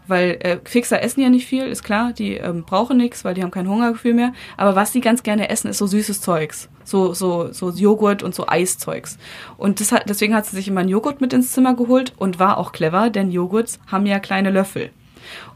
Weil 0.09 0.39
äh, 0.41 0.59
Fixer 0.65 1.01
essen 1.01 1.21
ja 1.21 1.31
nicht 1.31 1.47
viel, 1.47 1.65
ist 1.65 1.85
klar, 1.85 2.13
die 2.13 2.35
ähm, 2.35 2.65
brauchen 2.65 2.97
nichts, 2.97 3.25
weil 3.25 3.35
die 3.35 3.43
haben 3.43 3.53
kein 3.53 3.69
Hungergefühl 3.69 4.15
mehr. 4.15 4.33
Aber 4.57 4.75
was 4.75 4.91
die 4.91 5.01
ganz 5.01 5.23
gerne 5.23 5.49
essen, 5.49 5.69
ist 5.69 5.79
so 5.79 5.87
süßes 5.87 6.21
Zeugs. 6.21 6.69
So, 6.85 7.15
so, 7.15 7.53
so 7.53 7.71
Joghurt 7.71 8.25
und 8.25 8.35
so 8.35 8.49
Eiszeugs. 8.49 9.17
Und 9.57 9.79
das 9.79 9.93
hat, 9.93 10.09
deswegen 10.09 10.35
hat 10.35 10.47
sie 10.47 10.57
sich 10.57 10.67
immer 10.67 10.81
einen 10.81 10.89
Joghurt 10.89 11.21
mit 11.21 11.33
ins 11.33 11.53
Zimmer 11.53 11.75
geholt 11.75 12.13
und 12.17 12.41
war 12.41 12.59
auch 12.59 12.73
clever, 12.73 13.11
denn 13.11 13.31
Joghurts 13.31 13.79
haben 13.87 14.07
ja 14.07 14.19
kleine 14.19 14.51
Löffel. 14.51 14.91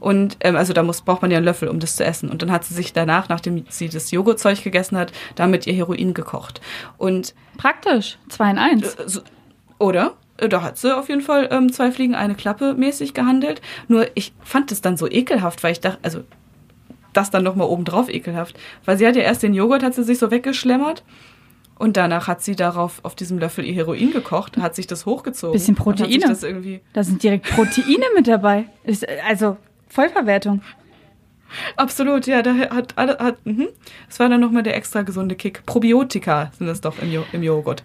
Und 0.01 0.37
ähm, 0.41 0.57
also 0.57 0.73
da 0.73 0.83
muss, 0.83 1.03
braucht 1.03 1.23
man 1.23 1.31
ja 1.31 1.39
einen 1.39 1.47
Löffel, 1.47 1.69
um 1.69 1.81
das 1.81 1.97
zu 1.97 2.05
essen. 2.05 2.31
Und 2.31 2.43
dann 2.43 2.53
hat 2.53 2.65
sie 2.65 2.75
sich 2.75 2.93
danach, 2.93 3.29
nachdem 3.29 3.65
sie 3.69 3.89
das 3.89 4.11
Joghurtzeug 4.11 4.63
gegessen 4.63 4.97
hat, 4.97 5.13
damit 5.35 5.67
ihr 5.67 5.75
Heroin 5.75 6.15
gekocht. 6.15 6.61
Und 6.99 7.35
Praktisch. 7.57 8.19
Zwei 8.29 8.51
in 8.51 8.59
eins. 8.59 8.95
äh, 8.95 9.09
so, 9.09 9.21
oder? 9.79 10.15
Äh, 10.39 10.49
Da 10.49 10.63
hat 10.63 10.79
sie 10.79 10.97
auf 10.97 11.09
jeden 11.09 11.23
Fall 11.23 11.49
ähm, 11.51 11.73
zwei 11.73 11.91
Fliegen, 11.91 12.15
eine 12.15 12.35
Klappe 12.35 12.75
mäßig 12.75 13.15
gehandelt. 13.15 13.61
Nur 13.89 14.07
ich 14.15 14.33
fand 14.43 14.73
es 14.73 14.81
dann 14.81 14.97
so 14.97 15.11
ekelhaft, 15.11 15.63
weil 15.63 15.73
ich 15.73 15.81
dachte, 15.81 15.99
also 16.03 16.23
das 17.13 17.31
dann 17.31 17.43
nochmal 17.45 17.69
obendrauf 17.69 18.09
ekelhaft. 18.13 18.59
Weil 18.85 18.99
sie 18.99 19.07
hat 19.07 19.17
ja 19.17 19.23
erst 19.23 19.43
den 19.43 19.55
Joghurt, 19.55 19.83
hat 19.83 19.95
sie 19.95 20.05
sich 20.05 20.19
so 20.19 20.31
weggeschlemmert. 20.31 21.03
Und 21.79 21.97
danach 21.97 22.27
hat 22.27 22.43
sie 22.43 22.57
darauf 22.57 23.05
auf 23.05 23.15
diesem 23.15 23.39
Löffel 23.39 23.65
ihr 23.65 23.75
Heroin 23.75 24.11
gekocht, 24.11 24.57
hat 24.57 24.75
sich 24.75 24.87
das 24.87 25.05
hochgezogen. 25.05 25.53
Bisschen 25.53 25.75
Proteine. 25.75 26.21
das 26.21 26.43
irgendwie 26.43 26.81
Da 26.95 27.05
sind 27.05 27.23
direkt 27.23 27.51
Proteine 27.51 28.07
mit 28.15 28.27
dabei. 28.27 28.65
Ist, 28.85 29.07
also 29.29 29.59
Vollverwertung. 29.89 30.63
Absolut, 31.77 32.27
ja, 32.27 32.43
da 32.43 32.55
hat 32.55 32.95
alle, 32.97 33.19
hat, 33.19 33.45
mhm. 33.45 33.69
das 34.09 34.19
war 34.19 34.29
dann 34.29 34.41
nochmal 34.41 34.63
der 34.63 34.77
extra 34.77 35.03
gesunde 35.03 35.37
Kick. 35.37 35.65
Probiotika 35.67 36.51
sind 36.59 36.67
das 36.67 36.81
doch 36.81 36.99
im, 37.01 37.13
jo 37.13 37.25
im 37.33 37.43
Joghurt. 37.43 37.85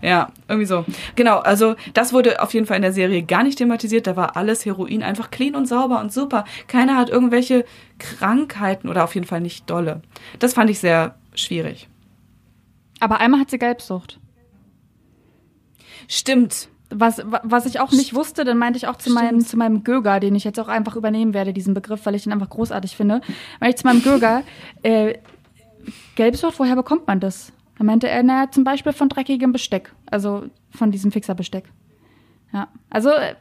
Ja, 0.00 0.32
irgendwie 0.48 0.66
so. 0.66 0.84
Genau, 1.14 1.38
also 1.38 1.76
das 1.94 2.12
wurde 2.12 2.42
auf 2.42 2.52
jeden 2.54 2.66
Fall 2.66 2.76
in 2.76 2.82
der 2.82 2.92
Serie 2.92 3.22
gar 3.22 3.44
nicht 3.44 3.58
thematisiert. 3.58 4.08
Da 4.08 4.16
war 4.16 4.36
alles 4.36 4.64
Heroin 4.64 5.02
einfach 5.02 5.30
clean 5.30 5.54
und 5.54 5.66
sauber 5.66 6.00
und 6.00 6.12
super. 6.12 6.44
Keiner 6.66 6.96
hat 6.96 7.08
irgendwelche 7.08 7.64
Krankheiten 7.98 8.88
oder 8.88 9.04
auf 9.04 9.14
jeden 9.14 9.26
Fall 9.26 9.40
nicht 9.40 9.70
dolle. 9.70 10.02
Das 10.40 10.54
fand 10.54 10.70
ich 10.70 10.80
sehr 10.80 11.14
schwierig. 11.34 11.88
Aber 13.02 13.18
einmal 13.18 13.40
hat 13.40 13.50
sie 13.50 13.58
Gelbsucht. 13.58 14.20
Stimmt. 16.06 16.68
Was, 16.88 17.20
was 17.24 17.66
ich 17.66 17.80
auch 17.80 17.90
nicht 17.90 18.14
wusste, 18.14 18.44
dann 18.44 18.58
meinte 18.58 18.76
ich 18.76 18.86
auch 18.86 18.94
zu 18.94 19.10
meinem, 19.10 19.40
zu 19.40 19.56
meinem 19.56 19.82
Göger, 19.82 20.20
den 20.20 20.36
ich 20.36 20.44
jetzt 20.44 20.60
auch 20.60 20.68
einfach 20.68 20.94
übernehmen 20.94 21.34
werde, 21.34 21.52
diesen 21.52 21.74
Begriff, 21.74 22.06
weil 22.06 22.14
ich 22.14 22.26
ihn 22.26 22.32
einfach 22.32 22.50
großartig 22.50 22.94
finde. 22.94 23.20
Weil 23.58 23.70
ich 23.70 23.76
zu 23.76 23.88
meinem 23.88 24.04
Göger, 24.04 24.44
äh, 24.84 25.18
Gelbsucht, 26.14 26.60
woher 26.60 26.76
bekommt 26.76 27.08
man 27.08 27.18
das? 27.18 27.52
Da 27.76 27.82
meinte 27.82 28.08
er, 28.08 28.22
naja, 28.22 28.52
zum 28.52 28.62
Beispiel 28.62 28.92
von 28.92 29.08
dreckigem 29.08 29.50
Besteck. 29.50 29.92
Also 30.06 30.44
von 30.70 30.92
diesem 30.92 31.10
Fixerbesteck. 31.10 31.64
Ja. 32.52 32.68
Also 32.88 33.10
äh, 33.10 33.34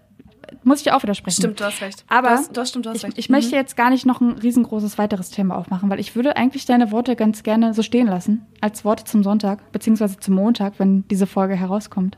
muss 0.64 0.80
ich 0.80 0.84
dir 0.84 0.96
auch 0.96 1.04
widersprechen. 1.04 1.42
Stimmt, 1.42 1.60
du 1.60 1.66
hast 1.66 1.82
recht. 1.82 2.06
Aber 2.08 2.30
das, 2.30 2.52
das 2.52 2.70
stimmt, 2.70 2.86
du 2.86 2.90
hast 2.90 2.98
ich, 2.98 3.04
recht. 3.04 3.18
ich 3.18 3.30
möchte 3.30 3.56
jetzt 3.56 3.76
gar 3.76 3.90
nicht 3.90 4.06
noch 4.06 4.22
ein 4.22 4.32
riesengroßes 4.34 4.98
weiteres 4.98 5.30
Thema 5.30 5.56
aufmachen, 5.56 5.90
weil 5.90 6.00
ich 6.00 6.16
würde 6.16 6.36
eigentlich 6.38 6.66
deine 6.66 6.92
Worte 6.92 7.16
ganz 7.16 7.44
gerne 7.44 7.74
so 7.74 7.82
stehen 7.84 8.08
lassen, 8.08 8.46
als 8.62 8.86
Worte 8.86 9.04
zum 9.06 9.24
Sonntag, 9.24 9.72
beziehungsweise 9.72 10.18
zum 10.20 10.36
Montag, 10.36 10.74
wenn 10.78 11.08
diese 11.10 11.28
Folge 11.28 11.56
herauskommt. 11.56 12.18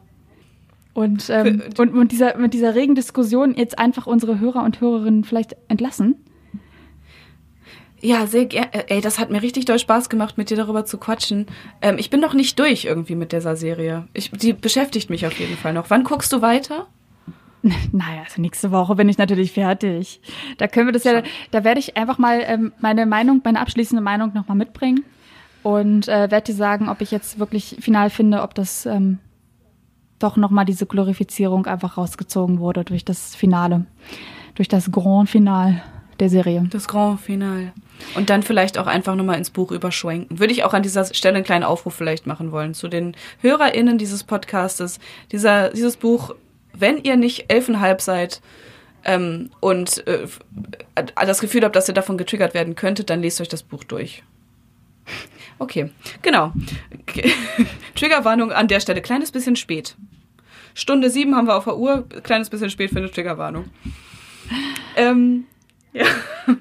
Und, 0.94 1.30
ähm, 1.30 1.64
und 1.78 1.94
mit, 1.94 2.12
dieser, 2.12 2.38
mit 2.38 2.54
dieser 2.54 2.76
regen 2.76 2.96
Diskussion 2.96 3.56
jetzt 3.56 3.80
einfach 3.80 4.06
unsere 4.06 4.40
Hörer 4.40 4.64
und 4.64 4.80
Hörerinnen 4.80 5.24
vielleicht 5.24 5.56
entlassen. 5.68 6.16
Ja, 8.00 8.28
sehr 8.28 8.46
gerne. 8.46 8.90
Ey, 8.90 9.00
das 9.00 9.18
hat 9.18 9.30
mir 9.30 9.42
richtig 9.42 9.64
doll 9.64 9.80
Spaß 9.80 10.10
gemacht, 10.10 10.38
mit 10.38 10.50
dir 10.50 10.58
darüber 10.58 10.84
zu 10.84 10.98
quatschen. 10.98 11.48
Ähm, 11.82 11.96
ich 11.98 12.10
bin 12.10 12.20
noch 12.20 12.34
nicht 12.34 12.60
durch 12.60 12.84
irgendwie 12.84 13.16
mit 13.16 13.32
dieser 13.32 13.56
Serie. 13.56 14.10
Ich, 14.14 14.30
die 14.30 14.52
beschäftigt 14.52 15.10
mich 15.10 15.26
auf 15.26 15.40
jeden 15.40 15.56
Fall 15.56 15.74
noch. 15.74 15.90
Wann 15.90 16.04
guckst 16.04 16.32
du 16.34 16.42
weiter? 16.42 16.88
Naja, 17.92 18.24
also 18.24 18.42
nächste 18.42 18.72
Woche 18.72 18.96
bin 18.96 19.10
ich 19.10 19.18
natürlich 19.18 19.54
fertig. 19.54 20.22
Da 20.58 20.68
können 20.68 20.88
wir 20.88 20.92
das 20.92 21.04
Schon. 21.04 21.16
ja, 21.16 21.24
da 21.52 21.64
werde 21.64 21.80
ich 21.80 21.98
einfach 21.98 22.18
mal 22.18 22.44
ähm, 22.46 22.74
meine 22.80 23.06
Meinung, 23.06 23.42
meine 23.44 23.60
abschließende 23.60 24.02
Meinung 24.04 24.34
nochmal 24.34 24.58
mitbringen 24.58 25.04
und 25.64 26.08
äh, 26.08 26.30
werde 26.30 26.52
dir 26.52 26.54
sagen, 26.54 26.90
ob 26.90 27.02
ich 27.02 27.12
jetzt 27.12 27.40
wirklich 27.40 27.78
final 27.80 28.10
finde, 28.10 28.42
ob 28.42 28.54
das 28.54 28.86
ähm, 28.86 29.20
doch 30.20 30.36
nochmal 30.38 30.66
diese 30.66 30.86
Glorifizierung 30.86 31.66
einfach 31.66 31.98
rausgezogen 31.98 32.60
wurde 32.60 32.84
durch 32.84 33.06
das 33.06 33.36
Finale, 33.36 33.86
durch 34.56 34.68
das 34.68 34.92
Grand 34.92 35.30
Final 35.30 35.82
der 36.20 36.30
Serie. 36.30 36.66
Das 36.70 36.88
Grand 36.88 37.20
Final. 37.20 37.74
Und 38.16 38.30
dann 38.30 38.44
vielleicht 38.44 38.78
auch 38.78 38.88
einfach 38.88 39.16
nochmal 39.16 39.38
ins 39.38 39.50
Buch 39.50 39.72
überschwenken. 39.72 40.40
Würde 40.40 40.54
ich 40.54 40.64
auch 40.64 40.74
an 40.74 40.84
dieser 40.84 41.06
Stelle 41.14 41.36
einen 41.36 41.46
kleinen 41.46 41.64
Aufruf 41.64 41.94
vielleicht 41.94 42.28
machen 42.28 42.52
wollen 42.52 42.74
zu 42.74 42.88
den 42.88 43.16
HörerInnen 43.40 43.98
dieses 43.98 44.24
Podcastes. 44.24 45.00
Dieser, 45.32 45.70
dieses 45.70 45.98
Buch, 45.98 46.36
wenn 46.74 46.98
ihr 46.98 47.16
nicht 47.16 47.52
elfenhalb 47.52 48.02
seid, 48.02 48.42
ähm, 49.06 49.50
und 49.60 50.06
äh, 50.08 50.28
das 50.96 51.42
Gefühl 51.42 51.64
habt, 51.64 51.76
dass 51.76 51.88
ihr 51.88 51.94
davon 51.94 52.18
getriggert 52.18 52.54
werden 52.54 52.76
könntet, 52.76 53.10
dann 53.10 53.22
lest 53.22 53.42
euch 53.42 53.50
das 53.50 53.64
Buch 53.64 53.84
durch. 53.84 54.24
Okay, 55.60 55.92
genau. 56.22 56.54
Triggerwarnung 57.96 58.52
an 58.52 58.68
der 58.68 58.80
Stelle. 58.80 59.02
Kleines 59.02 59.32
bisschen 59.32 59.56
spät. 59.56 59.96
Stunde 60.74 61.10
sieben 61.10 61.36
haben 61.36 61.48
wir 61.48 61.56
auf 61.56 61.66
der 61.66 61.78
Uhr. 61.78 62.08
Kleines 62.24 62.50
bisschen 62.50 62.70
spät 62.70 62.90
für 62.92 62.98
eine 62.98 63.12
Triggerwarnung. 63.12 63.66
Ähm, 64.96 65.46
ja. 65.92 66.06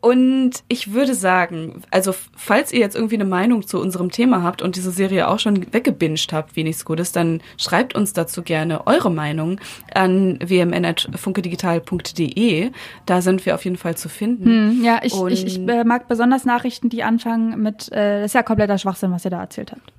Und 0.00 0.62
ich 0.68 0.92
würde 0.92 1.14
sagen, 1.14 1.82
also 1.90 2.14
falls 2.36 2.72
ihr 2.72 2.78
jetzt 2.78 2.94
irgendwie 2.94 3.16
eine 3.16 3.24
Meinung 3.24 3.66
zu 3.66 3.80
unserem 3.80 4.12
Thema 4.12 4.44
habt 4.44 4.62
und 4.62 4.76
diese 4.76 4.92
Serie 4.92 5.26
auch 5.28 5.40
schon 5.40 5.72
weggebinged 5.72 6.32
habt, 6.32 6.54
wie 6.54 6.62
nichts 6.62 6.84
Gutes, 6.84 7.10
dann 7.10 7.40
schreibt 7.56 7.96
uns 7.96 8.12
dazu 8.12 8.42
gerne 8.42 8.86
eure 8.86 9.10
Meinung 9.10 9.60
an 9.92 10.38
wmn.funkedigital.de. 10.40 12.70
Da 13.06 13.22
sind 13.22 13.44
wir 13.44 13.56
auf 13.56 13.64
jeden 13.64 13.76
Fall 13.76 13.96
zu 13.96 14.08
finden. 14.08 14.44
Hm, 14.44 14.84
ja, 14.84 15.00
ich, 15.02 15.14
ich, 15.14 15.46
ich 15.46 15.58
äh, 15.68 15.82
mag 15.82 16.06
besonders 16.06 16.44
Nachrichten, 16.44 16.90
die 16.90 17.02
anfangen 17.02 17.60
mit, 17.60 17.90
äh, 17.90 18.20
das 18.20 18.26
ist 18.26 18.34
ja 18.34 18.44
kompletter 18.44 18.78
Schwachsinn, 18.78 19.10
was 19.10 19.24
ihr 19.24 19.32
da 19.32 19.40
erzählt 19.40 19.72
habt. 19.72 19.92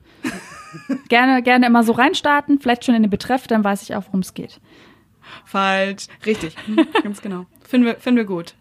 gerne, 1.10 1.44
gerne 1.44 1.66
immer 1.66 1.84
so 1.84 1.92
reinstarten, 1.92 2.60
vielleicht 2.60 2.86
schon 2.86 2.96
in 2.96 3.04
den 3.04 3.12
Betreff, 3.12 3.48
dann 3.48 3.66
weiß 3.66 3.84
ich 3.84 3.96
auch, 3.96 4.06
worum 4.06 4.22
es 4.22 4.34
geht. 4.34 4.62
Falsch. 5.46 6.08
Richtig. 6.26 6.56
Hm, 6.66 6.88
ganz 7.04 7.22
genau. 7.22 7.46
Finden 7.68 7.88
wir, 7.88 7.96
finden 7.96 8.18
wir 8.18 8.26
gut. 8.26 8.54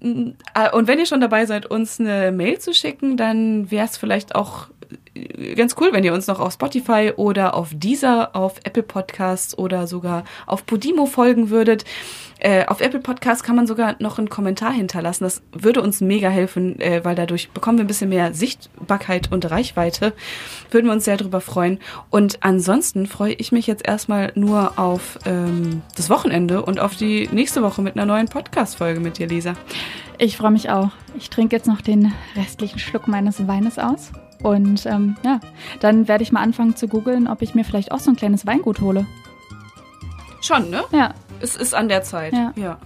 Äh, 0.00 0.70
und 0.72 0.86
wenn 0.86 0.98
ihr 0.98 1.06
schon 1.06 1.20
dabei 1.20 1.46
seid, 1.46 1.66
uns 1.66 2.00
eine 2.00 2.32
Mail 2.32 2.58
zu 2.58 2.72
schicken, 2.72 3.16
dann 3.16 3.70
wäre 3.70 3.86
es 3.86 3.96
vielleicht 3.96 4.34
auch 4.34 4.68
ganz 5.56 5.74
cool, 5.80 5.90
wenn 5.92 6.04
ihr 6.04 6.14
uns 6.14 6.26
noch 6.26 6.40
auf 6.40 6.52
Spotify 6.52 7.12
oder 7.16 7.54
auf 7.54 7.70
Deezer, 7.72 8.34
auf 8.34 8.56
Apple 8.64 8.82
Podcasts 8.82 9.56
oder 9.56 9.86
sogar 9.86 10.24
auf 10.46 10.66
Podimo 10.66 11.06
folgen 11.06 11.50
würdet. 11.50 11.84
Äh, 12.38 12.64
auf 12.66 12.80
Apple 12.80 13.00
Podcasts 13.00 13.42
kann 13.42 13.54
man 13.54 13.66
sogar 13.66 13.96
noch 13.98 14.18
einen 14.18 14.30
Kommentar 14.30 14.72
hinterlassen. 14.72 15.24
Das 15.24 15.42
würde 15.52 15.82
uns 15.82 16.00
mega 16.00 16.30
helfen, 16.30 16.80
äh, 16.80 17.04
weil 17.04 17.14
dadurch 17.14 17.50
bekommen 17.50 17.78
wir 17.78 17.84
ein 17.84 17.88
bisschen 17.88 18.08
mehr 18.08 18.32
Sichtbarkeit 18.32 19.30
und 19.30 19.50
Reichweite. 19.50 20.14
Würden 20.70 20.86
wir 20.86 20.92
uns 20.92 21.04
sehr 21.04 21.18
darüber 21.18 21.42
freuen. 21.42 21.78
Und 22.08 22.38
ansonsten 22.42 23.06
freue 23.06 23.34
ich 23.34 23.52
mich 23.52 23.66
jetzt 23.66 23.86
erstmal 23.86 24.32
nur 24.36 24.78
auf 24.78 25.18
ähm, 25.26 25.82
das 25.96 26.08
Wochenende 26.08 26.62
und 26.62 26.80
auf 26.80 26.96
die 26.96 27.28
nächste 27.30 27.62
Woche 27.62 27.82
mit 27.82 27.94
einer 27.94 28.06
neuen 28.06 28.28
Podcast-Folge 28.28 29.00
mit 29.00 29.18
dir, 29.18 29.26
Lisa. 29.26 29.54
Ich 30.16 30.38
freue 30.38 30.50
mich 30.50 30.70
auch. 30.70 30.90
Ich 31.18 31.28
trinke 31.28 31.56
jetzt 31.56 31.66
noch 31.66 31.82
den 31.82 32.12
restlichen 32.36 32.78
Schluck 32.78 33.06
meines 33.06 33.46
Weines 33.46 33.78
aus. 33.78 34.12
Und 34.42 34.86
ähm, 34.86 35.16
ja, 35.24 35.40
dann 35.80 36.08
werde 36.08 36.22
ich 36.22 36.32
mal 36.32 36.40
anfangen 36.40 36.76
zu 36.76 36.88
googeln, 36.88 37.28
ob 37.28 37.42
ich 37.42 37.54
mir 37.54 37.64
vielleicht 37.64 37.92
auch 37.92 38.00
so 38.00 38.10
ein 38.10 38.16
kleines 38.16 38.46
Weingut 38.46 38.80
hole. 38.80 39.06
Schon, 40.40 40.70
ne? 40.70 40.82
Ja. 40.92 41.14
Es 41.40 41.56
ist 41.56 41.74
an 41.74 41.88
der 41.88 42.02
Zeit. 42.02 42.32
Ja. 42.32 42.52
ja. 42.56 42.78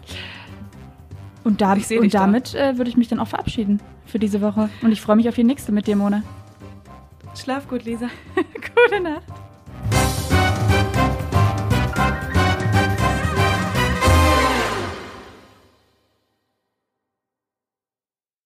Und, 1.45 1.61
da, 1.61 1.73
und 1.75 2.15
damit 2.15 2.55
da. 2.55 2.71
äh, 2.71 2.79
würde 2.79 2.91
ich 2.91 2.97
mich 2.97 3.09
dann 3.09 3.21
auch 3.21 3.29
verabschieden 3.29 3.81
für 4.07 4.19
diese 4.19 4.41
Woche. 4.41 4.71
Und 4.83 4.93
ich 4.93 5.01
freue 5.01 5.17
mich 5.17 5.29
auf 5.29 5.35
die 5.35 5.45
nächste 5.45 5.73
mit 5.73 5.87
dir, 5.87 5.97
Mona. 5.97 6.23
Schlaf 7.37 7.69
gut, 7.69 7.85
Lisa. 7.85 8.09
Gute 8.37 9.01
Nacht. 9.01 9.44